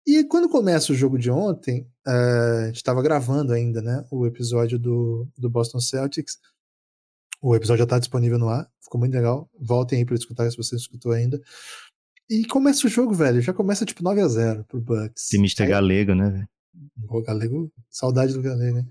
E 0.07 0.25
quando 0.25 0.49
começa 0.49 0.93
o 0.93 0.95
jogo 0.95 1.19
de 1.19 1.31
ontem, 1.31 1.89
uh, 2.07 2.65
a 2.65 2.67
gente 2.67 2.77
estava 2.77 3.03
gravando 3.03 3.53
ainda, 3.53 3.81
né? 3.81 4.05
O 4.11 4.27
episódio 4.27 4.79
do, 4.79 5.29
do 5.37 5.49
Boston 5.49 5.81
Celtics. 5.81 6.39
O 7.41 7.55
episódio 7.55 7.81
já 7.81 7.85
está 7.85 7.99
disponível 7.99 8.39
no 8.39 8.49
ar, 8.49 8.67
ficou 8.83 8.99
muito 8.99 9.13
legal. 9.13 9.51
Voltem 9.59 9.99
aí 9.99 10.05
para 10.05 10.15
escutar 10.15 10.51
se 10.51 10.57
você 10.57 10.75
não 10.75 10.81
escutou 10.81 11.13
ainda. 11.13 11.41
E 12.29 12.47
começa 12.47 12.87
o 12.87 12.91
jogo, 12.91 13.15
velho. 13.15 13.41
Já 13.43 13.53
começa 13.53 13.85
tipo 13.85 14.03
9 14.03 14.21
a 14.21 14.29
0 14.29 14.65
pro 14.65 14.81
Bucks. 14.81 15.29
Timista 15.29 15.67
galego, 15.67 16.15
né, 16.15 16.31
velho? 16.31 16.49
O 17.09 17.23
galego, 17.23 17.73
saudade 17.91 18.33
do 18.33 18.43
galego, 18.43 18.79
né? 18.79 18.87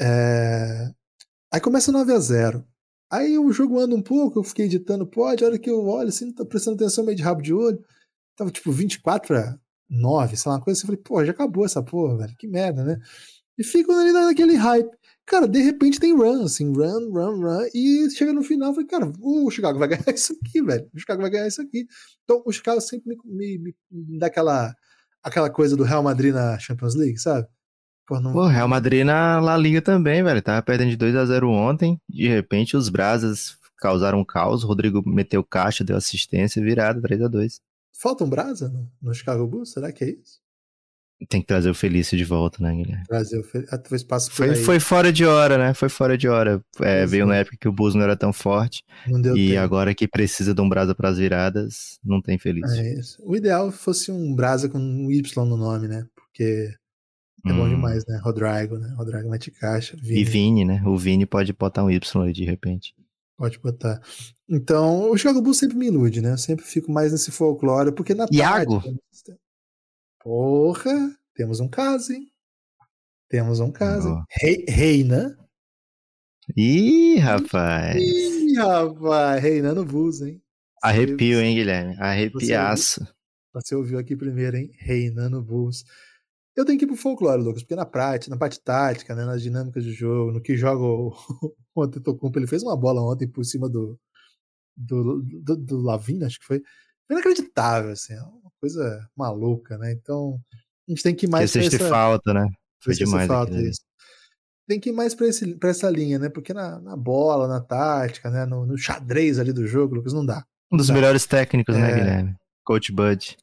É... 0.00 0.90
Aí 1.52 1.60
começa 1.60 1.92
9 1.92 2.12
a 2.12 2.18
0 2.18 2.64
Aí 3.10 3.38
o 3.38 3.50
jogo 3.52 3.78
anda 3.78 3.94
um 3.94 4.02
pouco, 4.02 4.38
eu 4.38 4.44
fiquei 4.44 4.66
editando 4.66 5.06
pode, 5.06 5.42
a 5.42 5.46
hora 5.46 5.58
que 5.58 5.70
eu 5.70 5.86
olho 5.86 6.08
assim, 6.08 6.32
tá 6.32 6.44
prestando 6.44 6.76
atenção 6.76 7.04
meio 7.04 7.16
de 7.16 7.22
rabo 7.22 7.40
de 7.40 7.54
olho, 7.54 7.82
tava 8.36 8.50
tipo 8.50 8.70
24 8.70 9.28
pra 9.28 9.58
9, 9.88 10.36
sei 10.36 10.50
lá, 10.50 10.56
uma 10.56 10.64
coisa 10.64 10.78
assim, 10.78 10.86
eu 10.86 10.88
falei, 10.88 11.02
pô, 11.02 11.24
já 11.24 11.32
acabou 11.32 11.64
essa 11.64 11.82
porra, 11.82 12.18
velho, 12.18 12.36
que 12.38 12.46
merda, 12.46 12.84
né? 12.84 12.98
E 13.58 13.64
fico 13.64 13.92
ali 13.92 14.12
naquele 14.12 14.54
hype. 14.54 14.90
Cara, 15.26 15.48
de 15.48 15.60
repente 15.60 16.00
tem 16.00 16.14
run, 16.14 16.44
assim, 16.44 16.72
run, 16.72 17.10
run, 17.10 17.40
run, 17.40 17.68
e 17.74 18.10
chega 18.10 18.32
no 18.32 18.42
final, 18.42 18.70
eu 18.70 18.74
falei, 18.74 18.88
cara, 18.88 19.12
o 19.20 19.50
Chicago 19.50 19.78
vai 19.78 19.88
ganhar 19.96 20.14
isso 20.14 20.34
aqui, 20.42 20.62
velho, 20.62 20.88
o 20.94 20.98
Chicago 20.98 21.22
vai 21.22 21.30
ganhar 21.30 21.48
isso 21.48 21.62
aqui. 21.62 21.86
Então 22.24 22.42
o 22.46 22.52
Chicago 22.52 22.80
sempre 22.80 23.16
me, 23.24 23.58
me, 23.58 23.74
me 23.90 24.18
dá 24.18 24.26
aquela, 24.26 24.74
aquela 25.22 25.50
coisa 25.50 25.76
do 25.76 25.82
Real 25.84 26.02
Madrid 26.02 26.32
na 26.34 26.58
Champions 26.58 26.94
League, 26.94 27.18
sabe? 27.18 27.46
Pô, 28.08 28.18
não... 28.18 28.32
Pô, 28.32 28.46
Real 28.46 28.66
Madrid 28.66 29.04
na 29.04 29.38
La 29.38 29.54
Liga 29.54 29.82
também, 29.82 30.22
velho. 30.24 30.40
Tava 30.40 30.62
perdendo 30.62 30.88
de 30.88 30.96
2 30.96 31.14
a 31.14 31.26
0 31.26 31.50
ontem. 31.50 32.00
De 32.08 32.26
repente, 32.26 32.74
os 32.74 32.88
Brasas 32.88 33.58
causaram 33.76 34.20
um 34.20 34.24
caos. 34.24 34.64
O 34.64 34.66
Rodrigo 34.66 35.02
meteu 35.06 35.44
caixa, 35.44 35.84
deu 35.84 35.94
assistência, 35.94 36.62
virada 36.62 37.02
3 37.02 37.20
a 37.20 37.28
2 37.28 37.60
Falta 38.00 38.24
um 38.24 38.30
Brasa 38.30 38.70
no, 38.70 38.90
no 39.02 39.12
Chicago 39.12 39.46
Bulls? 39.46 39.72
Será 39.72 39.92
que 39.92 40.04
é 40.04 40.10
isso? 40.10 40.40
Tem 41.28 41.40
que 41.40 41.48
trazer 41.48 41.68
o 41.68 41.74
Felício 41.74 42.16
de 42.16 42.24
volta, 42.24 42.62
né, 42.62 42.74
Guilherme? 42.74 43.04
Trazer 43.06 43.40
o 43.40 43.42
Felício. 43.42 43.74
Ah, 43.74 43.94
espaço 43.94 44.30
foi, 44.30 44.54
foi 44.54 44.80
fora 44.80 45.12
de 45.12 45.26
hora, 45.26 45.58
né? 45.58 45.74
Foi 45.74 45.88
fora 45.88 46.16
de 46.16 46.28
hora. 46.28 46.62
É, 46.80 47.04
veio 47.04 47.26
na 47.26 47.36
época 47.36 47.58
que 47.60 47.68
o 47.68 47.72
Bus 47.72 47.94
não 47.94 48.02
era 48.02 48.16
tão 48.16 48.32
forte. 48.32 48.84
E 49.36 49.48
tempo. 49.48 49.60
agora 49.60 49.94
que 49.94 50.08
precisa 50.08 50.54
de 50.54 50.60
um 50.62 50.68
Brasa 50.68 50.94
para 50.94 51.08
as 51.08 51.18
viradas, 51.18 51.98
não 52.02 52.22
tem 52.22 52.38
Felício. 52.38 52.80
É 52.80 52.94
isso. 52.94 53.20
O 53.22 53.36
ideal 53.36 53.70
fosse 53.72 54.12
um 54.12 54.32
Brasa 54.34 54.68
com 54.68 54.78
um 54.78 55.10
Y 55.10 55.44
no 55.44 55.56
nome, 55.56 55.88
né? 55.88 56.06
Porque 56.14 56.72
é 57.50 57.54
hum. 57.54 57.58
bom 57.58 57.68
demais, 57.68 58.04
né? 58.06 58.18
Rodrigo, 58.22 58.78
né? 58.78 58.94
Rodrigo 58.96 59.28
mete 59.28 59.50
caixa. 59.50 59.96
Vini. 59.96 60.20
E 60.20 60.24
Vini, 60.24 60.64
né? 60.64 60.82
O 60.84 60.96
Vini 60.96 61.26
pode 61.26 61.52
botar 61.52 61.84
um 61.84 61.90
Y 61.90 62.22
aí 62.24 62.32
de 62.32 62.44
repente. 62.44 62.94
Pode 63.36 63.58
botar. 63.60 64.00
Então, 64.48 65.10
o 65.10 65.16
Chicago 65.16 65.40
Bulls 65.40 65.58
sempre 65.58 65.76
me 65.76 65.86
ilude, 65.86 66.20
né? 66.20 66.32
Eu 66.32 66.38
sempre 66.38 66.64
fico 66.64 66.90
mais 66.90 67.12
nesse 67.12 67.30
folclore, 67.30 67.92
porque 67.92 68.12
na 68.12 68.26
Iago? 68.32 68.80
Tática, 68.80 69.38
porra, 70.20 71.16
temos 71.34 71.60
um 71.60 71.68
caso, 71.68 72.12
hein? 72.12 72.26
Temos 73.28 73.60
um 73.60 73.70
caso. 73.70 74.08
Oh. 74.08 74.24
Rei, 74.28 74.64
reina. 74.68 75.38
Ih, 76.56 77.18
rapaz. 77.18 77.96
Ih, 77.96 78.56
rapaz. 78.56 79.42
Reinando 79.42 79.84
Bulls, 79.84 80.20
hein? 80.22 80.42
Arrepio, 80.82 81.40
hein, 81.40 81.54
Guilherme? 81.54 81.96
Arrepiaço. 81.98 83.06
Você 83.52 83.74
ouviu 83.74 83.98
aqui 83.98 84.16
primeiro, 84.16 84.56
hein? 84.56 84.70
Reinando 84.78 85.42
Bulls. 85.42 85.84
Eu 86.58 86.64
tenho 86.64 86.76
que 86.76 86.84
ir 86.84 86.88
pro 86.88 86.96
folclore, 86.96 87.40
Lucas, 87.40 87.62
porque 87.62 87.76
na 87.76 87.86
prática, 87.86 88.34
na 88.34 88.36
parte 88.36 88.60
tática, 88.60 89.14
né, 89.14 89.24
nas 89.24 89.40
dinâmicas 89.40 89.84
de 89.84 89.92
jogo, 89.92 90.32
no 90.32 90.40
que 90.40 90.56
joga 90.56 90.82
o, 90.82 91.14
o 91.72 91.82
Antetokounmpo, 91.84 92.36
ele 92.36 92.48
fez 92.48 92.64
uma 92.64 92.76
bola 92.76 93.00
ontem 93.00 93.28
por 93.28 93.44
cima 93.44 93.68
do 93.68 93.96
do, 94.76 95.22
do, 95.22 95.56
do 95.56 95.80
Lavigne, 95.80 96.24
acho 96.24 96.40
que 96.40 96.46
foi. 96.46 96.60
Inacreditável, 97.08 97.92
assim, 97.92 98.12
é 98.12 98.20
uma 98.20 98.50
coisa 98.60 99.08
maluca, 99.16 99.78
né? 99.78 99.92
Então, 99.92 100.40
a 100.52 100.90
gente 100.90 101.02
tem 101.04 101.14
que 101.14 101.26
ir 101.26 101.28
mais 101.28 101.52
pra 101.52 101.62
essa... 101.62 101.88
falta, 101.88 102.34
né? 102.34 102.44
Foi 102.82 102.92
demais. 102.92 103.28
Falta, 103.28 103.56
isso. 103.60 103.80
Tem 104.68 104.80
que 104.80 104.88
ir 104.88 104.92
mais 104.92 105.14
pra 105.14 105.70
essa 105.70 105.88
linha, 105.88 106.18
né? 106.18 106.28
Porque 106.28 106.52
na, 106.52 106.80
na 106.80 106.96
bola, 106.96 107.46
na 107.46 107.60
tática, 107.60 108.30
né? 108.30 108.44
No, 108.44 108.66
no, 108.66 108.76
xadrez 108.76 109.38
ali 109.38 109.52
do 109.52 109.64
jogo, 109.64 109.94
Lucas, 109.94 110.12
não 110.12 110.26
dá. 110.26 110.44
Um 110.72 110.76
dos 110.76 110.88
dá. 110.88 110.94
melhores 110.94 111.24
técnicos, 111.24 111.76
né, 111.76 111.82
é... 111.82 111.94
né, 111.94 111.98
Guilherme? 111.98 112.36
Coach 112.64 112.92
Bud 112.92 113.36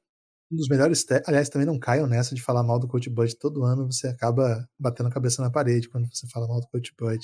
um 0.51 0.55
dos 0.55 0.67
melhores. 0.67 1.05
Aliás, 1.25 1.49
também 1.49 1.65
não 1.65 1.79
caiam 1.79 2.07
nessa 2.07 2.35
de 2.35 2.41
falar 2.41 2.63
mal 2.63 2.79
do 2.79 2.87
Coach 2.87 3.09
Bud. 3.09 3.35
Todo 3.37 3.63
ano 3.63 3.91
você 3.91 4.07
acaba 4.07 4.67
batendo 4.79 5.07
a 5.07 5.11
cabeça 5.11 5.41
na 5.41 5.49
parede 5.49 5.89
quando 5.89 6.07
você 6.13 6.27
fala 6.27 6.47
mal 6.47 6.59
do 6.59 6.67
Coach 6.67 6.93
Bud. 6.97 7.23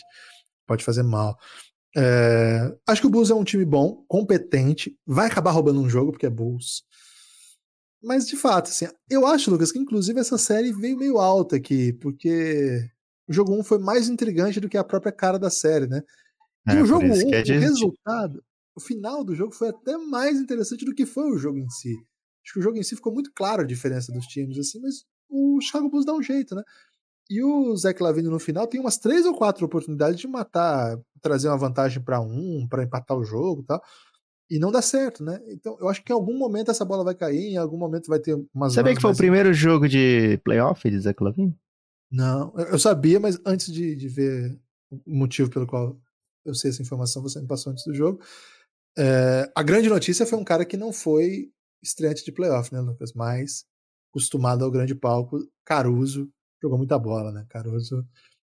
Pode 0.67 0.83
fazer 0.83 1.03
mal. 1.03 1.37
É... 1.95 2.73
Acho 2.87 3.01
que 3.01 3.07
o 3.07 3.09
Bulls 3.09 3.29
é 3.29 3.35
um 3.35 3.43
time 3.43 3.65
bom, 3.65 4.03
competente, 4.07 4.97
vai 5.05 5.27
acabar 5.27 5.51
roubando 5.51 5.81
um 5.81 5.89
jogo 5.89 6.11
porque 6.11 6.25
é 6.25 6.29
Bulls. 6.29 6.83
Mas 8.03 8.25
de 8.27 8.35
fato, 8.35 8.69
assim, 8.69 8.87
eu 9.09 9.27
acho, 9.27 9.51
Lucas, 9.51 9.71
que 9.71 9.77
inclusive 9.77 10.19
essa 10.19 10.37
série 10.37 10.71
veio 10.71 10.97
meio 10.97 11.19
alta 11.19 11.57
aqui, 11.57 11.93
porque 11.93 12.89
o 13.27 13.33
jogo 13.33 13.53
1 13.53 13.63
foi 13.63 13.77
mais 13.77 14.09
intrigante 14.09 14.59
do 14.59 14.67
que 14.67 14.77
a 14.77 14.83
própria 14.83 15.11
cara 15.11 15.37
da 15.37 15.51
série, 15.51 15.87
né? 15.87 16.01
E 16.67 16.71
é, 16.71 16.81
o 16.81 16.85
jogo 16.85 17.05
1, 17.05 17.33
é 17.33 17.41
o 17.41 17.59
resultado, 17.59 18.43
o 18.75 18.79
final 18.79 19.23
do 19.23 19.35
jogo 19.35 19.53
foi 19.53 19.69
até 19.69 19.97
mais 19.97 20.39
interessante 20.39 20.83
do 20.83 20.95
que 20.95 21.05
foi 21.05 21.29
o 21.31 21.37
jogo 21.37 21.59
em 21.59 21.69
si. 21.69 21.95
Acho 22.43 22.53
que 22.53 22.59
o 22.59 22.63
jogo 22.63 22.77
em 22.77 22.83
si 22.83 22.95
ficou 22.95 23.13
muito 23.13 23.31
claro 23.33 23.61
a 23.61 23.65
diferença 23.65 24.11
dos 24.11 24.25
times, 24.25 24.57
assim, 24.57 24.79
mas 24.81 25.05
o 25.29 25.59
Chicago 25.61 25.89
Bulls 25.89 26.05
dá 26.05 26.13
um 26.13 26.21
jeito, 26.21 26.55
né? 26.55 26.63
E 27.29 27.41
o 27.41 27.75
Zach 27.77 28.01
Lavine 28.01 28.27
no 28.27 28.39
final 28.39 28.67
tem 28.67 28.79
umas 28.79 28.97
três 28.97 29.25
ou 29.25 29.33
quatro 29.33 29.65
oportunidades 29.65 30.19
de 30.19 30.27
matar, 30.27 30.99
trazer 31.21 31.47
uma 31.47 31.57
vantagem 31.57 32.03
para 32.03 32.19
um, 32.19 32.67
para 32.69 32.83
empatar 32.83 33.17
o 33.17 33.23
jogo, 33.23 33.63
tal. 33.63 33.81
E 34.49 34.59
não 34.59 34.69
dá 34.69 34.81
certo, 34.81 35.23
né? 35.23 35.39
Então, 35.47 35.77
eu 35.79 35.87
acho 35.87 36.03
que 36.03 36.11
em 36.11 36.15
algum 36.15 36.37
momento 36.37 36.71
essa 36.71 36.83
bola 36.83 37.05
vai 37.05 37.15
cair, 37.15 37.53
em 37.53 37.57
algum 37.57 37.77
momento 37.77 38.07
vai 38.07 38.19
ter 38.19 38.35
umas. 38.53 38.73
Sabia 38.73 38.93
que 38.93 39.01
foi 39.01 39.13
o 39.13 39.15
primeiro 39.15 39.53
jogo 39.53 39.87
de 39.87 40.37
playoff 40.43 40.89
de 40.89 40.99
Zach 40.99 41.23
Lavine? 41.23 41.55
Não, 42.11 42.53
eu 42.57 42.77
sabia, 42.77 43.17
mas 43.17 43.39
antes 43.45 43.71
de, 43.71 43.95
de 43.95 44.09
ver 44.09 44.59
o 44.89 45.15
motivo 45.15 45.49
pelo 45.49 45.65
qual 45.65 45.97
eu 46.45 46.53
sei 46.53 46.69
essa 46.69 46.81
informação, 46.81 47.21
você 47.21 47.39
me 47.39 47.47
passou 47.47 47.71
antes 47.71 47.85
do 47.85 47.93
jogo. 47.93 48.21
É, 48.97 49.49
a 49.55 49.63
grande 49.63 49.87
notícia 49.87 50.25
foi 50.25 50.37
um 50.37 50.43
cara 50.43 50.65
que 50.65 50.75
não 50.75 50.91
foi 50.91 51.49
estreante 51.81 52.23
de 52.23 52.31
playoff, 52.31 52.73
né, 52.73 52.79
Lucas? 52.79 53.13
Mas 53.13 53.65
acostumado 54.09 54.63
ao 54.63 54.71
grande 54.71 54.93
palco, 54.93 55.39
Caruso 55.65 56.29
jogou 56.61 56.77
muita 56.77 56.99
bola, 56.99 57.31
né? 57.31 57.45
Caruso, 57.49 58.05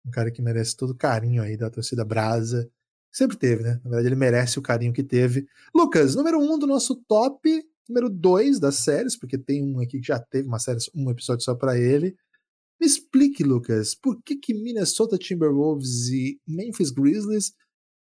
um 0.05 0.09
cara 0.09 0.31
que 0.31 0.41
merece 0.41 0.75
todo 0.75 0.91
o 0.91 0.95
carinho 0.95 1.43
aí 1.43 1.55
da 1.55 1.69
torcida 1.69 2.03
brasa. 2.03 2.69
Sempre 3.11 3.37
teve, 3.37 3.63
né? 3.63 3.79
Na 3.83 3.89
verdade, 3.89 4.07
ele 4.07 4.15
merece 4.15 4.57
o 4.57 4.61
carinho 4.61 4.93
que 4.93 5.03
teve. 5.03 5.47
Lucas, 5.73 6.15
número 6.15 6.39
um 6.39 6.57
do 6.57 6.65
nosso 6.65 6.95
top, 7.07 7.49
número 7.87 8.09
dois 8.09 8.59
das 8.59 8.75
séries, 8.75 9.17
porque 9.17 9.37
tem 9.37 9.63
um 9.63 9.79
aqui 9.79 9.99
que 9.99 10.07
já 10.07 10.19
teve 10.19 10.47
uma 10.47 10.59
série, 10.59 10.79
um 10.95 11.09
episódio 11.09 11.43
só 11.43 11.55
para 11.55 11.77
ele. 11.77 12.15
Me 12.79 12.87
explique, 12.87 13.43
Lucas, 13.43 13.93
por 13.93 14.21
que, 14.23 14.35
que 14.37 14.53
Minnesota 14.53 15.17
Timberwolves 15.17 16.07
e 16.09 16.39
Memphis 16.47 16.91
Grizzlies 16.91 17.53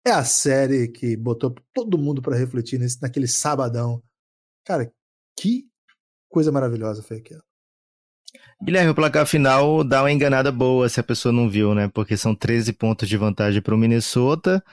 é 0.05 0.11
a 0.11 0.23
série 0.23 0.87
que 0.87 1.17
botou 1.17 1.53
todo 1.73 1.97
mundo 1.97 2.21
para 2.21 2.37
refletir 2.37 2.79
nesse, 2.79 3.01
naquele 3.01 3.27
sabadão. 3.27 4.01
Cara, 4.65 4.91
que 5.39 5.65
coisa 6.27 6.51
maravilhosa 6.51 7.01
foi 7.01 7.17
aquela. 7.17 7.41
Guilherme, 8.61 8.91
o 8.91 8.95
placar 8.95 9.25
final 9.25 9.83
dá 9.85 10.03
uma 10.03 10.11
enganada 10.11 10.51
boa 10.51 10.89
se 10.89 10.99
a 10.99 11.03
pessoa 11.03 11.31
não 11.31 11.49
viu, 11.49 11.73
né? 11.73 11.87
Porque 11.87 12.17
são 12.17 12.35
13 12.35 12.73
pontos 12.73 13.07
de 13.07 13.15
vantagem 13.15 13.61
para 13.61 13.73
o 13.73 13.77
Minnesota. 13.77 14.63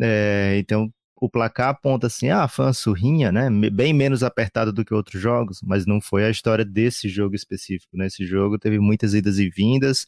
É, 0.00 0.56
então, 0.58 0.92
o 1.16 1.28
placar 1.28 1.70
aponta 1.70 2.06
assim: 2.06 2.28
ah, 2.28 2.46
foi 2.46 2.66
uma 2.66 2.72
surrinha, 2.72 3.32
né? 3.32 3.50
Bem 3.70 3.92
menos 3.92 4.22
apertado 4.22 4.72
do 4.72 4.84
que 4.84 4.94
outros 4.94 5.20
jogos, 5.20 5.60
mas 5.62 5.84
não 5.84 6.00
foi 6.00 6.24
a 6.24 6.30
história 6.30 6.64
desse 6.64 7.08
jogo 7.08 7.34
específico. 7.34 7.96
Nesse 7.96 8.22
né? 8.22 8.28
jogo 8.28 8.58
teve 8.58 8.78
muitas 8.78 9.14
idas 9.14 9.38
e 9.38 9.50
vindas. 9.50 10.06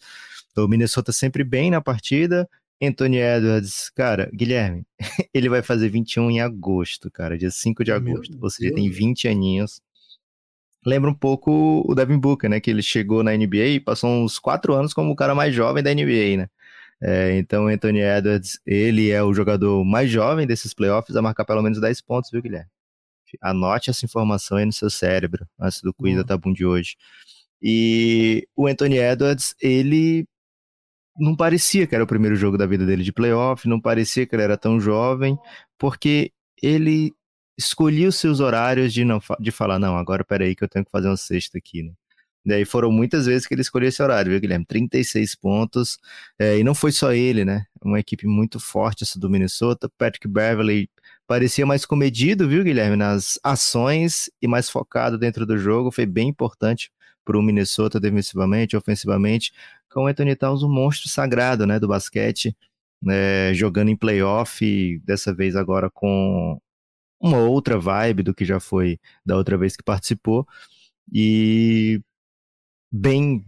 O 0.57 0.69
Minnesota 0.69 1.13
sempre 1.13 1.43
bem 1.43 1.71
na 1.71 1.81
partida. 1.81 2.49
Anthony 2.81 3.19
Edwards, 3.19 3.91
cara, 3.91 4.31
Guilherme, 4.33 4.85
ele 5.33 5.49
vai 5.49 5.63
fazer 5.63 5.89
21 5.89 6.31
em 6.31 6.41
agosto, 6.41 7.11
cara, 7.11 7.37
dia 7.39 7.51
5 7.51 7.83
de 7.83 7.91
agosto. 7.91 8.39
Ou 8.41 8.51
seja, 8.51 8.75
tem 8.75 8.91
20 8.91 9.29
aninhos 9.29 9.81
lembra 10.87 11.11
um 11.11 11.15
pouco 11.15 11.83
o 11.85 11.95
Devin 11.95 12.19
Booker, 12.19 12.49
né? 12.49 12.61
Que 12.61 12.71
ele 12.71 12.83
chegou 12.83 13.25
na 13.25 13.37
NBA 13.37 13.67
e 13.67 13.81
passou 13.81 14.09
uns 14.09 14.39
quatro 14.39 14.73
anos 14.73 14.95
como 14.95 15.11
o 15.11 15.17
cara 15.17 15.35
mais 15.35 15.53
jovem 15.53 15.83
da 15.83 15.93
NBA, 15.93 16.37
né? 16.37 16.49
É, 17.03 17.37
então, 17.37 17.67
Anthony 17.67 18.01
Edwards, 18.01 18.59
ele 18.65 19.11
é 19.11 19.23
o 19.23 19.35
jogador 19.35 19.85
mais 19.85 20.11
jovem 20.11 20.47
desses 20.47 20.73
playoffs 20.73 21.15
a 21.17 21.21
marcar 21.21 21.45
pelo 21.45 21.61
menos 21.61 21.81
10 21.81 22.01
pontos, 22.03 22.31
viu, 22.31 22.41
Guilherme? 22.41 22.71
Anote 23.43 23.91
essa 23.91 24.07
informação 24.07 24.57
aí 24.57 24.65
no 24.65 24.73
seu 24.73 24.89
cérebro, 24.89 25.47
antes 25.61 25.83
do 25.83 25.93
quiz 25.93 26.13
uhum. 26.13 26.19
da 26.19 26.25
Tabum 26.25 26.53
de 26.53 26.65
hoje. 26.65 26.97
E 27.61 28.47
o 28.57 28.67
Anthony 28.67 28.99
Edwards, 28.99 29.55
ele 29.61 30.27
não 31.19 31.35
parecia 31.37 31.87
que 31.87 31.95
era 31.95 32.05
o 32.05 32.07
primeiro 32.07 32.37
jogo 32.37 32.57
da 32.57 32.67
vida 32.67 32.87
dele 32.87 33.03
de 33.03 33.13
playoff, 33.13 33.69
não 33.69 33.81
parecia 33.81 34.27
que 34.27 34.35
ele 34.35 34.43
era 34.43 34.57
tão 34.57 34.79
jovem, 34.81 35.37
porque 35.79 36.33
ele 36.63 37.13
escolhi 37.59 38.07
os 38.07 38.17
seus 38.17 38.41
horários 38.41 38.93
de 38.93 39.05
não 39.05 39.21
de 39.41 39.51
falar, 39.51 39.79
não, 39.79 39.97
agora 39.97 40.25
peraí 40.25 40.55
que 40.55 40.65
eu 40.65 40.69
tenho 40.69 40.85
que 40.85 40.91
fazer 40.91 41.09
uma 41.09 41.17
sexta 41.17 41.59
aqui, 41.59 41.83
né? 41.83 41.93
Daí 42.47 42.65
foram 42.65 42.93
muitas 42.93 43.27
vezes 43.27 43.45
que 43.45 43.55
ele 43.55 43.63
escolheu 43.63 43.89
esse 43.89 44.01
horário, 44.01 44.31
viu, 44.31 44.41
Guilherme? 44.41 44.65
36 44.65 45.35
pontos. 45.35 45.99
É, 46.39 46.57
e 46.59 46.63
não 46.63 46.77
foi 46.77 46.93
só 46.93 47.13
ele, 47.13 47.45
né? 47.45 47.67
Uma 47.83 47.99
equipe 47.99 48.25
muito 48.27 48.61
forte 48.61 49.03
essa 49.03 49.19
do 49.19 49.29
Minnesota. 49.29 49.91
Patrick 49.99 50.29
Beverly 50.29 50.89
parecia 51.27 51.67
mais 51.67 51.85
comedido, 51.85 52.49
viu, 52.49 52.63
Guilherme? 52.63 52.95
Nas 52.97 53.37
ações 53.43 54.31
e 54.41 54.47
mais 54.47 54.71
focado 54.71 55.19
dentro 55.19 55.45
do 55.45 55.59
jogo. 55.59 55.91
Foi 55.91 56.07
bem 56.07 56.29
importante 56.29 56.93
para 57.25 57.37
o 57.37 57.43
Minnesota 57.43 57.99
defensivamente, 57.99 58.77
ofensivamente. 58.77 59.53
Com 59.91 60.05
o 60.05 60.07
Anthony 60.07 60.37
Towns, 60.37 60.63
um 60.63 60.69
monstro 60.69 61.09
sagrado, 61.09 61.67
né? 61.67 61.81
Do 61.81 61.89
basquete. 61.89 62.57
É, 63.09 63.51
jogando 63.55 63.91
em 63.91 63.97
playoff, 63.97 65.01
dessa 65.05 65.35
vez 65.35 65.57
agora 65.57 65.91
com 65.91 66.61
uma 67.21 67.39
outra 67.39 67.79
vibe 67.79 68.23
do 68.23 68.35
que 68.35 68.45
já 68.45 68.61
foi 68.61 68.99
da 69.25 69.37
outra 69.37 69.57
vez 69.57 69.77
que 69.77 69.83
participou. 69.83 70.47
E 71.13 72.01
bem, 72.91 73.45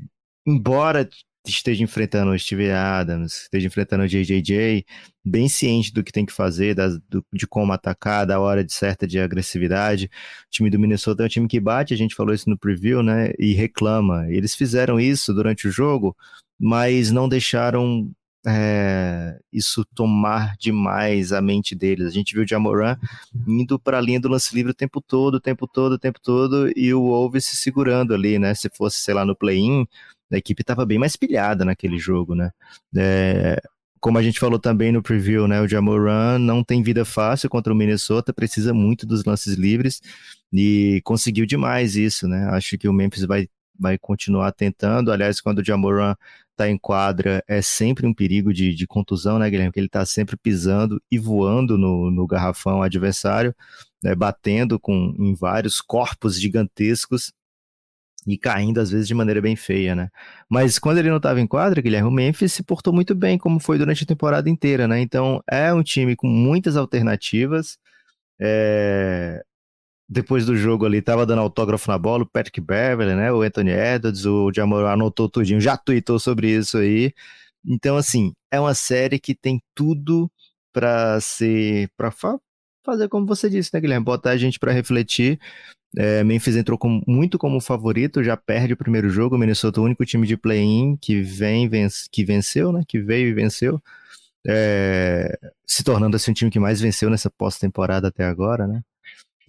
embora 0.46 1.08
esteja 1.46 1.82
enfrentando 1.82 2.32
o 2.32 2.38
Steve 2.38 2.70
Adams, 2.70 3.42
esteja 3.42 3.66
enfrentando 3.66 4.04
o 4.04 4.08
JJJ, 4.08 4.84
bem 5.24 5.48
ciente 5.48 5.92
do 5.92 6.02
que 6.02 6.12
tem 6.12 6.26
que 6.26 6.32
fazer, 6.32 6.74
das, 6.74 6.98
do, 7.08 7.24
de 7.32 7.46
como 7.46 7.72
atacar, 7.72 8.26
da 8.26 8.40
hora 8.40 8.64
de 8.64 8.72
certa 8.72 9.06
de 9.06 9.18
agressividade. 9.18 10.06
O 10.06 10.50
time 10.50 10.70
do 10.70 10.78
Minnesota 10.78 11.22
é 11.22 11.26
um 11.26 11.28
time 11.28 11.48
que 11.48 11.60
bate, 11.60 11.94
a 11.94 11.96
gente 11.96 12.14
falou 12.14 12.34
isso 12.34 12.50
no 12.50 12.58
preview, 12.58 13.02
né? 13.02 13.32
E 13.38 13.52
reclama. 13.52 14.26
Eles 14.30 14.54
fizeram 14.54 15.00
isso 15.00 15.32
durante 15.32 15.68
o 15.68 15.70
jogo, 15.70 16.16
mas 16.58 17.10
não 17.10 17.28
deixaram 17.28 18.10
é, 18.46 19.38
isso 19.52 19.84
tomar 19.94 20.56
demais 20.58 21.32
a 21.32 21.40
mente 21.40 21.74
deles. 21.74 22.06
A 22.06 22.10
gente 22.10 22.34
viu 22.34 22.44
o 22.44 22.48
Jamoran 22.48 22.96
indo 23.46 23.78
para 23.78 23.98
a 23.98 24.00
linha 24.00 24.20
do 24.20 24.28
lance 24.28 24.54
livre 24.54 24.72
o 24.72 24.74
tempo 24.74 25.00
todo, 25.00 25.34
o 25.34 25.40
tempo 25.40 25.66
todo, 25.66 25.92
o 25.92 25.98
tempo 25.98 26.20
todo, 26.20 26.70
e 26.76 26.92
o 26.94 27.02
Wolves 27.02 27.46
se 27.46 27.56
segurando 27.56 28.14
ali, 28.14 28.38
né? 28.38 28.54
Se 28.54 28.68
fosse, 28.70 28.98
sei 28.98 29.14
lá, 29.14 29.24
no 29.24 29.36
play-in, 29.36 29.86
a 30.32 30.36
equipe 30.36 30.62
estava 30.62 30.86
bem 30.86 30.98
mais 30.98 31.16
pilhada 31.16 31.64
naquele 31.64 31.98
jogo, 31.98 32.34
né? 32.34 32.50
É, 32.96 33.60
como 34.00 34.18
a 34.18 34.22
gente 34.22 34.38
falou 34.38 34.58
também 34.58 34.92
no 34.92 35.02
preview, 35.02 35.48
né? 35.48 35.60
O 35.60 35.68
Jamoran 35.68 36.38
não 36.38 36.62
tem 36.62 36.82
vida 36.82 37.04
fácil 37.04 37.50
contra 37.50 37.72
o 37.72 37.76
Minnesota, 37.76 38.32
precisa 38.32 38.72
muito 38.72 39.06
dos 39.06 39.24
lances 39.24 39.54
livres 39.54 40.00
e 40.52 41.00
conseguiu 41.04 41.44
demais 41.46 41.96
isso, 41.96 42.28
né? 42.28 42.48
Acho 42.50 42.78
que 42.78 42.88
o 42.88 42.92
Memphis 42.92 43.24
vai 43.24 43.48
vai 43.78 43.96
continuar 43.96 44.50
tentando. 44.52 45.12
Aliás, 45.12 45.40
quando 45.40 45.60
o 45.60 45.64
Jamoran 45.64 46.16
está 46.58 46.68
em 46.68 46.76
quadra, 46.76 47.42
é 47.46 47.62
sempre 47.62 48.06
um 48.06 48.12
perigo 48.12 48.52
de, 48.52 48.74
de 48.74 48.86
contusão, 48.86 49.38
né, 49.38 49.48
Guilherme? 49.48 49.70
Porque 49.70 49.80
ele 49.80 49.86
está 49.86 50.04
sempre 50.04 50.36
pisando 50.36 51.00
e 51.10 51.18
voando 51.18 51.78
no, 51.78 52.10
no 52.10 52.26
garrafão 52.26 52.82
adversário, 52.82 53.54
né, 54.02 54.14
batendo 54.14 54.78
com, 54.78 55.14
em 55.18 55.34
vários 55.34 55.80
corpos 55.80 56.38
gigantescos 56.40 57.32
e 58.26 58.36
caindo 58.36 58.80
às 58.80 58.90
vezes 58.90 59.06
de 59.06 59.14
maneira 59.14 59.40
bem 59.40 59.56
feia, 59.56 59.94
né? 59.94 60.10
Mas 60.48 60.78
quando 60.78 60.98
ele 60.98 61.08
não 61.08 61.16
estava 61.18 61.40
em 61.40 61.46
quadra, 61.46 61.80
Guilherme, 61.80 62.08
o 62.08 62.12
Memphis 62.12 62.52
se 62.52 62.62
portou 62.62 62.92
muito 62.92 63.14
bem, 63.14 63.38
como 63.38 63.60
foi 63.60 63.78
durante 63.78 64.02
a 64.04 64.06
temporada 64.06 64.50
inteira, 64.50 64.86
né? 64.88 65.00
Então 65.00 65.42
é 65.50 65.72
um 65.72 65.82
time 65.82 66.16
com 66.16 66.26
muitas 66.26 66.76
alternativas. 66.76 67.78
É... 68.40 69.42
Depois 70.08 70.46
do 70.46 70.56
jogo 70.56 70.86
ali, 70.86 71.02
tava 71.02 71.26
dando 71.26 71.40
autógrafo 71.40 71.90
na 71.90 71.98
bola, 71.98 72.22
o 72.22 72.26
Patrick 72.26 72.60
Beverly, 72.60 73.14
né? 73.14 73.32
O 73.32 73.42
Anthony 73.42 73.70
Edwards, 73.70 74.24
o 74.24 74.50
Jamor 74.54 74.86
anotou 74.86 75.28
tudinho, 75.28 75.60
já 75.60 75.76
tweetou 75.76 76.18
sobre 76.18 76.48
isso 76.50 76.78
aí. 76.78 77.12
Então, 77.64 77.96
assim, 77.96 78.32
é 78.50 78.58
uma 78.58 78.74
série 78.74 79.18
que 79.18 79.34
tem 79.34 79.60
tudo 79.74 80.30
para 80.72 81.20
ser. 81.20 81.90
para 81.96 82.10
fa 82.10 82.38
fazer 82.84 83.08
como 83.08 83.26
você 83.26 83.50
disse, 83.50 83.70
né, 83.74 83.80
Guilherme? 83.80 84.04
Botar 84.04 84.30
a 84.30 84.36
gente 84.38 84.58
para 84.58 84.72
refletir 84.72 85.38
é, 85.96 86.22
Memphis 86.22 86.56
entrou 86.56 86.76
com, 86.76 87.02
muito 87.06 87.38
como 87.38 87.60
favorito, 87.60 88.22
já 88.22 88.36
perde 88.36 88.74
o 88.74 88.76
primeiro 88.76 89.08
jogo. 89.08 89.36
O 89.36 89.38
Minnesota, 89.38 89.80
o 89.80 89.84
único 89.84 90.04
time 90.04 90.26
de 90.26 90.36
play-in 90.36 90.96
que 90.96 91.22
vem, 91.22 91.68
vence, 91.68 92.08
que 92.10 92.24
venceu, 92.24 92.72
né? 92.72 92.82
Que 92.86 93.00
veio 93.00 93.28
e 93.28 93.32
venceu. 93.32 93.80
É, 94.46 95.38
se 95.66 95.82
tornando 95.82 96.16
assim 96.16 96.30
um 96.30 96.34
time 96.34 96.50
que 96.50 96.60
mais 96.60 96.80
venceu 96.80 97.10
nessa 97.10 97.30
pós-temporada 97.30 98.08
até 98.08 98.24
agora, 98.24 98.66
né? 98.66 98.82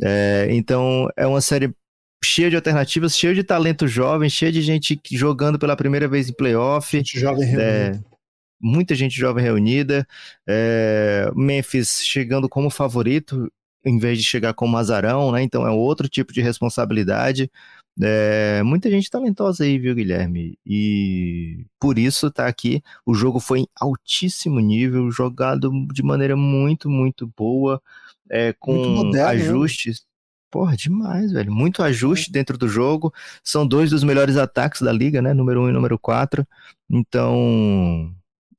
É, 0.01 0.47
então 0.51 1.09
é 1.17 1.27
uma 1.27 1.41
série 1.41 1.73
cheia 2.23 2.49
de 2.49 2.55
alternativas, 2.55 3.17
cheia 3.17 3.33
de 3.33 3.43
talento 3.43 3.87
jovem, 3.87 4.29
cheia 4.29 4.51
de 4.51 4.61
gente 4.61 4.99
jogando 5.11 5.57
pela 5.57 5.75
primeira 5.75 6.07
vez 6.07 6.29
em 6.29 6.33
playoff. 6.33 6.97
Gente 6.97 7.19
jovem 7.19 7.47
é, 7.47 7.83
reunida. 7.83 8.05
muita 8.61 8.95
gente 8.95 9.15
jovem 9.17 9.43
reunida. 9.43 10.07
É, 10.47 11.29
Memphis 11.35 12.01
chegando 12.03 12.49
como 12.49 12.69
favorito, 12.69 13.51
em 13.85 13.97
vez 13.97 14.17
de 14.17 14.23
chegar 14.23 14.53
como 14.53 14.77
azarão, 14.77 15.31
né? 15.31 15.41
Então 15.41 15.65
é 15.65 15.71
outro 15.71 16.07
tipo 16.07 16.33
de 16.33 16.41
responsabilidade. 16.41 17.49
É, 18.01 18.63
muita 18.63 18.89
gente 18.89 19.09
talentosa 19.09 19.63
aí, 19.63 19.77
viu, 19.77 19.93
Guilherme? 19.93 20.57
E 20.65 21.65
por 21.79 21.99
isso 21.99 22.31
tá 22.31 22.47
aqui. 22.47 22.81
O 23.05 23.13
jogo 23.13 23.39
foi 23.39 23.59
em 23.61 23.67
altíssimo 23.79 24.59
nível, 24.59 25.11
jogado 25.11 25.69
de 25.91 26.01
maneira 26.01 26.35
muito, 26.35 26.89
muito 26.89 27.31
boa, 27.35 27.81
é, 28.29 28.53
com 28.53 28.73
moderno, 28.73 29.11
né? 29.11 29.23
ajustes. 29.23 29.99
Né? 29.99 30.05
Porra, 30.51 30.75
demais, 30.75 31.31
velho. 31.31 31.51
Muito 31.51 31.83
ajuste 31.83 32.31
dentro 32.31 32.57
do 32.57 32.67
jogo. 32.67 33.13
São 33.43 33.67
dois 33.67 33.89
dos 33.91 34.03
melhores 34.03 34.37
ataques 34.37 34.81
da 34.81 34.91
liga, 34.91 35.21
né? 35.21 35.33
Número 35.33 35.61
1 35.61 35.63
um 35.65 35.69
e 35.69 35.73
número 35.73 35.99
4. 35.99 36.47
Então, 36.89 38.11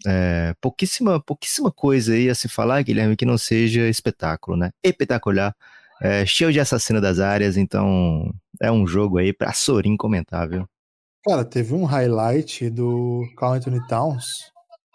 é, 0.06 0.54
pouquíssima, 0.60 1.20
pouquíssima 1.20 1.72
coisa 1.72 2.12
aí 2.14 2.28
a 2.28 2.34
se 2.34 2.48
falar, 2.48 2.82
Guilherme, 2.82 3.16
que 3.16 3.26
não 3.26 3.36
seja 3.36 3.88
espetáculo, 3.88 4.56
né? 4.56 4.70
Espetacular. 4.84 5.54
É, 6.02 6.24
cheio 6.24 6.52
de 6.52 6.60
assassino 6.60 7.00
das 7.00 7.18
áreas, 7.18 7.56
então 7.56 8.32
é 8.60 8.70
um 8.70 8.86
jogo 8.86 9.18
aí 9.18 9.32
pra 9.32 9.52
Sorin 9.52 9.96
comentar, 9.96 10.48
viu? 10.48 10.66
Cara, 11.24 11.44
teve 11.44 11.74
um 11.74 11.84
highlight 11.84 12.70
do 12.70 13.22
Carl 13.36 13.54
Anthony 13.54 13.86
Towns. 13.86 14.26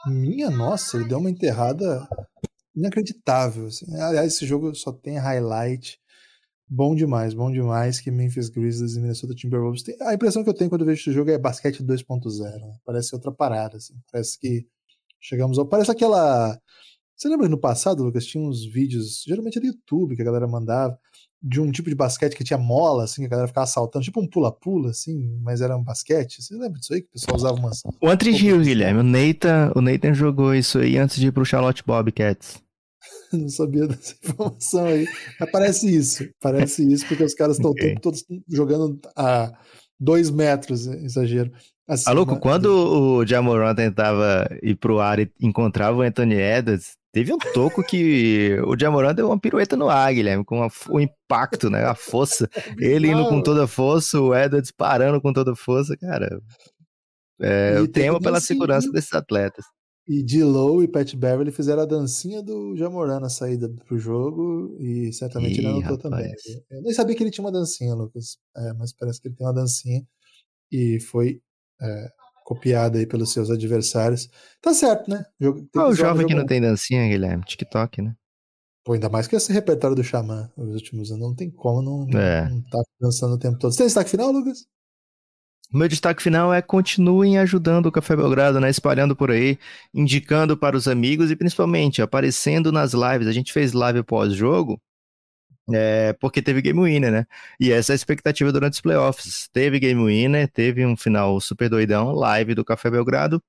Minha 0.08 0.49
nossa, 0.49 0.97
ele 0.97 1.08
deu 1.08 1.20
uma 1.20 1.30
enterrada 1.30 2.08
inacreditável. 2.76 3.68
Assim. 3.68 3.86
Aliás, 3.99 4.34
esse 4.34 4.45
jogo 4.45 4.74
só 4.74 4.91
tem 4.91 5.18
highlight. 5.18 5.99
Bom 6.68 6.95
demais, 6.95 7.36
bom 7.36 7.51
demais 7.51 7.99
que 7.99 8.10
Memphis 8.10 8.49
Grizzlies 8.49 8.95
e 8.95 8.99
Minnesota 8.99 9.36
Timberwolves. 9.36 9.84
Tem... 9.84 9.95
A 10.01 10.16
impressão 10.16 10.43
que 10.43 10.49
eu 10.49 10.53
tenho 10.53 10.70
quando 10.70 10.84
vejo 10.84 11.01
esse 11.01 11.12
jogo 11.12 11.30
é 11.30 11.38
basquete 11.38 11.84
2.0. 11.84 12.39
Né? 12.39 12.78
Parece 12.84 13.14
outra 13.14 13.32
parada. 13.32 13.78
Assim. 13.78 13.93
Parece 14.12 14.39
que 14.39 14.66
Chegamos 15.26 15.58
ao. 15.58 15.66
Parece 15.66 15.89
aquela. 15.89 16.56
Você 17.18 17.30
lembra 17.30 17.47
no 17.47 17.57
passado, 17.57 18.03
Lucas, 18.03 18.26
tinha 18.26 18.43
uns 18.43 18.66
vídeos, 18.66 19.24
geralmente 19.26 19.59
do 19.59 19.66
YouTube, 19.66 20.16
que 20.16 20.22
a 20.22 20.26
galera 20.26 20.47
mandava, 20.47 20.97
de 21.41 21.61
um 21.61 21.72
tipo 21.72 21.89
de 21.89 21.95
basquete 21.95 22.36
que 22.36 22.43
tinha 22.43 22.57
mola, 22.57 23.03
assim, 23.03 23.22
que 23.22 23.28
a 23.28 23.30
galera 23.30 23.47
ficava 23.47 23.68
saltando, 23.68 24.03
tipo 24.03 24.20
um 24.20 24.28
pula-pula, 24.28 24.89
assim, 24.89 25.39
mas 25.41 25.61
era 25.61 25.78
um 25.78 25.84
basquete. 25.84 26.41
Você 26.41 26.55
lembra 26.55 26.80
disso 26.80 26.93
aí? 26.93 27.01
Que 27.01 27.07
o 27.07 27.11
pessoal 27.11 27.38
usava 27.38 27.55
umas. 27.55 27.82
O 28.01 28.09
Antri 28.09 28.32
Rio, 28.32 28.61
Guilherme. 28.61 28.99
O 28.99 29.03
Nathan, 29.03 29.72
o 29.76 29.82
Nathan 29.82 30.13
jogou 30.13 30.53
isso 30.53 30.80
aí 30.80 30.97
antes 30.97 31.18
de 31.18 31.28
ir 31.28 31.32
pro 31.32 31.45
Charlotte 31.45 31.84
Bobcats. 31.86 32.61
Não 33.32 33.47
sabia 33.47 33.88
dessa 33.88 34.16
informação 34.22 34.86
aí. 34.86 35.07
Mas 35.39 35.51
parece 35.51 35.95
isso. 35.95 36.28
Parece 36.41 36.91
isso, 36.91 37.07
porque 37.07 37.24
os 37.24 37.34
caras 37.34 37.57
estão 37.57 37.72
okay. 37.72 37.95
todos 38.01 38.26
jogando 38.49 38.99
a 39.16 39.53
dois 39.99 40.30
metros, 40.30 40.88
exagero. 40.88 41.51
Assim, 41.88 42.05
Maluco, 42.07 42.39
quando 42.39 42.66
o 42.66 43.26
Jamoran 43.26 43.76
tentava 43.76 44.47
ir 44.63 44.76
pro 44.76 44.99
ar 44.99 45.20
e 45.20 45.32
encontrava 45.39 45.99
o 45.99 46.01
Anthony 46.01 46.34
Edwards, 46.34 46.97
teve 47.16 47.34
um 47.34 47.38
toco 47.38 47.82
que 47.82 48.59
o 48.68 48.78
Jamoran 48.78 49.16
deu 49.16 49.28
uma 49.28 49.39
pirueta 49.39 49.78
no 49.78 49.88
ar, 49.88 50.13
Guilherme, 50.13 50.43
com 50.43 50.61
a, 50.61 50.68
o 50.89 50.99
impacto, 50.99 51.70
né? 51.70 51.86
A 51.86 51.95
força. 51.95 52.49
Ele 52.78 53.07
indo 53.07 53.30
com 53.30 53.41
toda 53.41 53.63
a 53.63 53.68
força, 53.68 54.20
o 54.20 54.36
Edwards 54.36 54.70
parando 54.70 55.22
com 55.22 55.32
toda 55.32 55.53
a 55.53 55.55
força, 55.55 55.95
cara. 55.95 56.41
É, 57.39 57.78
eu 57.78 57.89
temo 57.89 58.20
pela 58.20 58.41
segurança 58.41 58.91
desses 58.91 59.13
atletas. 59.13 59.63
E 60.05 60.22
D-Low 60.22 60.84
e 60.84 60.89
Pat 60.89 61.16
Beverly 61.16 61.53
fizeram 61.53 61.84
a 61.84 61.86
dancinha 61.86 62.43
do 62.43 62.76
Jamoran 62.76 63.22
na 63.22 63.30
saída 63.30 63.74
pro 63.88 63.97
jogo 63.97 64.76
e 64.78 65.13
certamente 65.13 65.55
Ih, 65.55 65.59
ele 65.59 65.68
anotou 65.68 65.97
também. 65.97 66.34
Eu 66.70 66.82
nem 66.82 66.93
sabia 66.93 67.16
que 67.16 67.24
ele 67.24 67.32
tinha 67.32 67.45
uma 67.45 67.51
dancinha, 67.51 67.95
Lucas, 67.95 68.38
é, 68.57 68.74
mas 68.74 68.93
parece 68.93 69.22
que 69.22 69.30
ele 69.30 69.36
tem 69.36 69.47
uma 69.47 69.53
dancinha 69.53 70.05
e 70.70 70.99
foi 70.99 71.39
é, 71.82 72.07
copiada 72.45 72.99
aí 72.99 73.07
pelos 73.07 73.33
seus 73.33 73.49
adversários. 73.49 74.29
Tá 74.61 74.73
certo, 74.73 75.09
né? 75.09 75.25
Jogo, 75.41 75.67
ah, 75.75 75.89
o 75.89 75.95
jovem 75.95 76.27
que 76.27 76.35
não 76.35 76.45
tem 76.45 76.61
dancinha, 76.61 77.09
Guilherme, 77.09 77.43
TikTok, 77.43 78.03
né? 78.03 78.13
Pô, 78.85 78.93
ainda 78.93 79.09
mais 79.09 79.27
que 79.27 79.35
esse 79.35 79.51
repertório 79.51 79.95
do 79.95 80.03
Xamã 80.03 80.49
nos 80.55 80.75
últimos 80.75 81.11
anos. 81.11 81.27
Não 81.27 81.35
tem 81.35 81.49
como 81.49 81.81
não, 81.81 82.07
é. 82.17 82.47
não 82.47 82.61
tá 82.61 82.79
dançando 83.01 83.33
o 83.33 83.39
tempo 83.39 83.57
todo. 83.57 83.71
Você 83.71 83.79
tem 83.79 83.87
destaque 83.87 84.11
final, 84.11 84.31
Lucas? 84.31 84.59
O 85.73 85.77
meu 85.77 85.87
destaque 85.87 86.21
final 86.21 86.53
é 86.53 86.61
continuem 86.61 87.39
ajudando 87.39 87.87
o 87.87 87.91
Café 87.91 88.15
Belgrado, 88.15 88.59
né? 88.59 88.69
Espalhando 88.69 89.15
por 89.15 89.31
aí, 89.31 89.57
indicando 89.91 90.55
para 90.55 90.77
os 90.77 90.87
amigos 90.87 91.31
e 91.31 91.35
principalmente 91.35 91.99
aparecendo 91.99 92.71
nas 92.71 92.93
lives. 92.93 93.27
A 93.27 93.31
gente 93.31 93.51
fez 93.51 93.73
live 93.73 94.03
pós-jogo 94.03 94.79
é, 95.74 96.13
porque 96.13 96.41
teve 96.41 96.61
Game 96.61 96.80
Winner, 96.80 97.11
né? 97.11 97.26
E 97.59 97.72
essa 97.72 97.91
é 97.91 97.93
a 97.93 97.95
expectativa 97.95 98.51
durante 98.51 98.74
os 98.74 98.82
playoffs. 98.82 99.49
Teve 99.51 99.80
Game 99.80 100.03
Winner, 100.03 100.47
teve 100.49 100.86
um 100.86 100.95
final 100.95 101.39
super 101.41 101.70
doidão, 101.70 102.11
live 102.11 102.53
do 102.53 102.63
Café 102.63 102.89
Belgrado. 102.89 103.41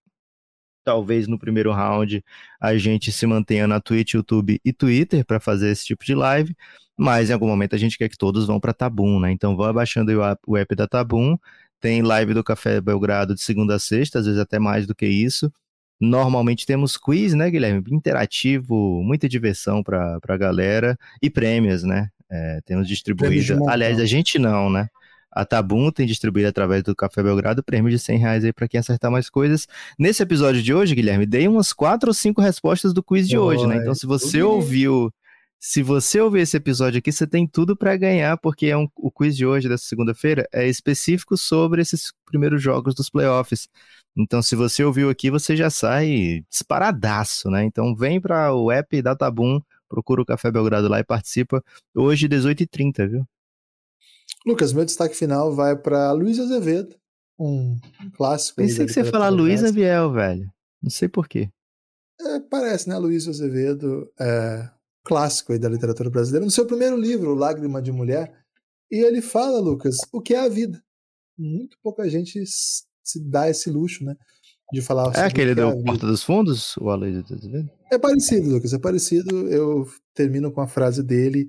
Talvez 0.85 1.27
no 1.27 1.39
primeiro 1.39 1.73
round 1.73 2.25
a 2.61 2.77
gente 2.79 3.11
se 3.13 3.27
mantenha 3.27 3.67
na 3.67 3.81
Twitch, 3.81 4.15
YouTube 4.15 4.61
e 4.65 4.73
Twitter 4.73 5.25
para 5.27 5.41
fazer 5.41 5.71
esse 5.71 5.85
tipo 5.85 6.05
de 6.05 6.15
live, 6.15 6.57
mas 6.97 7.29
em 7.29 7.33
algum 7.33 7.49
momento 7.49 7.75
a 7.75 7.79
gente 7.79 7.99
quer 7.99 8.09
que 8.09 8.17
todos 8.17 8.47
vão 8.47 8.61
para 8.61 8.73
Tabum, 8.73 9.21
né? 9.21 9.33
Então 9.33 9.57
vão 9.57 9.67
abaixando 9.67 10.13
o 10.47 10.57
app 10.57 10.75
da 10.75 10.87
Tabum. 10.87 11.37
Tem 11.81 12.03
live 12.03 12.33
do 12.35 12.43
Café 12.45 12.81
Belgrado 12.81 13.35
de 13.35 13.43
segunda 13.43 13.75
a 13.75 13.79
sexta, 13.79 14.21
às 14.21 14.27
vezes 14.27 14.41
até 14.41 14.59
mais 14.59 14.87
do 14.87 14.95
que 14.95 15.07
isso. 15.07 15.53
Normalmente 16.01 16.67
temos 16.67 16.97
quiz, 16.97 17.35
né, 17.35 17.51
Guilherme? 17.51 17.83
Interativo, 17.91 19.03
muita 19.03 19.29
diversão 19.29 19.83
para 19.83 20.19
a 20.29 20.37
galera 20.37 20.99
e 21.23 21.31
prêmios, 21.31 21.83
né? 21.83 22.11
É, 22.31 22.61
temos 22.65 22.87
distribuído. 22.87 23.69
Aliás, 23.69 23.99
a 23.99 24.07
gente 24.07 24.39
não, 24.39 24.69
né? 24.69 24.89
A 25.37 25.45
Tabum 25.45 25.91
tem 25.91 26.07
distribuído 26.07 26.49
através 26.49 26.83
do 26.83 26.97
Café 26.97 27.23
Belgrado 27.23 27.63
prêmio 27.63 27.91
de 27.91 27.99
100 27.99 28.19
reais 28.19 28.45
aí 28.45 28.55
para 28.55 28.67
quem 28.67 28.81
acertar 28.81 29.11
mais 29.11 29.29
coisas. 29.29 29.69
Nesse 29.99 30.23
episódio 30.23 30.63
de 30.63 30.73
hoje, 30.73 30.95
Guilherme, 30.95 31.27
dei 31.27 31.47
umas 31.47 31.75
quatro 31.75 32.09
ou 32.09 32.15
cinco 32.15 32.41
respostas 32.41 32.95
do 32.95 33.03
quiz 33.03 33.29
de 33.29 33.37
hoje, 33.37 33.67
né? 33.67 33.77
Então, 33.77 33.95
se 33.95 34.07
você 34.07 34.43
ouviu, 34.43 35.13
se 35.59 35.83
você 35.83 36.21
ouvir 36.21 36.41
esse 36.41 36.57
episódio 36.57 36.99
aqui, 36.99 37.11
você 37.11 37.27
tem 37.27 37.47
tudo 37.47 37.77
para 37.77 37.97
ganhar, 37.97 38.37
porque 38.37 38.67
é 38.67 38.77
um, 38.77 38.89
o 38.97 39.11
quiz 39.11 39.37
de 39.37 39.47
hoje, 39.47 39.69
dessa 39.69 39.85
segunda-feira, 39.85 40.47
é 40.53 40.69
específico 40.69 41.37
sobre 41.37 41.83
esses 41.83 42.13
primeiros 42.25 42.63
jogos 42.63 42.95
dos 42.95 43.09
playoffs. 43.11 43.69
Então, 44.17 44.41
se 44.43 44.55
você 44.55 44.85
ouviu 44.85 45.11
aqui, 45.11 45.31
você 45.31 45.57
já 45.57 45.69
sai 45.69 46.45
disparadaço, 46.49 47.51
né? 47.51 47.65
Então, 47.65 47.95
vem 47.95 48.21
para 48.21 48.55
o 48.55 48.71
app 48.71 49.03
da 49.03 49.17
Tabum, 49.17 49.61
procura 49.89 50.23
o 50.23 50.27
Café 50.27 50.51
Belgrado 50.51 50.89
lá 50.89 51.01
e 51.01 51.05
participa. 51.05 51.63
Hoje, 51.95 52.29
18h30, 52.29 53.09
viu? 53.09 53.29
Lucas, 54.47 54.73
meu 54.73 54.85
destaque 54.85 55.17
final 55.17 55.55
vai 55.55 55.77
para 55.77 56.13
Luiz 56.13 56.39
Azevedo, 56.39 56.95
um 57.39 57.79
clássico. 58.15 58.57
Pensei 58.57 58.87
que 58.87 58.93
você 58.93 59.01
ia 59.01 59.11
falar 59.11 59.29
Luiz 59.29 59.65
Abiel, 59.65 60.13
velho. 60.13 60.51
Não 60.83 60.91
sei 60.91 61.09
porquê. 61.09 61.51
É, 62.21 62.41
parece, 62.41 62.89
né? 62.89 62.97
Luiz 62.97 63.27
Azevedo, 63.29 64.11
é, 64.19 64.71
clássico 65.07 65.53
aí 65.53 65.59
da 65.59 65.69
literatura 65.69 66.11
brasileira. 66.11 66.45
No 66.45 66.51
seu 66.51 66.67
primeiro 66.67 66.97
livro, 66.97 67.35
Lágrima 67.35 67.81
de 67.81 67.93
Mulher, 67.93 68.33
e 68.91 69.05
ele 69.05 69.23
fala, 69.23 69.61
Lucas, 69.61 69.97
o 70.13 70.21
que 70.21 70.35
é 70.35 70.41
a 70.41 70.49
vida. 70.49 70.83
Muito 71.39 71.79
pouca 71.83 72.09
gente 72.09 72.45
se 72.47 73.21
dá 73.21 73.49
esse 73.49 73.71
luxo, 73.71 74.05
né? 74.05 74.15
De 74.73 74.83
falar 74.83 75.13
É 75.15 75.21
aquele 75.21 75.55
do 75.55 75.63
é 75.63 75.83
Porta 75.85 76.07
dos 76.07 76.25
Fundos, 76.25 76.77
o 76.79 76.91
Aloysio 76.91 77.23
tá 77.23 77.37
dizendo? 77.37 77.71
É 77.91 77.97
parecido, 77.97 78.51
Lucas, 78.51 78.73
é 78.73 78.79
parecido. 78.79 79.49
Eu 79.49 79.87
termino 80.13 80.51
com 80.51 80.61
a 80.61 80.67
frase 80.67 81.03
dele. 81.03 81.47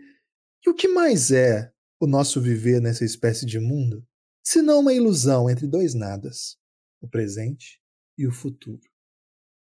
E 0.66 0.70
o 0.70 0.76
que 0.76 0.88
mais 0.88 1.32
é 1.32 1.72
o 1.99 2.05
nosso 2.05 2.39
viver 2.39 2.80
nessa 2.80 3.03
espécie 3.03 3.45
de 3.45 3.60
mundo? 3.60 4.05
senão 4.47 4.80
uma 4.80 4.93
ilusão 4.93 5.49
entre 5.49 5.68
dois 5.68 5.93
nadas, 5.93 6.58
o 7.01 7.08
presente 7.08 7.82
e 8.18 8.26
o 8.26 8.32
futuro. 8.32 8.80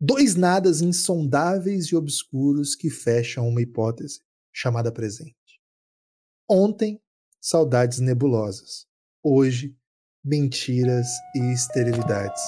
Dois 0.02 0.36
nadas 0.36 0.82
insondáveis 0.82 1.88
e 1.88 1.95
obscuros 1.95 2.74
que 2.74 2.89
fecham 2.89 3.47
uma 3.47 3.62
hipótese 3.62 4.22
chamada 4.54 4.91
presente. 4.91 5.36
Ontem, 6.50 7.02
saudades 7.41 8.00
nebulosas. 8.00 8.88
Hoje, 9.22 9.76
mentiras 10.24 11.08
e 11.36 11.54
esterilidades. 11.54 12.41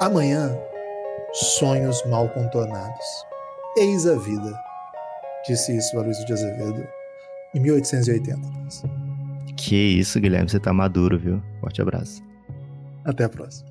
Amanhã, 0.00 0.56
sonhos 1.32 2.02
mal 2.06 2.32
contornados. 2.32 3.04
Eis 3.76 4.06
a 4.06 4.16
vida, 4.16 4.58
disse 5.46 5.76
isso 5.76 5.98
a 5.98 6.02
Luiz 6.02 6.16
de 6.24 6.32
Azevedo 6.32 6.82
em 7.54 7.60
1880. 7.60 8.40
Que 9.54 9.76
isso, 9.76 10.18
Guilherme, 10.18 10.48
você 10.48 10.58
tá 10.58 10.72
maduro, 10.72 11.18
viu? 11.18 11.42
Forte 11.60 11.82
abraço. 11.82 12.22
Até 13.04 13.24
a 13.24 13.28
próxima. 13.28 13.69